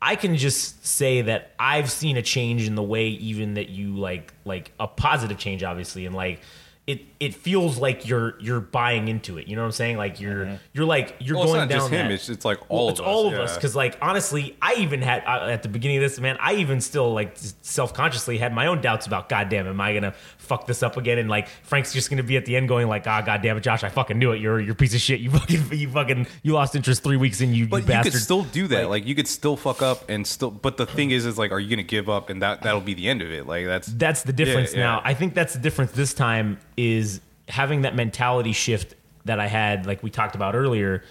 [0.00, 3.96] I can just say that I've seen a change in the way even that you
[3.96, 6.40] like like a positive change, obviously, and like
[6.86, 9.48] it it feels like you're you're buying into it.
[9.48, 9.96] You know what I'm saying?
[9.96, 10.54] Like you're mm-hmm.
[10.72, 12.78] you're like you're Well, it's going not down just him, that- it's- it's like all
[12.78, 13.40] Well, of it's us, all of yeah.
[13.40, 16.80] us because like honestly, I even had at the beginning of this man, I even
[16.80, 17.32] still like
[17.62, 20.14] self consciously had my own doubts about goddamn, am I gonna
[20.46, 21.18] fuck this up again?
[21.18, 23.84] And like Frank's just gonna be at the end going like, ah, goddamn it, Josh,
[23.84, 24.40] I fucking knew it.
[24.40, 25.20] You're you're a piece of shit.
[25.20, 28.12] You fucking you fucking you lost interest three weeks in you, But you you bastard.
[28.14, 28.88] could still do that.
[28.88, 30.50] Like, you could still fuck up and still.
[30.50, 32.94] But the thing is, is like, are you gonna give up and that that'll be
[32.94, 33.46] the end of it?
[33.46, 34.84] Like that's that's the difference Yeah, yeah.
[34.86, 35.02] now.
[35.04, 38.94] I think that's the difference this time is having that mentality shift
[39.24, 41.02] that I had, like we talked about earlier.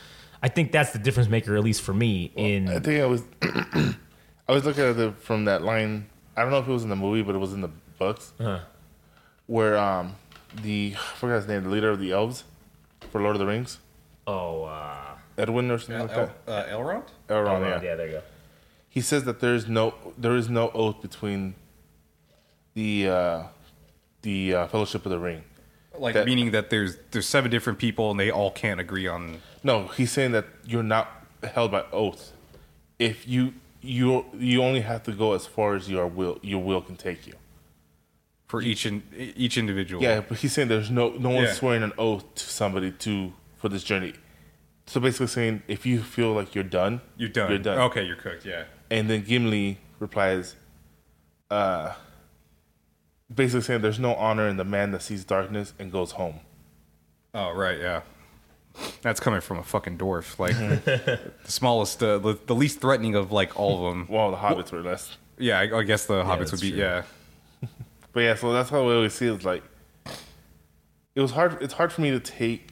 [0.42, 2.32] I think that's the difference maker, at least for me.
[2.36, 3.24] In I think I was
[4.48, 6.08] I was looking at it from that line.
[6.38, 8.34] I don't know if it was in the movie, but it was in the books
[8.40, 8.60] Uh-huh.
[9.48, 10.16] Where um
[10.62, 12.44] the I forgot his name, the leader of the elves
[13.12, 13.80] for Lord of the Rings,
[14.28, 16.30] oh, uh, Edwin or something like that.
[16.48, 17.04] uh, Elrond.
[17.30, 17.82] Elrond, oh, yeah.
[17.82, 18.22] yeah, there you go.
[18.90, 21.56] He says that there is no there is no oath between
[22.74, 23.44] the uh,
[24.22, 25.44] the uh, Fellowship of the Ring.
[25.98, 29.42] Like That- meaning that there's there's seven different people and they all can't agree on.
[29.64, 31.10] No, he's saying that you're not
[31.44, 32.32] held by oath.
[33.00, 36.82] If you you you only have to go as far as your will your will
[36.82, 37.34] can take you.
[38.62, 39.04] For each in,
[39.36, 40.02] each individual.
[40.04, 41.54] Yeah, but he's saying there's no no one's Yeah.
[41.56, 44.14] swearing an oath to somebody to for this journey.
[44.88, 47.50] So basically saying if you feel like you're done, you're done.
[47.50, 47.80] You're done.
[47.80, 48.46] Okay, you're cooked.
[48.46, 48.66] Yeah.
[48.92, 50.56] And then Gimli replies,
[51.50, 51.94] uh,
[53.34, 56.40] basically saying there's no honor in the man that sees darkness and goes home.
[57.34, 58.02] Oh right, yeah.
[59.02, 60.56] That's coming from a fucking dwarf, like
[60.86, 64.06] the smallest, uh, the, the least threatening of like all of them.
[64.10, 65.18] Well, the hobbits were less.
[65.38, 66.72] Yeah, I, I guess the hobbits that's would be.
[66.72, 66.80] true.
[66.80, 67.04] Yeah,
[68.16, 69.34] But yeah, so that's how we always see it.
[69.34, 69.62] It's like
[71.16, 71.62] it was hard.
[71.62, 72.70] It's hard for me to take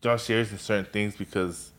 [0.00, 1.72] Josh serious in certain things because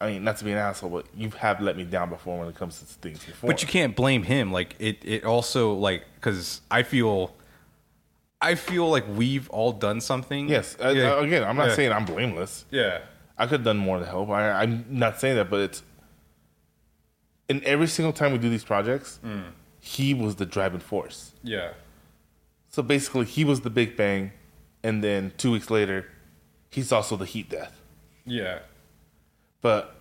[0.00, 2.48] I mean, not to be an asshole, but you have let me down before when
[2.48, 3.46] it comes to things before.
[3.48, 4.50] but you can't blame him.
[4.50, 7.32] Like it, it also like because I feel,
[8.40, 10.48] I feel like we've all done something.
[10.48, 10.76] Yes.
[10.80, 10.86] Yeah.
[11.14, 11.74] I- again, I'm not Yeah.
[11.76, 12.64] saying I'm blameless.
[12.72, 13.02] Yeah.
[13.38, 14.30] I could have done more to help.
[14.30, 15.84] I, I'm not saying that, but it's
[17.48, 19.44] in every single time we do these projects, Mm.
[19.88, 21.32] He was the driving force.
[21.42, 21.72] Yeah.
[22.68, 24.32] So basically, he was the Big Bang,
[24.82, 26.06] and then two weeks later,
[26.70, 27.80] he's also the heat death.
[28.26, 28.58] Yeah.
[29.62, 29.94] But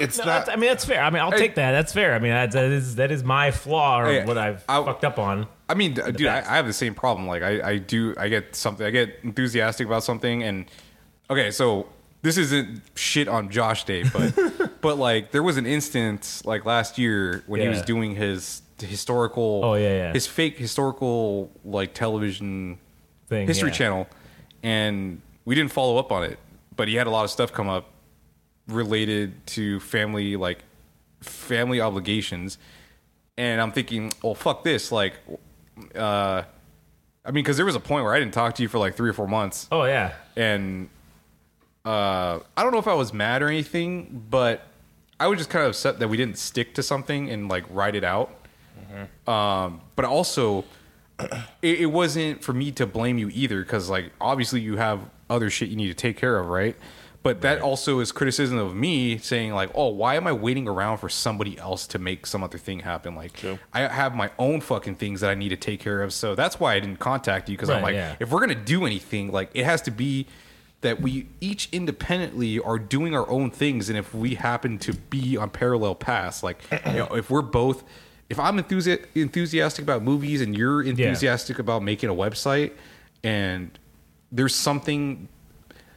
[0.00, 0.46] it's No, not.
[0.46, 1.02] that's, I mean, that's fair.
[1.02, 1.72] I mean, I'll take that.
[1.72, 2.14] That's fair.
[2.14, 5.04] I mean, that, that is that is my flaw or Hey, what I've I- fucked
[5.04, 5.46] up on.
[5.68, 6.38] I mean, dude, I.
[6.38, 7.26] I have the same problem.
[7.26, 10.66] Like, I, I do, I get something, I get enthusiastic about something, and
[11.30, 11.86] okay, so
[12.22, 14.36] this isn't shit on Josh Day, but
[14.80, 17.84] but like there was an instance like last year when he was Yeah.
[17.84, 20.12] doing his historical, Oh, yeah, yeah.
[20.12, 22.78] his fake historical like television
[23.28, 23.74] Thing, history yeah.
[23.76, 24.08] channel,
[24.62, 26.38] and we didn't follow up on it,
[26.76, 27.86] but he had a lot of stuff come up
[28.68, 30.58] related to family like
[31.20, 32.58] family obligations
[33.36, 35.14] and i'm thinking well fuck this like
[35.96, 36.42] uh
[37.24, 38.94] i mean because there was a point where i didn't talk to you for like
[38.94, 40.88] three or four months Oh yeah, and
[41.84, 44.68] uh i don't know if i was mad or anything but
[45.18, 47.94] i was just kind of upset that we didn't stick to something and like write
[47.94, 48.30] it out.
[49.26, 50.64] Um but also
[51.62, 55.00] it, it wasn't for me to blame you either because like obviously you have
[55.30, 56.76] other shit you need to take care of right?
[57.24, 60.98] But that also is criticism of me saying like oh why am i waiting around
[60.98, 63.16] for somebody else to make some other thing happen?
[63.16, 63.32] Like
[63.72, 66.60] i have my own fucking things that i need to take care of so that's
[66.60, 68.16] why i didn't contact you because i'm like yeah.
[68.20, 70.26] if we're gonna do anything like it has to be
[70.82, 75.36] that we each independently are doing our own things and if we happen to be
[75.36, 77.82] on parallel paths like you know if we're both
[78.28, 82.72] if i'm enthusi- enthusiastic about movies and you're enthusiastic about making a website
[83.24, 83.78] and
[84.30, 85.28] there's something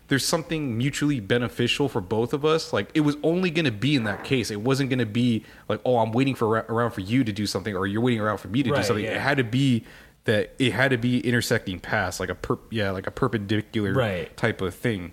[0.07, 3.95] there's something mutually beneficial for both of us like it was only going to be
[3.95, 4.51] in that case.
[4.51, 7.47] It wasn't going to be like oh i'm waiting for around for you to do
[7.47, 9.03] something or you're waiting around for me to do something.
[9.03, 9.15] Yeah.
[9.15, 9.83] it had to be
[10.25, 14.35] that it had to be intersecting paths like a per yeah like a perpendicular Right.
[14.37, 15.11] type of thing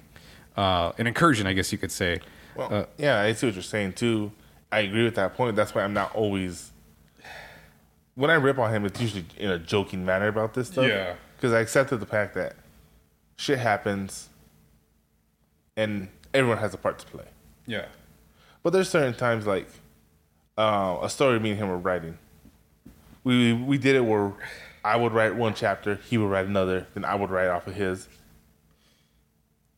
[0.57, 2.21] uh, an incursion, I guess you could say.
[2.55, 4.33] Well, Uh, yeah, I see what you're saying too.
[4.71, 5.57] I agree with that point.
[5.57, 6.73] That's why I'm not always.
[8.17, 10.87] When I rip on him, it's usually in a joking manner about this stuff.
[10.87, 11.15] Yeah.
[11.37, 12.57] Because I accepted the fact that
[13.37, 14.29] shit happens,
[15.77, 17.25] and everyone has a part to play.
[17.67, 17.87] Yeah.
[18.63, 19.69] But there's certain times like
[20.59, 22.19] uh, a story me and him were writing.
[23.25, 24.33] We we did it where
[24.85, 27.75] I would write one chapter, he would write another, then I would write off of
[27.75, 28.09] his.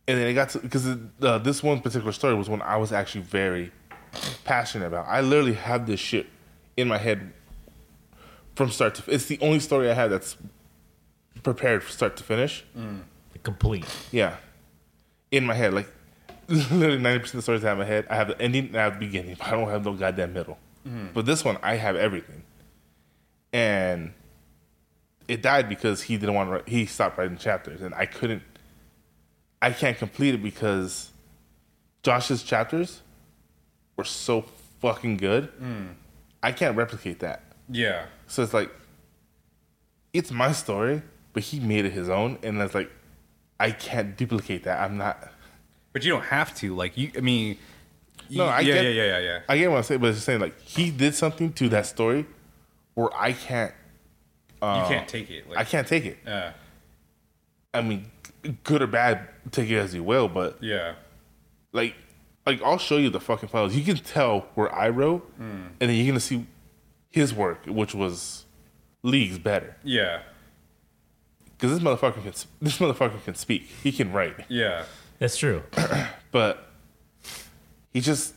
[0.07, 0.87] And then it got to because
[1.23, 3.73] uh, this one particular story was one I was actually very
[4.45, 5.07] passionate about.
[5.09, 6.27] I literally have this shit
[6.77, 7.33] in my head
[8.55, 9.11] from start to.
[9.11, 10.37] It's the only story I have that's
[11.43, 12.65] prepared from start to finish.
[13.43, 13.87] Complete.
[14.13, 14.37] Yeah.
[15.31, 15.73] In my head.
[15.73, 15.91] Like
[16.49, 18.67] literally ninety percent of the stories I have in my head, I have the ending
[18.67, 20.59] and I have the beginning, but I don't have no goddamn middle.
[21.15, 22.43] But this one I have everything.
[23.55, 24.13] And
[25.29, 28.43] it died because he didn't want to write, he stopped writing chapters and I couldn't
[29.63, 31.11] I can't complete it because
[32.03, 33.01] Josh's chapters
[33.97, 34.43] were so
[34.81, 35.51] fucking good.
[35.59, 35.95] Mm.
[36.43, 37.43] I can't replicate that.
[37.71, 38.05] Yeah.
[38.27, 38.71] So it's like,
[40.13, 41.01] it's my story,
[41.33, 42.91] but he made it his own, and it's like,
[43.59, 44.81] I can't duplicate that.
[44.81, 45.33] I'm not.
[45.95, 46.75] But you don't have to.
[46.75, 47.57] Like you, I mean,
[48.29, 49.41] you, No, I yeah, get- yeah, yeah, yeah, yeah.
[49.49, 51.87] I get what I'm saying, but it's just saying like he did something to that
[51.87, 52.27] story
[52.95, 53.73] where I can't.
[54.65, 55.49] Uh, you can't take it.
[55.49, 56.19] Like, I can't take it.
[56.27, 56.53] Yeah.
[57.73, 58.11] I mean,
[58.63, 60.29] good or bad, take it as you will.
[60.29, 60.95] But yeah.
[61.73, 61.95] like,
[62.47, 63.75] like I'll show you the fucking files.
[63.75, 65.67] You can tell where I wrote, Hmm.
[65.81, 66.47] and then you're gonna see
[67.11, 68.45] his work, which was
[69.03, 69.77] leagues better.
[69.83, 70.21] Yeah.
[71.57, 73.63] Because this motherfucker can this motherfucker can speak.
[73.83, 74.45] He can write.
[74.49, 74.85] Yeah.
[75.19, 75.63] That's true.
[76.33, 76.69] but
[77.93, 78.35] he just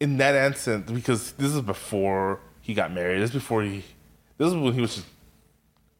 [0.00, 3.20] in that instance because this is before he got married.
[3.20, 3.84] This is before he.
[4.42, 5.06] This is when he was just.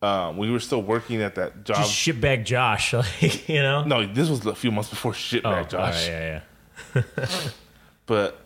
[0.03, 1.77] Um, we were still working at that job.
[1.77, 3.85] Just shitbag Josh, like you know.
[3.85, 6.09] no, this was a few months before shit oh, back, Josh.
[6.09, 6.41] all right,
[6.95, 7.49] yeah, yeah.
[8.07, 8.45] But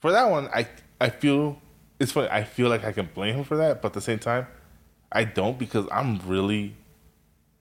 [0.00, 0.66] for that one, I
[1.00, 1.62] I feel
[2.00, 2.28] it's funny.
[2.28, 4.48] I feel like I can blame him for that, but at the same time,
[5.12, 6.74] I don't because I'm really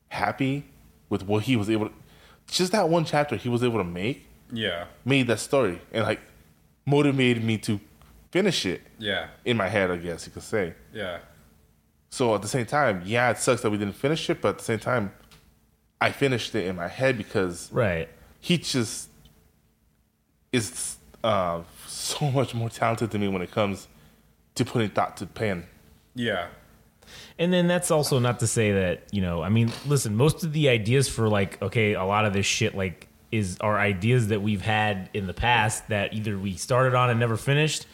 [0.08, 0.66] happy
[1.08, 1.90] with what he was able.
[1.90, 1.94] to...
[2.48, 4.86] Just that one chapter he was able to make Yeah.
[5.06, 6.20] made that story and like
[6.88, 7.80] motivated me to
[8.32, 9.28] finish it Yeah.
[9.46, 9.92] in my head.
[9.92, 10.74] I guess you could say.
[10.94, 11.20] Yeah.
[12.10, 14.58] So at the same time, yeah, it sucks that we didn't finish it, but at
[14.58, 15.14] the same time,
[16.02, 18.10] I finished it in my head because Right.
[18.40, 19.10] he just
[20.52, 23.88] is uh, so much more talented than me when it comes
[24.56, 25.66] to putting thought to pen.
[26.16, 26.48] Yeah.
[27.38, 30.54] And then that's also not to say that, you know, I mean, listen, most of
[30.54, 34.42] the ideas for like, okay, a lot of this shit like is our ideas that
[34.42, 37.86] we've had in the past that either we started on and never finished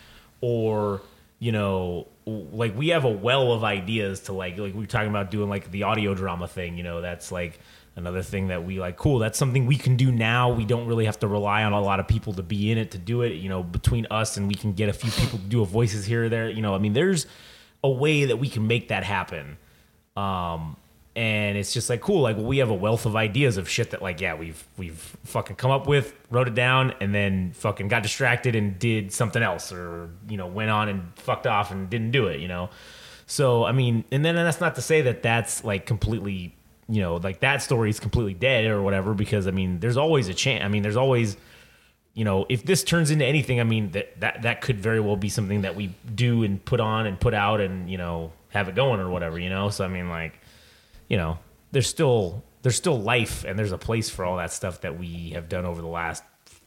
[0.41, 1.01] or,
[1.39, 5.09] you know, like we have a well of ideas to like like we are talking
[5.09, 7.59] about doing like the audio drama thing, you know, that's like
[7.95, 10.51] another thing that we like cool that's something we can do now.
[10.51, 12.91] We don't really have to rely on a lot of people to be in it
[12.91, 15.45] to do it you know between us and we can get a few people to
[15.45, 17.25] do a voices here or there you know i mean there's
[17.83, 19.57] a way that we can make that happen.
[20.15, 20.77] Um
[21.17, 24.03] and it's just like cool like we have a wealth of ideas of shit that
[24.03, 28.03] like yeah we've we've fucking come up with wrote it down and then fucking got
[28.03, 32.11] distracted and did something else or you know went on and fucked off and didn't
[32.11, 32.69] do it you know
[33.25, 36.55] so i mean and then that's not to say that that's like completely
[36.87, 40.27] you know like that story is completely dead or whatever because i mean there's always
[40.27, 41.35] a chance i mean there's always
[42.13, 45.17] you know, if this turns into anything, I mean that that that could very well
[45.17, 48.67] be something that we do and put on and put out and you know have
[48.67, 49.69] it going or whatever, you know.
[49.69, 50.39] So I mean, like,
[51.07, 51.39] you know,
[51.71, 55.29] there's still there's still life and there's a place for all that stuff that we
[55.31, 56.23] have done over the last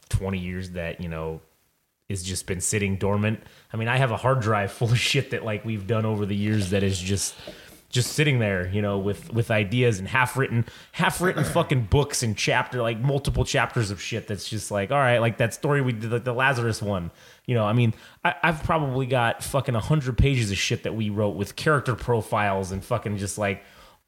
[0.09, 1.41] 20 years that you know
[2.09, 3.39] is just been sitting dormant.
[3.71, 6.25] I mean, I have a hard drive full of shit that like we've done over
[6.25, 7.35] the years that is just
[7.89, 12.23] just sitting there, you know, with with ideas and half written, half written fucking books
[12.23, 14.27] and chapter like multiple chapters of shit.
[14.27, 17.11] That's just like, all right, like that story we did, like the Lazarus one.
[17.45, 17.93] You know, I mean,
[18.23, 22.71] I, I've probably got fucking hundred pages of shit that we wrote with character profiles
[22.71, 23.63] and fucking just like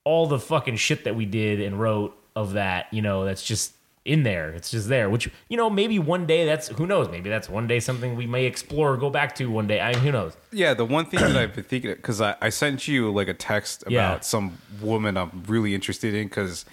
[0.05, 2.87] all the fucking shit that we did and wrote of that.
[2.93, 3.73] You know, that's just
[4.05, 4.49] in there.
[4.49, 5.09] It's just there.
[5.09, 7.09] Which you know, maybe one day that's who knows.
[7.09, 9.79] Maybe that's one day something we may explore or go back to one day.
[9.79, 10.35] I who knows.
[10.51, 13.33] Yeah, the one thing that I've been thinking because I, I sent you like a
[13.33, 14.19] text about Yeah.
[14.19, 16.65] some woman I'm really interested in because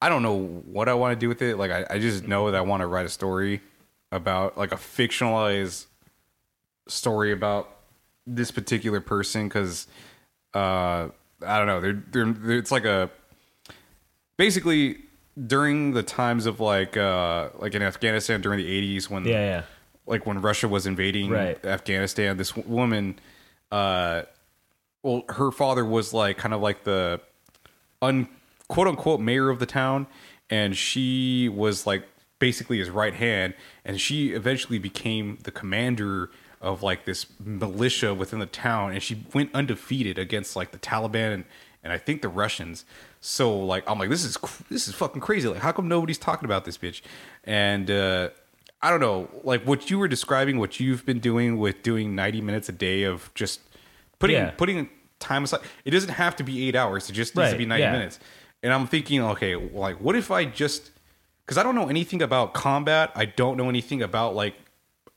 [0.00, 1.56] I don't know what I want to do with it.
[1.58, 3.60] Like I, I just know that I want to write a story
[4.12, 5.86] about like a fictionalized
[6.86, 7.68] story about
[8.26, 9.86] this particular person because
[10.54, 11.08] uh,
[11.46, 11.80] I don't know.
[11.80, 13.10] They're, they're, they're it's like a
[14.36, 14.98] basically
[15.46, 19.62] during the times of like uh like in Afghanistan during the 80s when Yeah, yeah.
[20.06, 21.64] like when Russia was invading Right.
[21.64, 23.18] Afghanistan, this woman,
[23.70, 24.22] uh,
[25.02, 27.20] well, her father was like kind of like the
[28.02, 28.28] un
[28.68, 30.06] quote unquote mayor of the town,
[30.50, 32.04] and she was like
[32.38, 33.54] basically his right hand,
[33.84, 39.24] and she eventually became the commander of like this militia within the town, and she
[39.34, 41.44] went undefeated against like the Taliban and
[41.84, 42.84] and I think the Russians.
[43.20, 44.36] So like I'm like this is
[44.70, 45.48] this is fucking crazy.
[45.48, 47.02] Like how come nobody's talking about this bitch?
[47.44, 48.30] And uh,
[48.82, 52.40] I don't know, like what you were describing, what you've been doing with doing 90
[52.40, 53.60] minutes a day of just
[54.18, 54.50] putting Yeah.
[54.50, 55.60] putting time aside.
[55.84, 57.08] It doesn't have to be eight hours.
[57.10, 57.92] It just needs to be 90 yeah.
[57.92, 58.18] minutes.
[58.62, 60.90] And I'm thinking, okay, like what if I just
[61.44, 63.10] because I don't know anything about combat.
[63.14, 64.54] I don't know anything about like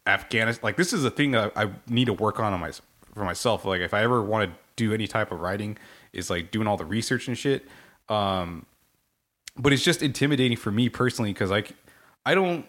[0.07, 0.61] Afghanistan.
[0.63, 2.71] Like this is a thing I, I need to work on on my
[3.13, 3.65] for myself.
[3.65, 5.77] Like if I ever want to do any type of writing,
[6.13, 7.65] is like doing all the research and shit.
[8.09, 8.65] Um,
[9.57, 11.73] but it's just intimidating for me personally because like
[12.25, 12.65] I don't.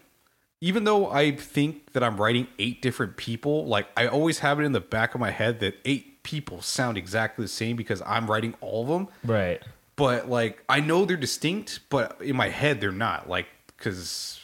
[0.61, 4.63] Even though I think that I'm writing eight different people, like I always have it
[4.63, 8.31] in the back of my head that eight people sound exactly the same because I'm
[8.31, 9.61] writing all of them Right.
[9.97, 13.29] but like I know they're distinct, but in my head they're not.
[13.29, 13.47] Like
[13.77, 14.39] because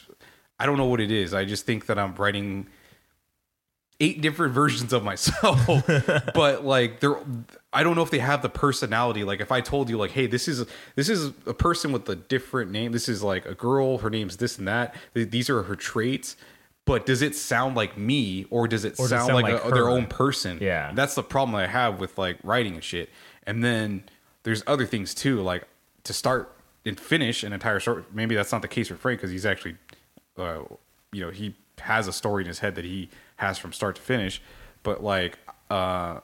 [0.58, 1.32] I don't know what it is.
[1.34, 2.66] I just think that I'm writing
[4.00, 5.66] eight different versions of myself,
[6.34, 7.16] but like they're.
[7.72, 9.24] I don't know if they have the personality.
[9.24, 10.64] Like if I told you, like, hey, this is
[10.94, 12.92] this is a person with a different name.
[12.92, 13.98] This is like a girl.
[13.98, 14.94] Her name's this and that.
[15.14, 16.36] These are her traits.
[16.86, 19.62] But does it sound like me, or does it Or does it sound, sound like,
[19.62, 20.56] like a, their own person?
[20.58, 20.90] Yeah.
[20.94, 23.10] that's the problem I have with like writing and shit.
[23.46, 24.04] And then
[24.44, 25.64] there's other things too, like
[26.04, 26.56] to start
[26.86, 28.04] and finish an entire story.
[28.10, 29.76] Maybe that's not the case for Frank because he's actually,
[30.38, 30.60] uh,
[31.12, 34.02] you know, he has a story in his head that he has from start to
[34.02, 34.40] finish.
[34.82, 35.38] But like,
[35.70, 36.20] uh,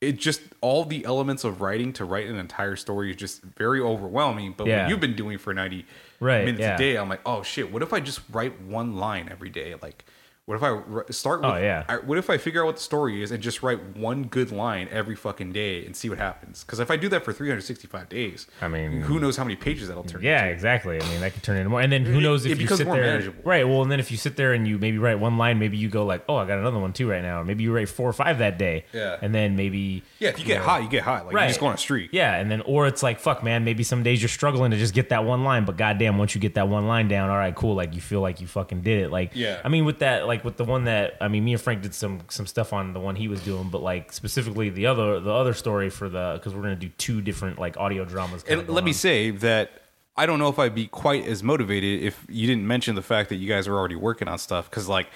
[0.00, 3.80] it just all the elements of writing to write an entire story is just very
[3.80, 4.54] overwhelming.
[4.56, 4.82] But Yeah.
[4.82, 5.86] what you've been doing for ninety
[6.20, 6.74] Right, minutes yeah.
[6.74, 9.74] a day, I'm like, oh shit, what if I just write one line every day?
[9.80, 10.04] Like,
[10.48, 11.40] what if I start?
[11.44, 11.84] Oh, with, Oh, yeah.
[11.90, 14.50] I, what if I figure out what the story is and just write one good
[14.50, 16.64] line every fucking day and see what happens?
[16.64, 19.88] Because if I do that for 365 days, I mean- who knows how many pages
[19.88, 20.22] that'll turn?
[20.22, 20.54] Yeah, into.
[20.54, 21.02] exactly.
[21.02, 21.82] I mean, that could turn into more.
[21.82, 23.42] And then who knows it if you sit more there, manageable.
[23.44, 23.68] right?
[23.68, 25.90] Well, and then if you sit there and you maybe write one line, maybe you
[25.90, 28.08] go like, "Oh, I got another one too right now." Or maybe you write four
[28.08, 28.86] or five that day.
[28.94, 29.18] Yeah.
[29.20, 31.26] And then maybe Yeah, if you get hot, you get hot.
[31.26, 31.42] Like Right.
[31.42, 32.08] you just go on a streak.
[32.12, 33.64] Yeah, and then or it's like, fuck, man.
[33.64, 36.40] Maybe some days you're struggling to just get that one line, but goddamn, once you
[36.40, 37.74] get that one line down, all right, cool.
[37.74, 39.10] Like you feel like you fucking did it.
[39.10, 39.60] Like, Yeah.
[39.62, 41.94] I mean, with that, like with the one that I mean, me and Frank did
[41.94, 45.32] some some stuff on the one he was doing, but like specifically the other the
[45.32, 48.44] other story for the because we're gonna do two different like audio dramas.
[48.48, 48.94] And let me on.
[48.94, 49.70] say that
[50.16, 53.28] I don't know if I'd be quite as motivated if you didn't mention the fact
[53.28, 55.08] that you guys are already working on stuff because like.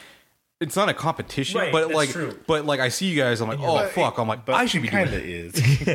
[0.60, 2.38] It's not a competition, Right, but like, true.
[2.46, 3.40] but like, I see you guys.
[3.40, 4.16] I'm like, oh But- fuck!
[4.18, 5.28] I'm like, but I should be doing kind of that.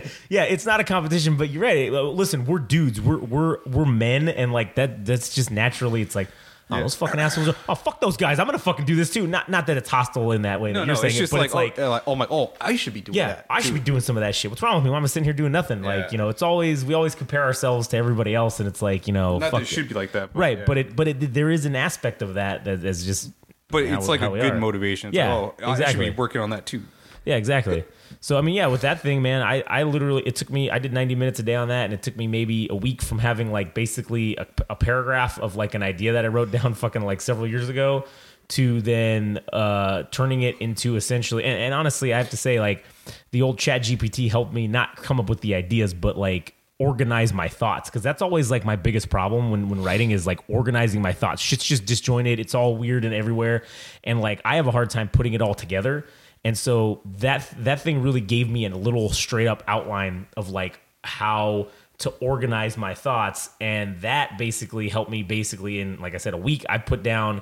[0.03, 0.19] is.
[0.29, 1.89] yeah, it's not a competition, but you're right.
[1.89, 2.99] Listen, we're dudes.
[2.99, 5.05] We're we're we're men, and like that.
[5.05, 6.01] That's just naturally.
[6.01, 6.27] It's like.
[6.69, 7.47] Oh, those fucking assholes!
[7.47, 8.39] Are, oh, fuck those guys!
[8.39, 9.25] I'm gonna fucking do this too.
[9.25, 10.73] Not, not that it's hostile in that way.
[10.73, 12.15] No, that no, you're saying it's it, just but like, it's like, oh, like, oh,
[12.15, 13.45] my, oh, I should be doing yeah, that.
[13.49, 14.51] I should be doing some of that shit.
[14.51, 14.89] What's wrong with me?
[14.89, 15.81] Why am I sitting here doing nothing?
[15.83, 15.95] Yeah.
[15.95, 19.07] Like, you know, it's always we always compare ourselves to everybody else, and it's like,
[19.07, 20.57] you know, Not fuck that it should be like that, but right?
[20.57, 20.63] yeah.
[20.65, 23.31] But it, but it, there is an aspect of that that is just,
[23.69, 24.59] But how- it's like a good are.
[24.59, 25.09] motivation.
[25.09, 26.83] It's Yeah, like, oh, I should be working on that too.
[27.27, 27.83] Yeah, exactly.
[28.21, 30.79] So I mean, yeah, with that thing, man, I I literally it took me I
[30.79, 33.19] did 90 minutes a day on that, and it took me maybe a week from
[33.19, 37.01] having like basically a, a paragraph of like an idea that I wrote down fucking
[37.01, 38.05] like several years ago
[38.49, 42.85] to then uh turning it into essentially and, and honestly I have to say like
[43.31, 47.33] the old chat GPT helped me not come up with the ideas but like organize
[47.33, 51.01] my thoughts because that's always like my biggest problem when when writing is like organizing
[51.01, 53.65] my thoughts shit's just disjointed it's all weird and everywhere
[54.05, 56.05] and like I have a hard time putting it all together
[56.47, 60.79] and so that that thing really gave me a little straight up outline of like
[61.03, 61.67] how
[61.97, 66.37] to organize my thoughts and that basically helped me basically in like I said a
[66.37, 67.41] week I put down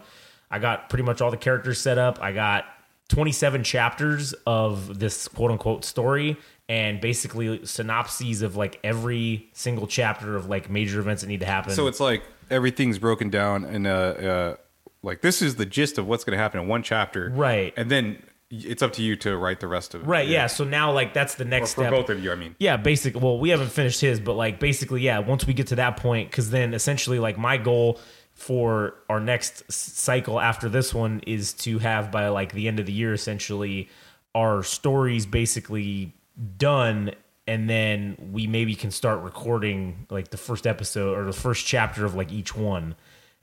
[0.50, 2.20] I got pretty much all the characters set up.
[2.20, 2.66] I got
[3.10, 6.38] 27 chapters of this quote unquote story
[6.68, 11.46] and basically synopses of like every single chapter of like major events that need to
[11.46, 11.74] happen.
[11.74, 14.56] So it's like everything's broken down in a uh,
[15.04, 17.72] like this is the gist of what's going to happen in one chapter, Right.
[17.78, 20.48] And then it's up to you to write the rest of it, right, yeah.
[20.48, 21.92] So now like that's the Or next for step.
[21.92, 22.56] both of you, I mean.
[22.60, 23.20] Yeah, basic.
[23.20, 25.20] Well, we haven't finished his, but like basically, yeah.
[25.20, 28.00] Once we get to that point, because then essentially, like my goal
[28.34, 32.86] for our next cycle after this one is to have by like the end of
[32.86, 33.90] the year, essentially,
[34.36, 36.14] our stories basically
[36.58, 37.12] done,
[37.48, 42.06] and then we maybe can start recording like the first episode or the first chapter
[42.06, 42.96] of like each one.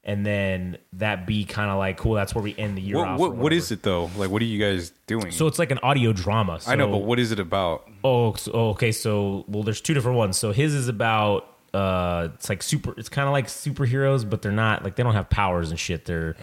[0.04, 2.14] And then that be kind of like cool.
[2.14, 3.20] That's where we end the year What off.
[3.20, 3.58] what, or what whatever.
[3.58, 4.10] is it though?
[4.16, 5.30] Like, what are you guys doing?
[5.30, 6.58] So it's like an audio drama.
[6.66, 7.88] I know, but what is it about?
[8.02, 8.90] Oh, so, oh, okay.
[8.90, 10.36] So, well, there's two different ones.
[10.36, 12.94] So his is about uh, it's like super.
[12.98, 16.04] It's kind of like superheroes, but they're not like they don't have powers and shit.
[16.04, 16.34] They're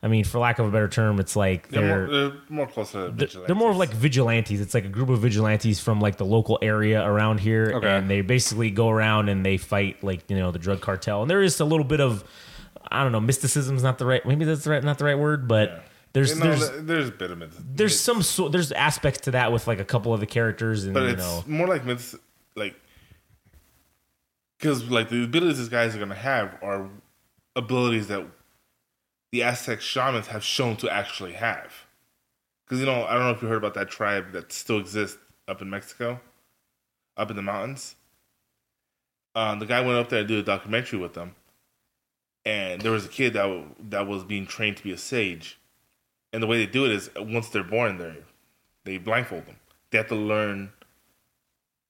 [0.00, 2.66] I mean, for lack of a better term, it's like They're, they're more, they're more
[2.68, 4.60] close to they're, they're more of like vigilantes.
[4.60, 7.88] It's like a group of vigilantes from like the local area around here, Okay.
[7.96, 11.22] and they basically go around and they fight like you know the drug cartel.
[11.22, 12.22] And there is a little bit of
[12.90, 15.18] I don't know, mysticism is not the right maybe that's the right not the right
[15.18, 17.50] word, but there's no, there's there's there's a bit of it.
[17.76, 20.94] there's some sort there's aspects to that with like a couple of the characters and
[20.94, 22.14] but you it's know more like myths,
[22.56, 22.74] like
[24.58, 26.88] because like the abilities these guys are gonna have are
[27.54, 28.24] abilities that
[29.32, 31.72] the Aztec shamans have shown to actually have.
[32.64, 35.18] Because you know, I don't know if you heard about that tribe that still exists
[35.46, 36.20] up in Mexico,
[37.16, 37.94] up in the mountains.
[39.34, 41.34] Um, the guy went up there to do a documentary with them,
[42.48, 45.58] and there was a kid that that was being trained to be a sage,
[46.32, 48.16] and the way they do it is once they're born, they
[48.84, 49.56] they blindfold them.
[49.90, 50.72] They have to learn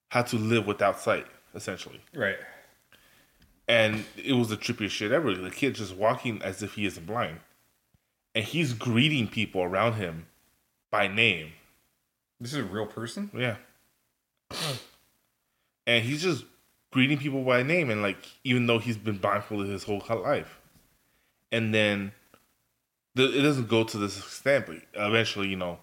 [0.09, 2.01] how to live without sight, essentially.
[2.13, 2.39] Right.
[3.69, 5.33] And it was the trippiest shit ever.
[5.33, 7.39] The kid just walking as if he isn't blind,
[8.35, 10.27] and he's greeting people around him
[10.91, 11.53] by name.
[12.41, 13.31] This is a real person.
[13.33, 13.57] Yeah.
[15.87, 16.45] And he's just
[16.91, 20.59] greeting people by name, and like even though he's been blindfolded his whole life,
[21.53, 22.13] and then
[23.15, 25.79] the, it doesn't go to this extent, but eventually, you know,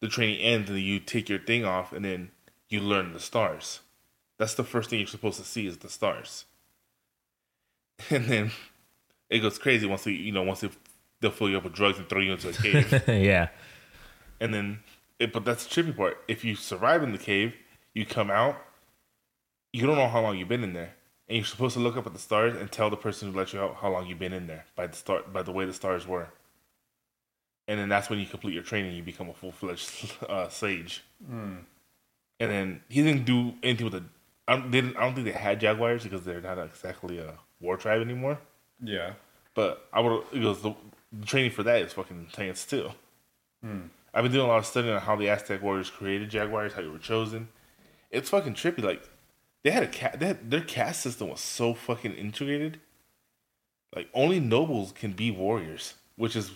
[0.00, 2.30] the training ends, and you take your thing off, and then
[2.68, 3.80] you learn the stars.
[4.38, 6.44] That's the first thing you're supposed to see is the stars,
[8.10, 8.50] and then
[9.30, 10.70] it goes crazy once they, you know, once they
[11.20, 13.02] they'll fill you up with drugs and throw you into a cave.
[13.08, 13.48] yeah
[14.40, 14.80] And then,
[15.18, 16.22] it, but that's the trippy part.
[16.28, 17.54] If you survive in the cave,
[17.94, 18.56] you come out,
[19.76, 20.94] you don't know how long you've been in there,
[21.28, 23.52] and you're supposed to look up at the stars and tell the person who let
[23.52, 25.74] you out how long you've been in there by the start by the way the
[25.74, 26.28] stars were.
[27.68, 28.94] And then that's when you complete your training.
[28.94, 31.04] You become a full fledged uh, sage.
[32.40, 34.04] And then he didn't do anything with the.
[34.48, 37.34] I don't, they didn't, I don't think they had jaguars because they're not exactly a
[37.60, 38.38] war tribe anymore.
[38.82, 39.12] Yeah.
[39.54, 40.22] But I would.
[40.32, 40.74] Goes the,
[41.12, 42.92] the training for that is fucking intense too.
[44.14, 46.80] I've been doing a lot of studying on how the Aztec warriors created jaguars, how
[46.80, 47.48] they were chosen.
[48.10, 48.82] It's fucking trippy.
[48.82, 49.02] Like
[49.64, 50.20] they had a cat.
[50.22, 52.80] Had, their caste system was so fucking integrated.
[53.94, 56.50] Like only nobles can be warriors, which is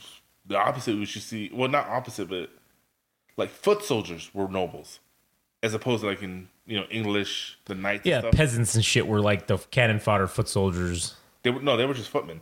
[0.46, 0.96] the opposite.
[0.96, 1.50] We should see.
[1.52, 2.50] Well, not opposite, but
[3.36, 4.98] like foot soldiers were nobles,
[5.62, 8.04] as opposed to like in you know English the knights.
[8.06, 8.34] yeah and stuff.
[8.34, 11.94] peasants and shit were like the cannon fodder foot soldiers They were no, they were
[11.94, 12.40] just footmen.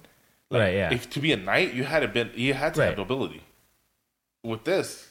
[0.51, 0.93] Like, Right, yeah.
[0.93, 2.87] If to be a knight, you had to been you had to Right.
[2.89, 3.43] have nobility.
[4.43, 5.11] With this,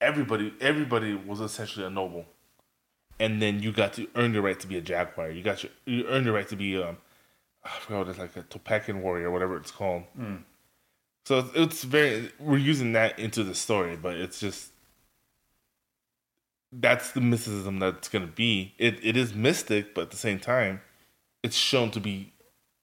[0.00, 2.26] everybody everybody was essentially a noble,
[3.20, 5.30] and then you got to earn your right to be a jaguar.
[5.30, 6.96] You got your you earned your right to be um,
[7.64, 10.04] I forgot what it's like a Topacan warrior, whatever it's called.
[11.24, 14.72] So it's, it's very we're using that into the story, but it's just
[16.72, 18.74] that's the mysticism that's going to be.
[18.78, 20.80] It it is mystic, but at the same time,
[21.42, 22.32] it's shown to be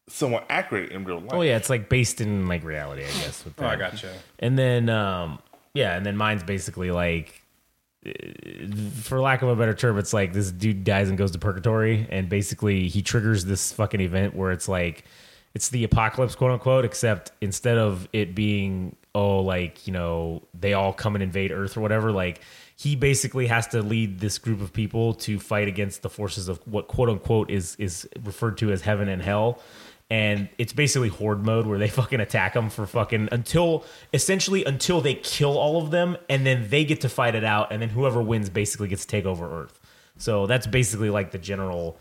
[0.07, 1.33] somewhat accurate in real life.
[1.33, 4.11] oh yeah it's like based in like reality i guess with Oh, I gotcha.
[4.39, 5.37] And then, um,
[5.75, 7.38] yeah, and then mine's basically like,
[8.93, 12.07] for lack of a better term, it's like this dude dies and goes to purgatory,
[12.09, 15.03] and basically he triggers this fucking event where it's like,
[15.53, 20.73] it's the apocalypse, quote unquote, except instead of it being, oh, like, you know, they
[20.73, 22.41] all come and invade Earth or whatever, like,
[22.79, 26.65] he basically has to lead this group of people to fight against the forces of
[26.65, 29.59] what quote unquote is is referred to as heaven and hell
[30.09, 35.01] and it's basically horde mode where they fucking attack them for fucking until essentially until
[35.01, 37.89] they kill all of them and then they get to fight it out and then
[37.89, 39.79] whoever wins basically gets to take over earth.
[40.17, 41.97] So that's basically like the general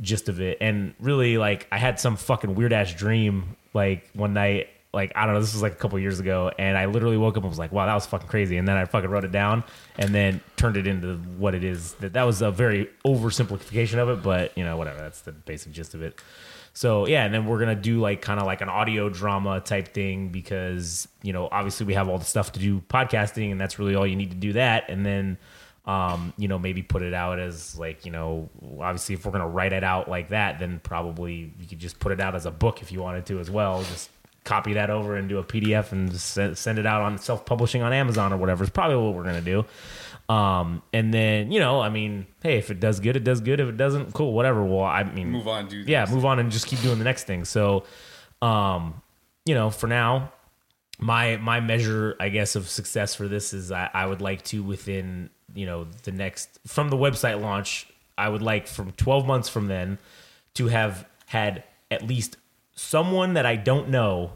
[0.00, 0.58] gist of it.
[0.60, 5.26] And really like i had some fucking weird ass dream like one night like i
[5.26, 7.50] don't know this was like a couple years ago and i literally woke up and
[7.50, 8.56] was like wow that was fucking crazy.
[8.56, 9.62] And then i fucking wrote it down
[9.96, 11.92] and then turned it into what it is.
[11.94, 15.72] That that was a very oversimplification of it but you know whatever that's the basic
[15.72, 16.20] gist of it
[16.78, 19.88] so yeah, and then we're gonna do like kind of like an audio drama type
[19.88, 23.80] thing because you know obviously we have all the stuff to do podcasting, and that's
[23.80, 24.88] really all you need to do that.
[24.88, 25.38] And then
[25.86, 28.48] um, you know maybe put it out as like you know
[28.78, 32.12] obviously if we're gonna write it out like that, then probably you could just put
[32.12, 33.82] it out as a book if you wanted to as well.
[33.82, 34.10] Just
[34.44, 36.14] copy that over and do a PDF and
[36.56, 38.62] send it out on self publishing on Amazon or whatever.
[38.62, 39.64] Is probably what we're gonna do.
[40.28, 43.60] Um, and then you know, I mean, hey, if it does good, it does good.
[43.60, 44.62] If it doesn't, cool, whatever.
[44.62, 47.24] Well, I mean, Move on, do yeah, move on and just keep doing the next
[47.24, 47.44] thing.
[47.44, 47.84] So,
[48.42, 49.00] um,
[49.46, 50.32] you know, for now,
[50.98, 54.62] my my measure, I guess, of success for this is I, I would like to
[54.62, 57.86] within you know the next from the website launch,
[58.18, 59.98] I would like from twelve months from then
[60.54, 62.36] to have had at least
[62.74, 64.32] someone that I don't know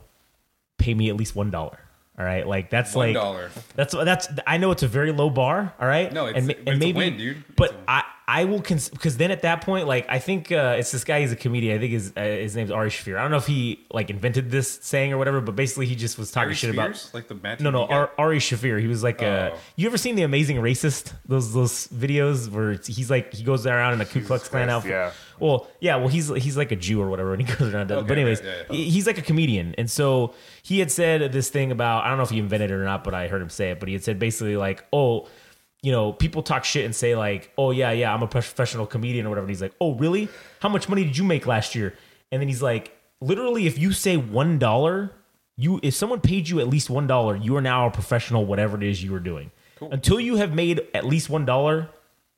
[0.78, 1.78] pay me at least one dollar.
[2.18, 3.50] All right, like that's One like dollar.
[3.74, 4.28] that's that's.
[4.46, 5.72] I know it's a very low bar.
[5.80, 6.12] All right.
[6.12, 7.36] No, it's- ma- but it's a win, dude.
[7.38, 10.76] It's But a- I I will because then at that point, like I think uh,
[10.78, 11.20] it's this guy.
[11.22, 11.74] He's a comedian.
[11.74, 13.16] I think his uh, his name's Ari Shaffir.
[13.18, 16.18] I don't know if he like invented this saying or whatever, but basically he just
[16.18, 17.04] was talking Ari shit Spears?
[17.06, 17.94] about like the Matt no, no, TV guy?
[17.94, 18.78] Ar- Ari Shaffir.
[18.78, 19.58] He was like, uh, Oh.
[19.76, 21.14] you ever seen the Amazing Racist?
[21.26, 24.68] Those those videos where it's, he's like he goes around in a Ku Klux Klan
[24.68, 24.90] outfit.
[24.90, 25.12] yeah.
[25.42, 25.96] Well, yeah.
[25.96, 27.90] Well, he's he's like a Jew or whatever, and he goes around.
[27.90, 27.94] it.
[27.94, 28.76] but Okay, anyways, yeah, yeah.
[28.76, 32.22] he's like a comedian, and so he had said this thing about I don't know
[32.24, 33.80] if he invented it or not, but I heard him say it.
[33.80, 35.28] But he had said basically like, oh.
[35.84, 39.26] You know, people talk shit and say like, "Oh yeah, yeah, I'm a professional comedian
[39.26, 40.28] or whatever." And he's like, "Oh really?
[40.60, 41.96] How much money did you make last year?"
[42.30, 45.10] And then he's like, "Literally, if you say one dollar,
[45.56, 48.76] you if someone paid you at least one dollar, you are now a professional, whatever
[48.76, 49.50] it is you are doing.
[49.80, 51.88] Until you have made at least one dollar,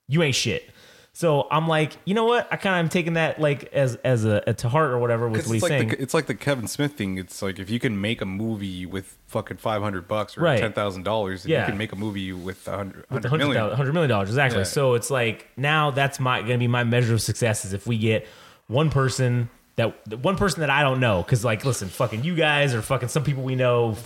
[0.09, 0.71] you ain't shit.
[1.17, 2.49] So I'm like, you know what?
[2.53, 5.29] I kind of am taking that like as as a, a to heart or whatever
[5.29, 5.89] with what he's it's like saying.
[5.91, 7.19] the, it's like the Kevin Smith thing.
[7.19, 10.59] It's like if you can make a movie with fucking five hundred bucks or Right.
[10.59, 11.61] ten thousand dollars, Yeah.
[11.61, 13.61] you can make a movie with a hundred with the hundred hundred million.
[13.63, 14.59] million, hundred million dollars exactly.
[14.61, 14.65] Yeah.
[14.65, 17.97] So it's like now that's my gonna be my measure of success is if we
[17.97, 18.27] get
[18.67, 22.75] one person that one person that I don't know because like listen, fucking you guys
[22.75, 23.97] or fucking some people we know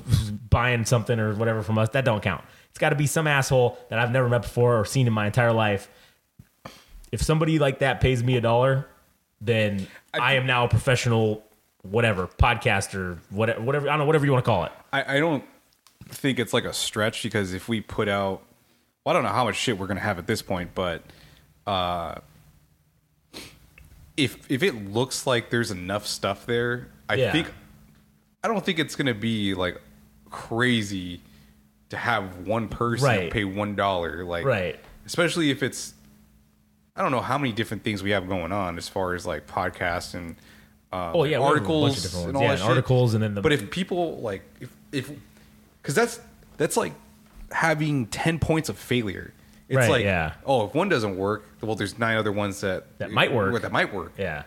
[0.50, 2.44] buying something or whatever from us that don't count.
[2.68, 5.24] It's got to be some asshole that I've never met before or seen in my
[5.26, 5.88] entire life.
[7.12, 8.86] If somebody like that pays me a dollar,
[9.40, 11.44] then I, am now a professional,
[11.82, 14.72] whatever podcaster, whatever, whatever I don't know, whatever you want to call it.
[14.92, 15.44] I, I don't
[16.08, 18.42] think it's like a stretch because if we put out,
[19.04, 21.02] well, I don't know how much shit we're gonna have at this point, but
[21.66, 22.16] uh,
[24.16, 27.32] if if it looks like there's enough stuff there, I Yeah.
[27.32, 27.52] think
[28.42, 29.80] I don't think it's gonna be like
[30.30, 31.20] crazy
[31.90, 33.30] to have one person Right.
[33.30, 34.78] pay one dollar, like Right.
[35.06, 35.94] Especially if it's
[36.98, 39.46] I don't know how many different things we have going on as far as like
[39.46, 40.34] podcasts and
[40.92, 43.22] uh, Oh, yeah, we a bunch of articles and all Yeah, that and articles and
[43.22, 45.10] then the- but if people like if if
[45.80, 46.20] because that's
[46.56, 46.92] that's like
[47.52, 49.32] having 10 points of failure
[49.68, 50.32] it's Right, like yeah.
[50.44, 53.60] oh if one doesn't work well there's nine other ones that That might work.
[53.62, 54.42] that might work Yeah.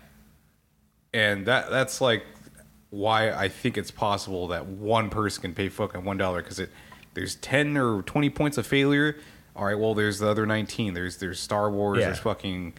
[1.14, 2.26] and that that's like
[2.90, 6.70] why i think it's possible that one person can pay fucking one dollar because it
[7.14, 9.18] there's 10 or 20 points of failure
[9.56, 12.06] all right well there's the other 19 there's there's star wars Yeah.
[12.08, 12.74] there's fucking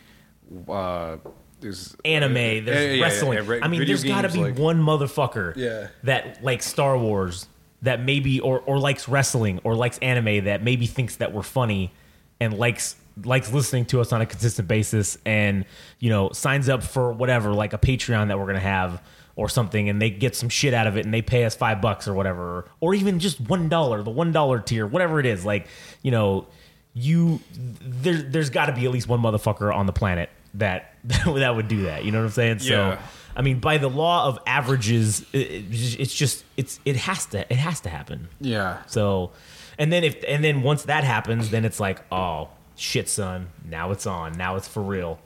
[0.68, 1.16] uh
[1.60, 3.62] there's anime, Yeah, there's yeah, yeah, wrestling.
[3.62, 7.46] I mean, there's got to be like- one motherfucker that likes Star Wars
[7.82, 11.92] that maybe or or likes wrestling or likes anime that maybe thinks that we're funny
[12.40, 15.64] and likes likes listening to us on a consistent basis and
[16.00, 19.00] you know signs up for whatever like a Patreon that we're gonna have
[19.36, 21.80] or something and they get some shit out of it and they pay us five
[21.80, 25.44] bucks or whatever or even just one dollar the one dollar tier whatever it is
[25.44, 25.68] like
[26.02, 26.46] you know
[26.94, 27.40] you
[27.80, 31.68] there, there's got to be at least one motherfucker on the planet that that would
[31.68, 32.58] do that you know what i'm saying?
[32.58, 32.98] So
[33.34, 37.56] i mean by the law of averages it- it's just it's it has to it
[37.58, 38.28] has to happen.
[38.40, 38.82] Yeah.
[38.86, 39.30] So
[39.78, 43.90] and then if and then once that happens then it's like oh shit son now
[43.92, 45.18] it's on now it's for real.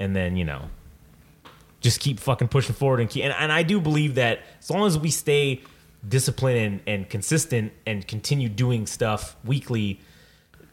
[0.00, 0.70] And then you know
[1.80, 4.86] just keep fucking pushing forward and keep and, and i do believe that as long
[4.86, 5.60] as we stay
[6.08, 10.00] disciplined and, and consistent and continue doing stuff weekly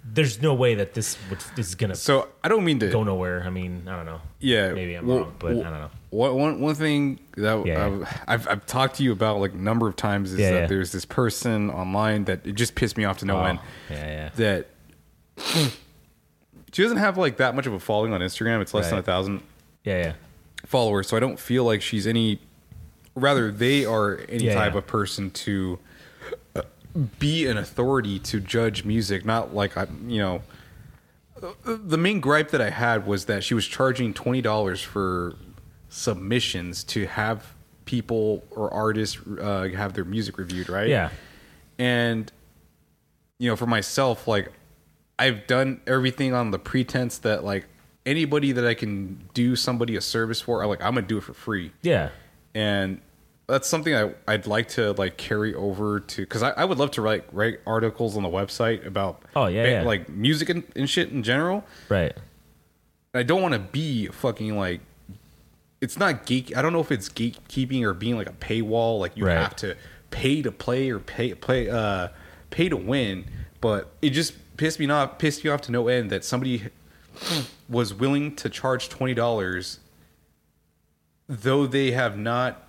[0.08, 3.04] there's no way that this would, this is gonna so i don't mean to go
[3.04, 5.80] nowhere i mean i don't know Yeah, maybe i'm well- wrong but well, i don't
[5.80, 7.86] know One one one thing that Yeah.
[7.86, 10.60] I've, I've I've talked to you about like a number of times is Yeah, that
[10.62, 10.68] yeah.
[10.68, 13.60] there's this person online that it just pissed me off to no Oh, end.
[13.90, 14.68] yeah yeah That
[16.72, 18.62] she doesn't have like that much of a following on Instagram.
[18.62, 19.42] It's less than a thousand
[19.84, 20.14] yeah yeah
[20.66, 22.40] followers, so I don't feel like she's any.
[23.16, 24.80] Rather, they are any Yeah, type yeah.
[24.80, 25.80] of person to
[27.20, 29.26] be an authority to judge music.
[29.26, 30.42] Not like I, you know.
[31.66, 35.36] The main gripe that I had was that she was charging twenty dollars for
[35.90, 37.54] submissions to have
[37.86, 40.88] people or artists uh, have their music reviewed, right?
[40.88, 41.10] yeah
[41.78, 42.32] and
[43.38, 44.50] you know for myself like
[45.20, 47.66] i've done everything on the pretense that like
[48.06, 51.24] anybody that i can do somebody a service for I like i'm gonna do it
[51.24, 52.10] for free yeah
[52.54, 53.02] and
[53.48, 56.92] that's something I, i'd like to like carry over to because I, I would love
[56.92, 59.82] to write write articles on the website about Oh, yeah, ba- yeah.
[59.84, 62.16] like music and, and shit in general right
[63.14, 64.82] I don't want to be fucking like.
[65.80, 66.58] It's not geek.
[66.58, 69.00] I don't know if it's gatekeeping or being like a paywall.
[69.00, 69.38] Like you Right.
[69.38, 69.78] have to
[70.12, 72.10] pay to play or pay play uh
[72.50, 73.24] pay to win.
[73.62, 75.18] But it just pissed me off.
[75.18, 76.64] Pissed me off to no end that somebody
[77.70, 79.80] was willing to charge twenty dollars,
[81.28, 82.65] though they have not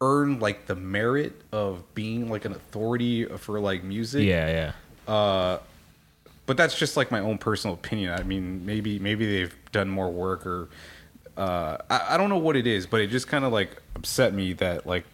[0.00, 4.72] earned like the merit of being like an authority for like music yeah
[5.06, 5.58] yeah
[6.46, 8.12] but that's just like my own personal opinion.
[8.12, 10.68] I mean, maybe maybe they've done more work or
[11.36, 14.34] uh, I, I don't know what it is, but it just kind of like upset
[14.34, 15.04] me that like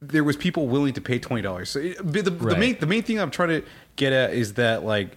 [0.00, 1.70] there was people willing to pay twenty dollars.
[1.70, 2.58] So it, the, the Right.
[2.58, 3.64] main the main thing I'm trying to
[3.96, 5.16] get at is that like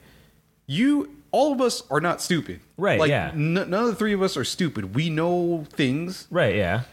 [0.68, 2.62] you all of us are not stupid.
[2.78, 3.32] Right, Like yeah.
[3.34, 4.96] n- none of the three of us are stupid.
[4.96, 6.56] We know things Right.
[6.56, 6.84] Yeah.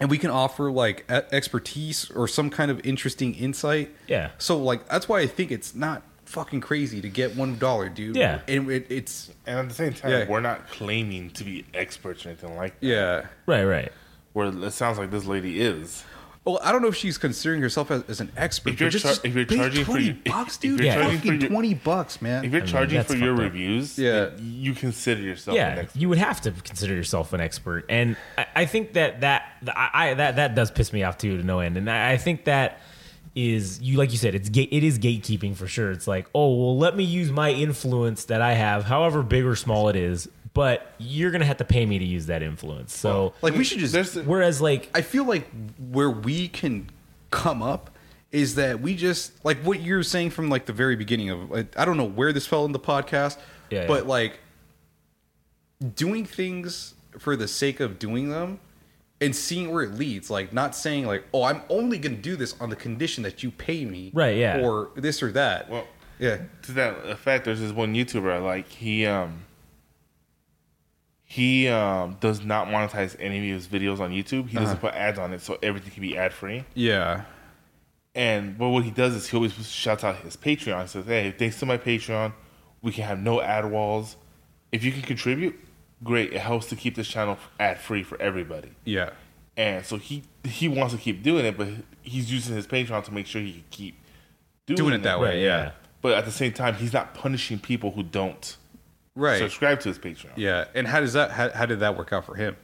[0.00, 3.90] And we can offer like e- expertise or some kind of interesting insight.
[4.08, 4.30] Yeah.
[4.38, 8.16] So like that's why I think it's not fucking crazy to get one dollar, dude.
[8.16, 8.40] Yeah.
[8.48, 10.28] And it, it's And at the same time, Yeah.
[10.28, 12.86] we're not claiming to be experts or anything like that.
[12.86, 13.26] yeah.
[13.46, 13.64] Right.
[13.64, 13.92] Right.
[14.32, 16.04] Where it sounds like this lady is.
[16.44, 18.72] Well, I don't know if she's considering herself as, as an expert.
[18.72, 20.80] If you're but just, char- if you're pay charging for twenty your- bucks, if dude,
[20.80, 22.44] you're fucking charging for your- twenty bucks, man.
[22.44, 23.40] If you're mean, charging that's for your up.
[23.40, 24.30] reviews, Yeah.
[24.40, 26.00] you consider yourself an yeah, expert.
[26.00, 29.90] you would have to consider yourself an expert, and I, I think that that I,
[30.10, 32.46] I that that does piss me off too to no end, and I, I think
[32.46, 32.80] that
[33.36, 35.90] is you like you said it's gate it is gatekeeping for sure.
[35.92, 39.54] It's like oh well, let me use my influence that I have, however big or
[39.54, 42.96] small it is, but you're gonna have to pay me to use that influence.
[42.96, 43.92] So like we should just.
[43.92, 45.46] There's the- whereas like I feel like
[45.90, 46.90] where we can
[47.30, 47.90] come up
[48.30, 51.78] is that we just like what you're saying from like the very beginning of like,
[51.78, 53.38] I don't know where this fell in the podcast,
[53.70, 54.08] Yeah, but yeah.
[54.08, 54.38] like
[55.94, 58.60] doing things for the sake of doing them
[59.20, 62.36] and seeing where it leads like not saying like oh i'm only going to do
[62.36, 64.60] this on the condition that you pay me Right, yeah.
[64.60, 65.86] or this or that Well,
[66.18, 68.68] yeah to that effect, there's this one YouTuber like.
[68.68, 69.42] He um
[71.32, 74.48] he um does not monetize any of his videos on YouTube.
[74.50, 76.66] He doesn't put ads on it, so everything can be ad free.
[76.74, 77.24] yeah
[78.14, 80.86] And but what he does is he always shouts out his Patreon.
[80.88, 82.34] Says, "Hey, thanks to my Patreon,
[82.82, 84.16] we can have no ad walls.
[84.72, 85.58] If you can contribute,
[86.04, 86.34] great.
[86.34, 89.10] It helps to keep this channel ad free for everybody." yeah
[89.56, 91.68] And so he he wants to keep doing it, but
[92.02, 93.94] he's using his Patreon to make sure he can keep
[94.66, 95.70] doing, doing it that way right, yeah yeah.
[96.02, 98.56] But at the same time, he's not punishing people who don't
[99.14, 100.30] right subscribe to his Patreon.
[100.36, 102.56] yeah and how does that how, how did that work out for him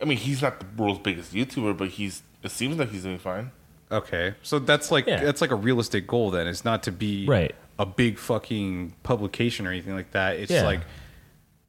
[0.00, 3.20] I mean, he's not the world's biggest YouTuber, but he's it seems like he's doing
[3.20, 3.52] fine.
[3.92, 5.22] Okay, so that's like Yeah.
[5.22, 6.32] that's like a realistic goal.
[6.32, 7.54] Then it's not to be Right.
[7.78, 10.38] a big fucking publication or anything like that.
[10.40, 10.64] It's Yeah.
[10.64, 10.80] like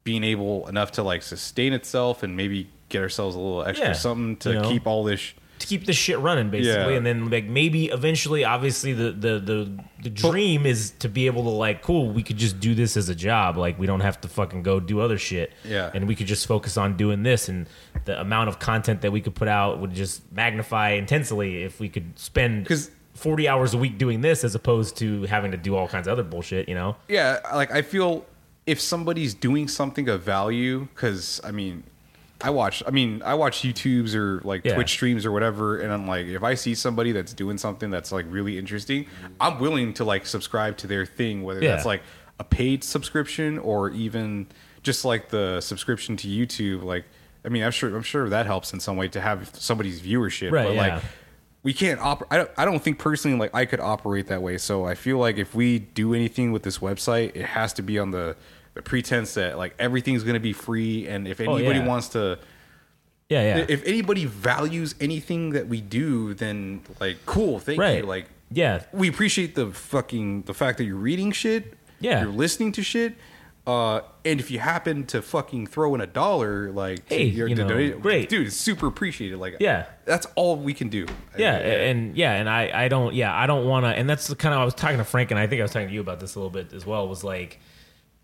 [0.02, 3.92] being able enough to like sustain itself and maybe get ourselves a little extra Yeah,
[3.92, 4.68] something to you know.
[4.68, 5.32] keep all this.
[5.64, 6.92] To keep this shit running basically.
[6.92, 6.96] Yeah.
[6.98, 11.42] and then like maybe eventually obviously the the the, the dream is to be able
[11.44, 13.56] to like cool we could just do this as a job.
[13.56, 15.52] Like we don't have to fucking go do other shit.
[15.64, 15.90] Yeah.
[15.94, 17.48] and we could just focus on doing this.
[17.48, 17.66] And
[18.04, 21.88] the amount of content that we could put out would just magnify intensely if we
[21.88, 25.76] could spend 'Cause- 40 hours a week doing this as opposed to having to do
[25.76, 26.96] all kinds of other bullshit you know?
[27.08, 28.26] Yeah, like I feel
[28.66, 31.84] if somebody's doing something of value, because I mean,
[32.46, 32.82] I watch.
[32.86, 34.74] I mean, I watch YouTubes or like Yeah.
[34.74, 38.12] Twitch streams or whatever, and I'm like, if I see somebody that's doing something that's
[38.12, 39.06] like really interesting,
[39.40, 41.70] I'm willing to like subscribe to their thing, whether Yeah.
[41.74, 42.02] that's like
[42.38, 44.46] a paid subscription or even
[44.82, 46.82] just like the subscription to YouTube.
[46.82, 47.04] Like,
[47.44, 50.52] I mean, I'm sure I'm sure that helps in some way to have somebody's viewership,
[50.52, 50.94] Right, but yeah.
[50.94, 51.02] like.
[51.62, 52.28] We can't operate.
[52.30, 54.58] I don't, I don't think personally like I could operate that way.
[54.58, 57.98] So I feel like if we do anything with this website, it has to be
[57.98, 58.36] on the
[58.74, 61.86] the pretense that like everything's going to be free, and if Oh, anybody yeah.
[61.86, 62.38] wants to,
[63.30, 68.02] yeah yeah if anybody values anything that we do, then like cool, thank right you.
[68.06, 72.22] Like yeah we appreciate the fucking the fact that you're reading shit, Yeah.
[72.22, 73.14] you're listening to shit.
[73.66, 77.66] Uh, and if you happen to fucking throw in a dollar, like Hey, you know,
[77.66, 78.28] donate- great.
[78.28, 79.38] dude, it's super appreciated.
[79.38, 79.86] Like, Yeah.
[80.04, 81.06] that's all we can do.
[81.38, 84.36] yeah and yeah and i i don't yeah i don't want to and that's the
[84.36, 86.00] kind of i was talking to frank and i think i was talking to you
[86.02, 87.58] about this a little bit as well was like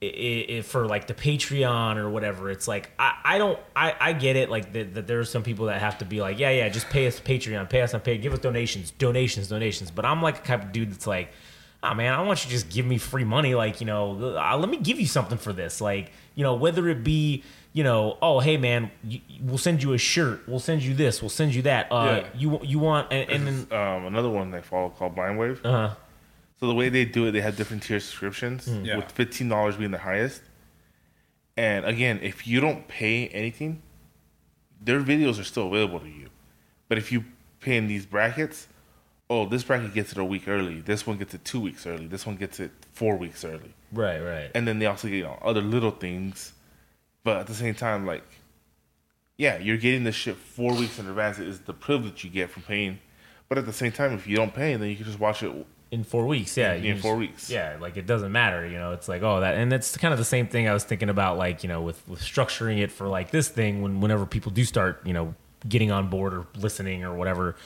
[0.02, 3.94] i- i- if for like the patreon or whatever it's like i i don't i
[4.00, 6.50] i get it like that, that there's some people that have to be like yeah
[6.50, 10.04] yeah just pay us patreon pay us on pay give us donations donations donations but
[10.04, 11.30] i'm like a type of dude that's like
[11.82, 13.54] oh man, I want you to just give me free money.
[13.54, 15.80] Like, you know, uh, let me give you something for this.
[15.80, 19.94] Like, you know, whether it be, you know, oh, hey man, you, we'll send you
[19.94, 20.46] a shirt.
[20.46, 21.22] We'll send you this.
[21.22, 21.90] We'll send you that.
[21.90, 22.26] Uh, Yeah.
[22.36, 25.64] you you want and, and then Um, another one they follow called Blind Wave.
[26.60, 26.66] Huh.
[26.66, 28.84] So the way they do it, they have different tier subscriptions, hmm.
[28.84, 28.96] Yeah.
[28.96, 30.42] with fifteen dollars being the highest.
[31.56, 33.82] And again, if you don't pay anything,
[34.80, 36.28] their videos are still available to you.
[36.88, 37.24] But if you
[37.60, 38.66] pay in these brackets,
[39.28, 40.80] oh, this bracket gets it a week early.
[40.80, 42.06] This one gets it two weeks early.
[42.06, 43.74] This one gets it four weeks early.
[43.92, 44.50] Right, right.
[44.54, 46.52] And then they also get you know other little things.
[47.22, 48.24] But at the same time, like,
[49.36, 51.38] yeah, you're getting this shit four weeks in advance.
[51.38, 52.98] It is the privilege you get from paying.
[53.48, 55.52] But at the same time, if you don't pay, then you can just watch it
[55.90, 57.50] in four weeks yeah In- in four weeks.
[57.50, 60.18] yeah like it doesn't matter you know it's like oh that and that's kind of
[60.18, 63.08] the same thing i was thinking about like you know with with structuring it for
[63.08, 65.34] like this thing when whenever people do start you know
[65.68, 67.56] getting on board or listening or whatever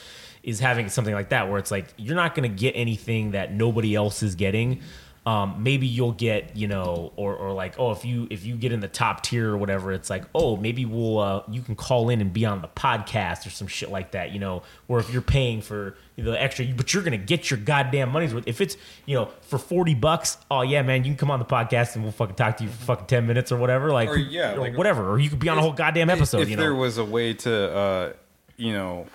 [0.43, 3.53] is having something like that where it's like you're not going to get anything that
[3.53, 4.81] nobody else is getting
[5.27, 8.73] um, maybe you'll get you know or, or like oh if you if you get
[8.73, 12.11] in the top tier or whatever it's like oh maybe we'll uh, you can call
[12.11, 15.11] in and be on the podcast or some shit like that you know or if
[15.11, 18.45] you're paying for the extra but you're gonna get your goddamn money's worth.
[18.47, 18.77] If it's
[19.07, 22.05] you know for 40 bucks oh yeah man you can come on the podcast and
[22.05, 24.59] we'll fucking talk to you for fucking 10 minutes or whatever like Or, yeah, or
[24.59, 26.99] like- whatever or you could be on a whole goddamn episode if you there was
[26.99, 28.13] a way to, uh,
[28.59, 29.07] you know,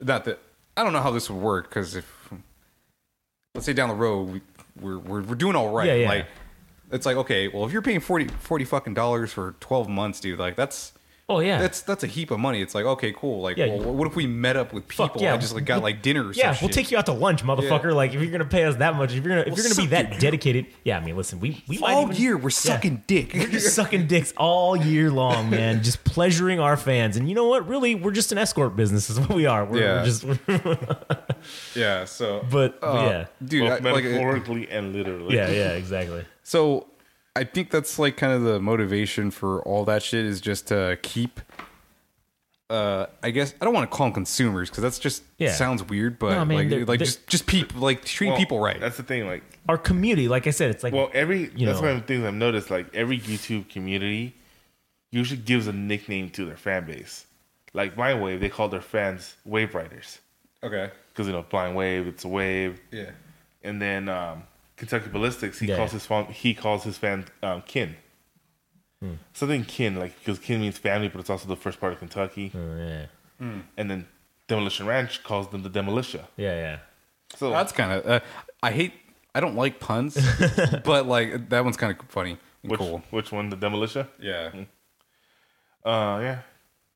[0.00, 0.40] not that
[0.76, 2.30] I don't know how this would work because if
[3.54, 4.40] let's say down the road we,
[4.80, 6.08] we're, we're we're doing all right, Yeah, yeah.
[6.08, 6.26] like
[6.92, 10.38] it's like okay, well if you're paying 40, 40 fucking dollars for twelve months, dude,
[10.38, 10.92] like that's.
[11.28, 12.62] Oh yeah That's that's a heap of money.
[12.62, 13.40] It's like okay, cool.
[13.42, 15.32] Like, Yeah, well, what if we met up with people Fuck, yeah.
[15.32, 16.72] and just like got like dinner or Yeah, some we'll shit?
[16.84, 17.92] take you out to lunch, motherfucker.
[17.94, 19.74] Like if you're gonna pay us that much, if you're gonna if We'll you're gonna
[19.74, 20.98] be suck that dedicated, yeah.
[20.98, 22.36] I mean, listen, we we might all even- year.
[22.36, 22.50] We're yeah.
[22.50, 23.32] sucking dick.
[23.34, 25.82] We're just sucking dicks all year long, man.
[25.82, 27.16] Just pleasuring our fans.
[27.16, 27.66] And you know what?
[27.66, 29.64] Really, we're just an escort business, is what we are.
[29.64, 30.00] We're, Yeah.
[30.00, 30.24] we're just,
[31.74, 32.04] yeah.
[32.04, 35.34] So, but uh, yeah, dude, I, Both like, uh, metaphorically and literally.
[35.36, 36.24] yeah, yeah, exactly.
[36.42, 36.86] So
[37.36, 40.98] I think that's like kind of the motivation for all that shit is just to
[41.02, 41.40] keep.
[42.68, 45.52] Uh, I guess I don't want to call them consumers because that's just Yeah.
[45.52, 48.36] sounds weird, but No, man, they're- like like they're- just just people like treat Well,
[48.38, 48.80] people right.
[48.80, 49.26] That's the thing.
[49.28, 51.88] Like, Our community, like I said, it's like well, every You know, that's know.
[51.88, 52.68] one of the things I've noticed.
[52.70, 54.34] Like, every YouTube community
[55.12, 57.26] usually gives a nickname to their fan base.
[57.72, 60.18] Like Blind Wave, they call their fans Wave Riders
[60.64, 60.90] Okay.
[61.12, 62.80] because you know Blind Wave, it's a wave.
[62.90, 63.10] Yeah.
[63.62, 64.42] And then um,
[64.76, 65.76] Kentucky Ballistics, he Yeah.
[65.76, 67.96] calls his fan, he calls his fan um, kin.
[69.00, 69.14] Hmm.
[69.32, 72.52] Something kin, like because kin means family, but it's also the first part of Kentucky.
[72.54, 73.06] Uh, yeah,
[73.76, 74.06] And then
[74.48, 76.22] Demolition Ranch calls them the Demolition.
[76.36, 76.78] yeah, yeah.
[77.36, 78.06] So That's kind of.
[78.06, 78.20] Uh,
[78.62, 78.92] I hate.
[79.34, 80.14] I don't like puns,
[80.84, 83.02] but like that one's kind of funny and which cool.
[83.10, 83.50] which one?
[83.50, 84.06] The Demolition?
[84.18, 84.50] Yeah.
[85.84, 86.38] Uh, yeah.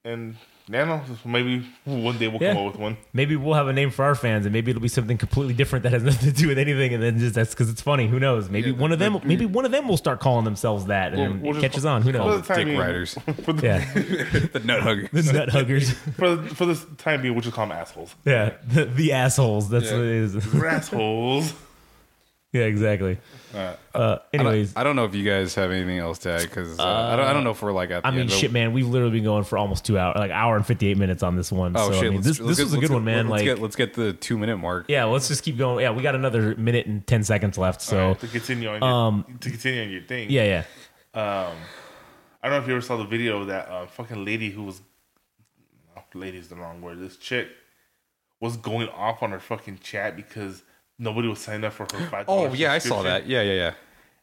[0.05, 0.37] And
[0.69, 2.55] yeah, no, maybe one day we'll Yeah.
[2.55, 2.97] come up with one.
[3.13, 5.83] Maybe we'll have a name for our fans, and maybe it'll be something completely different
[5.83, 6.95] that has nothing to do with anything.
[6.95, 8.07] And then just that's because it's funny.
[8.09, 8.49] Who knows?
[8.51, 11.41] Maybe one of them, maybe one of them will start calling themselves that, and then
[11.41, 12.03] we'll it just catches call- on.
[12.03, 12.43] Who knows?
[12.43, 13.15] the time Dick being, riders.
[13.45, 13.93] For the, Yeah,
[14.53, 15.09] the nut hugger.
[15.13, 15.91] the nut huggers.
[16.17, 18.15] for the, for this time being, we'll just call them assholes.
[18.25, 19.69] Yeah, the, the assholes.
[19.71, 20.53] That's what it is.
[20.55, 21.55] We're assholes.
[22.53, 23.19] Yeah, exactly.
[23.95, 26.85] Uh, anyways, I don't know if you guys have anything else to add because uh,
[26.85, 27.27] I don't.
[27.27, 28.03] I don't know if we're like at.
[28.03, 28.73] The I mean, end, shit, man.
[28.73, 31.37] We've literally been going for almost two hours, like hour and fifty eight minutes on
[31.37, 31.75] this one.
[31.77, 32.07] Oh so, shit!
[32.07, 33.29] I mean, this this was a good get- one, man.
[33.29, 34.87] Let's Like, get let's get the two minute mark.
[34.89, 35.83] yeah, let's just keep going.
[35.83, 37.83] Yeah, we got another minute and ten seconds left.
[37.83, 40.31] So, Alright, to continue on your, um, to continue on your thing.
[40.31, 40.65] yeah,
[41.15, 41.21] yeah.
[41.49, 41.57] Um,
[42.43, 44.63] I don't know if you ever saw the video of that uh, fucking lady who
[44.63, 44.81] was,
[45.97, 47.01] oh, lady is the wrong word.
[47.01, 47.49] This chick
[48.41, 50.63] was going off on her fucking chat because
[51.01, 52.27] nobody was signing up for her five.
[52.29, 53.27] Oh yeah, I saw that.
[53.27, 53.73] Yeah, yeah, yeah.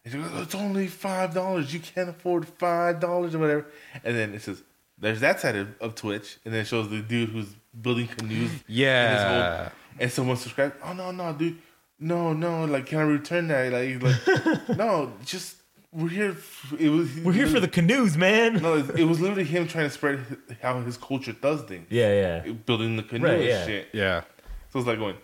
[0.05, 1.73] And she goes, oh, "It's only five dollars.
[1.73, 3.65] You can't afford five dollars or whatever."
[4.05, 4.63] And then it says,
[4.97, 8.31] "There's that side of, of Twitch," and then it shows the dude who's building canoes.
[8.51, 9.63] in his Yeah.
[9.63, 9.71] home.
[9.99, 10.75] and someone subscribed.
[10.83, 11.57] Oh no, no, dude,
[11.99, 12.65] no, no.
[12.65, 13.71] Like, can I return that?
[13.73, 15.55] Like, like no, just
[15.91, 16.31] we're here.
[16.31, 18.61] f- It was We're here for the canoes, man.
[18.61, 20.19] No, it, it was literally him trying to spread
[20.61, 21.87] how his culture does things.
[21.89, 22.51] Yeah, yeah.
[22.53, 23.65] building the canoe Right, and yeah.
[23.65, 23.87] shit.
[23.93, 24.21] Yeah.
[24.71, 25.15] So it's like going,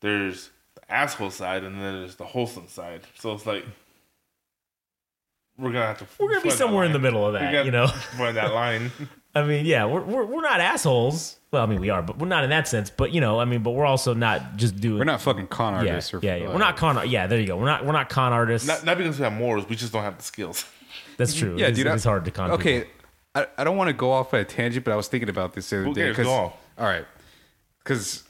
[0.00, 0.50] there's the
[0.88, 3.02] asshole side and then there's the wholesome side.
[3.18, 3.64] So it's like
[5.58, 6.06] we're gonna have to.
[6.20, 7.88] We're gonna be somewhere in the middle of that, gotta you know.
[7.88, 8.92] find that line.
[9.34, 11.36] I mean, yeah, we're, we're we're not assholes.
[11.50, 12.90] Well, I mean, we are, but we're not in that sense.
[12.90, 14.98] But you know, I mean, but we're also not just doing.
[14.98, 16.14] We're not fucking con Yeah, artists.
[16.14, 16.46] or, yeah, yeah.
[16.46, 17.08] uh, We're not con.
[17.08, 17.56] Yeah, there you go.
[17.56, 17.84] We're not.
[17.84, 18.68] We're not con artists.
[18.68, 20.64] not, not because we have morals, we just don't have the skills.
[21.16, 21.56] That's true.
[21.58, 21.88] Yeah, it's, dude.
[21.88, 22.52] I- It's hard to con.
[22.52, 22.92] Okay, people.
[23.34, 25.54] I, I don't want to go off at a tangent, but I was thinking about
[25.54, 26.00] this the other Who day.
[26.02, 26.16] cares?
[26.16, 26.56] 'cause- Go off.
[26.78, 27.04] All right,
[27.82, 28.22] because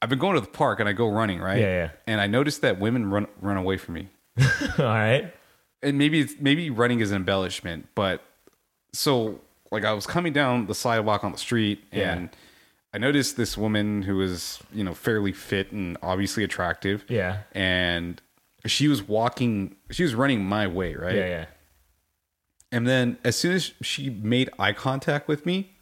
[0.00, 1.58] I've been going to the park and I go running, right?
[1.58, 1.90] Yeah, yeah.
[2.06, 4.08] And I noticed that women run run away from me.
[4.78, 5.32] All right.
[5.82, 8.22] and maybe it's maybe running is an embellishment, but
[8.92, 12.14] so like I was coming down the sidewalk on the street Yeah.
[12.14, 12.30] and
[12.94, 17.04] I noticed this woman who was, you know, fairly fit and obviously attractive.
[17.08, 17.40] Yeah.
[17.52, 18.22] And
[18.66, 21.14] she was walking she was running my way, right?
[21.16, 21.46] Yeah, yeah.
[22.70, 25.72] And then as soon as she made eye contact with me,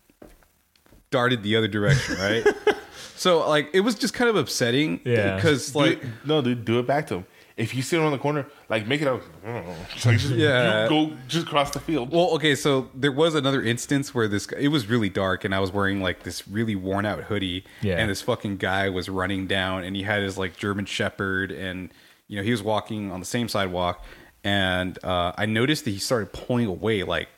[1.10, 2.46] darted the other direction, right?
[3.16, 5.36] so like it was just kind of upsetting Yeah.
[5.36, 7.26] because like it- no, dude, do it back to him.
[7.56, 9.22] If you sit around the corner, like make it out.
[10.04, 10.86] Like, just, Yeah.
[10.90, 12.12] go just across the field.
[12.12, 15.54] Well, okay, so there was another instance where this guy, it was really dark and
[15.54, 17.96] I was wearing like this really worn out hoodie Yeah.
[17.96, 21.90] and this fucking guy was running down and he had his like German shepherd and
[22.28, 24.04] you know, he was walking on the same sidewalk
[24.44, 27.28] and uh, I noticed that he started pulling away like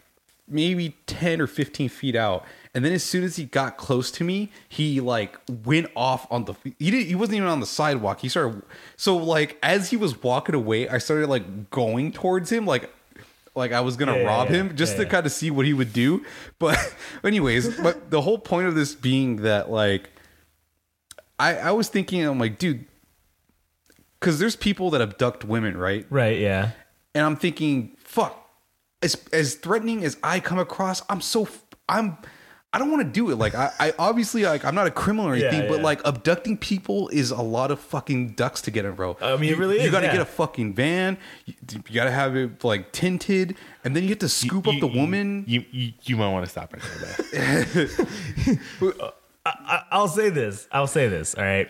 [0.49, 2.45] maybe 10 or 15 feet out
[2.79, 6.45] and then as soon as he got close to me he like went off on
[6.45, 8.63] the he didn't he wasn't even on the sidewalk he started
[8.97, 12.89] so like as he was walking away i started like going towards him like
[13.57, 14.57] like i was gonna Yeah, rob yeah.
[14.59, 16.25] him just Yeah, to kind of see what he would do
[16.61, 16.79] but
[17.25, 20.11] anyways but the whole point of this being that like
[21.39, 22.85] i i was thinking i'm like dude
[24.21, 26.05] because there's people that abduct women, right?
[26.11, 26.41] Right.
[26.41, 26.71] Yeah.
[27.15, 28.51] And I'm thinking, fuck,
[29.01, 31.47] as as threatening as I come across, I'm so
[31.89, 32.19] I'm.
[32.71, 33.37] I don't want to do it.
[33.37, 35.85] Like I, I obviously like I'm not a criminal or Yeah, anything, but yeah.
[35.85, 39.17] like abducting people is a lot of fucking ducks to get in, bro.
[39.23, 40.13] I mean, it You- really You is, got to yeah.
[40.13, 41.17] get a fucking van.
[41.47, 44.75] You, you got to have it like tinted, and then you get to scoop up
[44.75, 45.45] You- the you- woman.
[45.47, 46.83] You, you, you might want to stop right
[47.33, 47.89] there.
[49.47, 50.69] I, I'll say this.
[50.71, 51.35] I'll say this.
[51.35, 51.69] All right.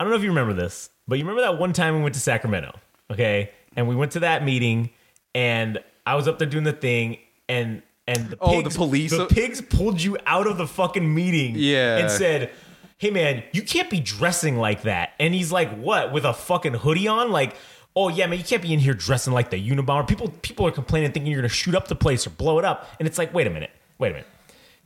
[0.00, 2.14] I don't know if you remember this, but you remember that one time we went
[2.14, 2.74] to Sacramento,
[3.10, 3.50] okay?
[3.76, 4.90] And we went to that meeting,
[5.34, 7.18] and I was up there doing the thing,
[7.48, 11.54] and and the Oh, the police- the pigs pulled you out of the fucking meeting,
[11.56, 11.98] Yeah.
[11.98, 12.50] and said.
[12.98, 15.14] Hey man, you can't be dressing like that.
[15.18, 16.12] And he's like, "What?
[16.12, 17.32] With a fucking hoodie on?
[17.32, 17.56] Like,
[17.96, 20.06] oh yeah, man, you can't be in here dressing like the Unabomber.
[20.06, 22.88] People, people are complaining, thinking you're gonna shoot up the place or blow it up.
[23.00, 24.28] And it's like, wait a minute, wait a minute.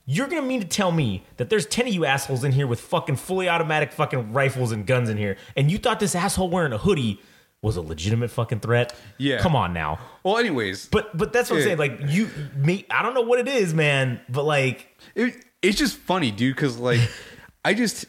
[0.06, 2.80] You're gonna mean to tell me that there's 10 of you assholes in here with
[2.80, 6.72] fucking fully automatic fucking rifles and guns in here, and you thought this asshole wearing
[6.72, 7.20] a hoodie
[7.62, 8.94] was a legitimate fucking threat?
[9.18, 9.38] Yeah.
[9.38, 9.98] Come on now.
[10.22, 11.78] well, anyways, But but that's what I'm saying.
[11.78, 15.96] Like you me I don't know what it is, man, but like it, it's just
[15.96, 16.54] funny, dude.
[16.54, 17.00] Because like,
[17.64, 18.04] I just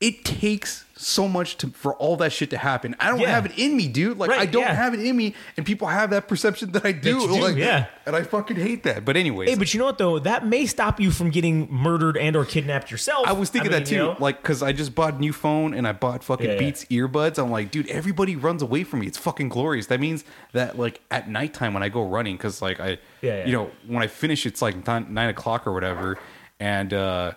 [0.00, 2.96] it takes so much to for all that shit to happen.
[2.98, 3.30] I don't Yeah.
[3.30, 4.16] have it in me, dude.
[4.16, 4.72] Like Right, I don't yeah.
[4.72, 7.18] have it in me, and people have that perception that I do.
[7.18, 7.86] you do, like, yeah.
[8.06, 9.04] and I fucking hate that.
[9.04, 10.18] But anyways, Hey, but you know what though?
[10.18, 13.26] That may stop you from getting murdered and or kidnapped yourself.
[13.26, 14.16] I was thinking mean, that too, you know?
[14.18, 16.56] like because I just bought a new phone and I bought fucking Yeah.
[16.58, 17.38] Beats earbuds.
[17.38, 19.06] I'm like, dude, everybody runs away from me.
[19.06, 19.88] It's fucking glorious.
[19.88, 23.46] That means that like at nighttime when I go running, because like I, Yeah, yeah.
[23.46, 26.18] you know, when I finish, it's like nine, nine o'clock or whatever,
[26.58, 27.32] and uh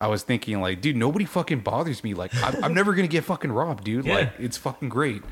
[0.00, 2.14] I was thinking like, dude, nobody fucking bothers me.
[2.14, 4.06] Like, I'm, I'm never gonna get fucking robbed, dude.
[4.06, 4.14] Yeah.
[4.14, 5.22] Like, it's fucking great.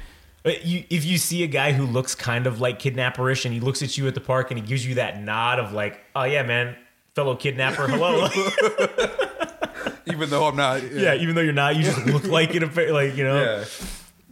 [0.42, 3.60] But you, if you see a guy who looks kind of like kidnapperish and he
[3.60, 6.24] looks at you at the park and he gives you that nod of like, oh
[6.24, 6.76] yeah, man,
[7.14, 8.28] fellow kidnapper, hello.
[10.06, 10.90] Even though I'm not.
[10.92, 12.62] yeah, even though you're not, you just look like it.
[12.92, 13.64] Like you know, Yeah.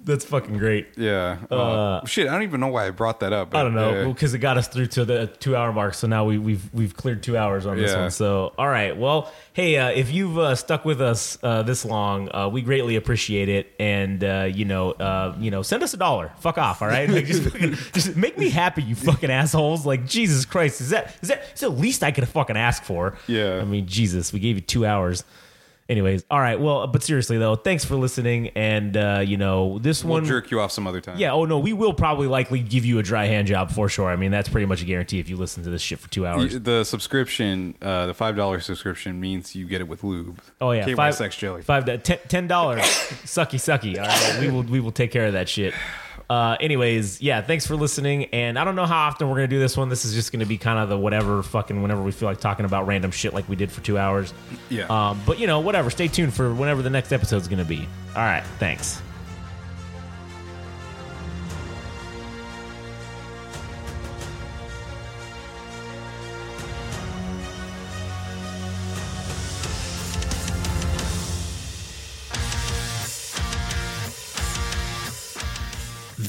[0.07, 0.87] That's fucking great.
[0.97, 1.37] Yeah.
[1.51, 3.55] Uh, shit, I don't even know why I brought that up.
[3.55, 5.93] I don't know Uh, because it got us through to the two hour mark.
[5.95, 8.03] So now we, we've we've cleared two hours on this Yeah.
[8.03, 8.11] one.
[8.13, 12.29] So all right, well, hey, uh, if you've uh, stuck with us uh, this long,
[12.35, 13.73] uh, we greatly appreciate it.
[13.79, 16.33] And uh, you know, uh, you know, send us a dollar.
[16.39, 17.11] Fuck off, all right?
[17.11, 19.85] Like, just, fucking- just make me happy, you fucking assholes.
[19.85, 23.17] Like Jesus Christ, is that is that is the least I could fucking ask for?
[23.27, 23.59] Yeah.
[23.61, 25.25] I mean, Jesus, we gave you two hours.
[25.89, 26.59] Anyways, all right.
[26.59, 28.49] Well, but seriously though, thanks for listening.
[28.51, 31.17] And uh, you know, this we'll one jerk you off some other time.
[31.19, 31.33] yeah.
[31.33, 34.09] Oh no, we will probably likely give you a dry hand job for sure.
[34.11, 36.27] I mean, that's pretty much a guarantee if you listen to this shit for two
[36.27, 36.59] hours.
[36.61, 40.41] The subscription, uh, the five dollar subscription means you get it with lube.
[40.61, 41.63] Oh yeah, KY five sex jelly.
[41.63, 42.81] five ten dollars.
[43.25, 43.97] sucky sucky.
[43.99, 45.73] All right, we will we will take care of that shit.
[46.29, 48.27] Uh, anyways, yeah, thanks for listening.
[48.27, 49.89] And I don't know how often we're gonna do this one.
[49.89, 52.65] This is just gonna be kind of the whatever fucking whenever we feel like talking
[52.65, 54.35] about random shit like we did for two hours.
[54.69, 54.87] Yeah.
[54.87, 55.91] Um, but you know, whatever.
[55.91, 57.89] Stay tuned for whenever the next episode's gonna be.
[58.15, 59.01] All right, thanks.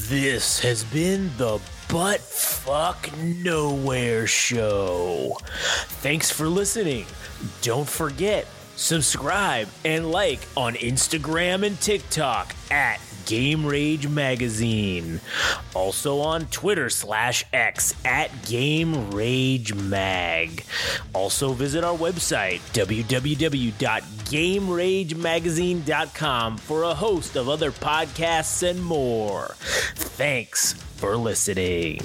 [0.08, 1.60] This has been the
[1.90, 5.36] Butt Fuck Nowhere Show.
[6.00, 7.04] Thanks for listening.
[7.60, 15.20] Don't forget, subscribe and like on Instagram and TikTok at Game Rage Magazine.
[15.74, 20.64] Also on Twitter slash X at Game Rage Mag.
[21.12, 22.60] Also visit our website,
[24.28, 29.54] www.gameragemagazine.com for a host of other podcasts and more.
[29.94, 32.00] Thanks for listening.